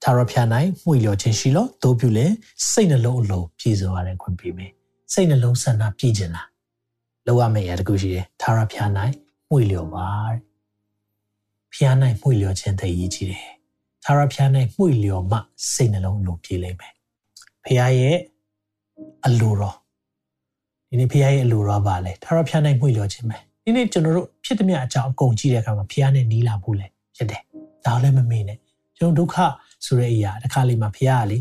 [0.04, 0.48] သာရဖျား၌
[0.82, 2.26] မှုလျော်ခြင်းရှိလို့တို့ပြုလေ
[2.72, 4.72] စိတ်နှလုံးအလုံးပြည့်စုံရတဲ့ခွင့်ပေးမယ်
[5.14, 6.48] စိတ်နှလုံးဆန္ဒပြည့်ခြင်းလား
[7.28, 8.90] လောက်ရမယ့်အရာတခုရှိတယ်သာရဖျား၌
[9.50, 10.08] မှုလျော်ပါ
[11.74, 13.48] ဖျား၌မှုလျော်ခြင်းတည်ရည်ကြီးတယ်
[14.04, 15.38] သာရဖျား၌မှုလျော်မှ
[15.74, 16.94] စိတ်နှလုံးအလုံးပြည့်လိမ့်မယ်
[17.66, 18.18] ဖျားရဲ့
[19.26, 19.76] အလိုတော်
[20.90, 27.42] ဒီနေ့ဖျားရဲ့အလိုတော်ပါလေသာရဖျား၌မှုလျော်ခြင်းပဲဒီနေ့ကျွန်တော်တို့ဖြစ်သမျှအကြောင်းအကုန်ကြည့်တဲ့အခါမှာဖျားနဲ့နီးလာဖို့လေဖြစ်တယ်
[27.86, 28.58] ဒါလည်းမမေ့နဲ့
[28.98, 29.36] ကျွန်တော်ဒုက္ခ
[29.86, 31.40] ဆိုတဲ့အရာတစ်ခါလေးမှာဖះကလေ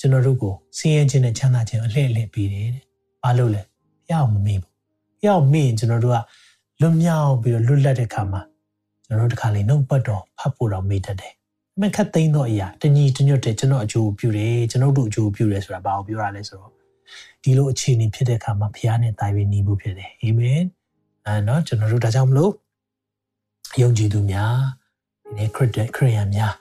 [0.00, 2.84] ကျွန်တော်တို့ကိုဆင်းရဲခြင်းနဲ့ချမ်းသာခြင်းအလှည့်အလှည့်ပေးတယ်တဲ့။
[3.22, 3.62] ဘာလို့လဲ။
[4.06, 4.72] ဖះအောင်မမေ့ဘူး။
[5.20, 6.18] ဖះအောင်မေ့ရင်ကျွန်တော်တို့က
[6.80, 8.42] လွတ်မြောက်ပြီးတော့လွတ်လပ်တဲ့ခါမှာ
[9.06, 11.32] ကျွန်တော်တို့တစ်ခါလေးနှုတ်ပတ်တော်ဖတ်ဖို့တော့မေ့တတ်တယ်။
[11.80, 16.72] မခတ်သိမ်းတော့အရာတညီတညွတ်တဲ့ကျွန်တော်အကျိုးပြုတယ်ကျွန်တော်တို့အကျိုးပြုတယ်ဆိုတာဘာကိုပြောရလဲဆိုတော့
[17.42, 20.62] ဒီလိုအခြေအနေဖြစ်တဲ့အခါမှာဖះနဲ့တိုင်ပြီးနေဖို့ဖြစ်တယ်။အာမင်။
[21.26, 22.52] အဲနော်ကျွန်တော်တို့ဒါကြောင့်မလို့
[23.80, 24.56] ယုံကြည်သူများ
[25.24, 26.54] ဒီနေ့ခရစ်ခရိယန်များ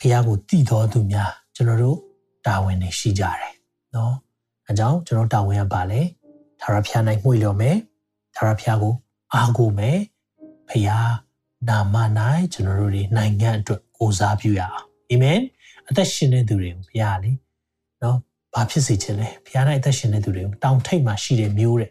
[0.00, 1.98] ဖះကိုတည်တော်သူများကျွန်တော်တို့
[2.46, 3.54] တာဝန်တွေရှိကြတယ်
[3.94, 4.14] နော်
[4.66, 6.00] အဲကြောင့်ကျွန်တော်တာဝန်ကပါလေ
[6.60, 7.76] သာရဖျားနိုင်မှုလျော်မယ်
[8.36, 8.94] သာရဖျားကို
[9.34, 9.98] အားကိုမယ်
[10.68, 10.88] ဖះ
[11.68, 11.96] နာမ၌
[12.52, 15.40] ကျွန်တော်တို့ဒီနိုင်ငံအတွက်ကိုစားပြုရအောင်အာမင်
[15.88, 17.32] အသက်ရှင်တဲ့သူတွေကိုဖះလေ
[18.02, 18.16] နော်
[18.54, 21.90] ဘာဖြစ်စေချင်လဲဖះ၌အသက်ရှင်တဲ့သူတွေကိုတောင်ထိပ်မှာရှိတဲ့မျိုးတဲ့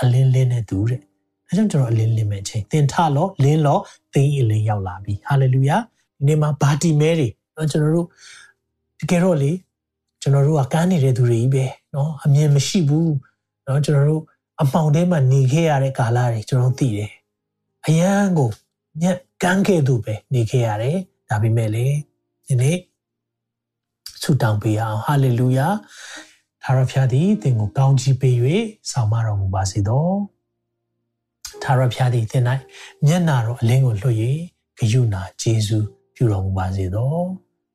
[0.00, 1.00] အလင်းလင်းတဲ့သူတဲ့
[1.48, 3.78] အဲကြောင့်ကျွန်တော်အလင်းလင်းမဲ့ချိန်သင်ထလောလင်းလော
[4.14, 8.06] သင်အလင်းရောက်လာပြီဟာလေလုယာဒီနေ့မှာဘာတီမဲတွေ နော်ကျွန်တော်တို့
[9.00, 9.52] တကယ်တော့လေ
[10.22, 13.14] ကျွန်တော်တို့ကကမ်းနေတဲ့သူတွေကြီးပဲနော်အမြင်မရှိဘူး
[13.66, 14.22] နော်ကျွန်တော်တို့
[14.62, 17.12] အမှောင်ထဲမှာနေခဲ့ရတဲ့ကာလတွေကျွန်တော်သိတယ်
[17.86, 18.50] အယံကို
[19.02, 20.98] ညက်ကန်းခဲ့သူပဲနေခဲ့ရတယ်
[21.28, 21.86] ဒါပေမဲ့လေ
[22.46, 22.76] ဒီနေ့
[24.22, 25.68] ဆုတောင်းပေးအောင်ဟာလေလုယာ
[26.62, 28.36] သာရဖျားသည်သင်ကိုကောင်းချီးပေး၍
[28.90, 30.06] ဆောင်မတော်မူပါစေသော
[31.62, 32.44] သာရဖျားသည်သင်၌
[33.06, 34.16] မျက်နာတော်အလင်းကိုလွှတ်၍
[34.78, 35.78] ဂယုဏဂျေဇု
[36.20, 37.14] ပြုတော်မူပါစေသော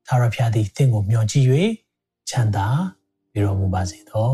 [0.08, 1.46] သာရဖျားသည်သင်ကိုမျှော်ကြည့်၍
[2.28, 2.68] ချမ်းသာ
[3.32, 4.30] ပြုတော်မူပါစေသော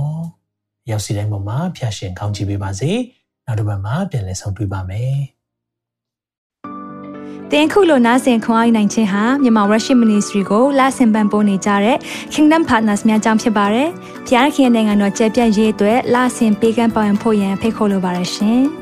[0.91, 2.91] ရောက်စီတိုင်းပေါ်မှာဖျားရှင်ကောင်းချီးပေးပါစေ
[3.47, 5.17] နောက်တစ်ပတ်မှာပြန်လည်ဆုံတွေ့ပါမယ်
[7.51, 11.97] တင်ခုလိုနာဆင်ခွန်အားနိုင်ခြင်းဟာမြန်မာ Worship Ministry ကိုလာဆင်ပန်ပိုးနေကြတဲ့
[12.33, 13.89] Kingdom Partners များအကြောင်းဖြစ်ပါတယ်။
[14.27, 18.63] ဖျားခင်နိုင်ငံတော်ကျယ်ပြန့်ရေးအတွက်လာဆင်ပေးကမ်းပောင်းဖို့ရန်ဖိတ်ခေါ်လိုပါတယ်ရှင်။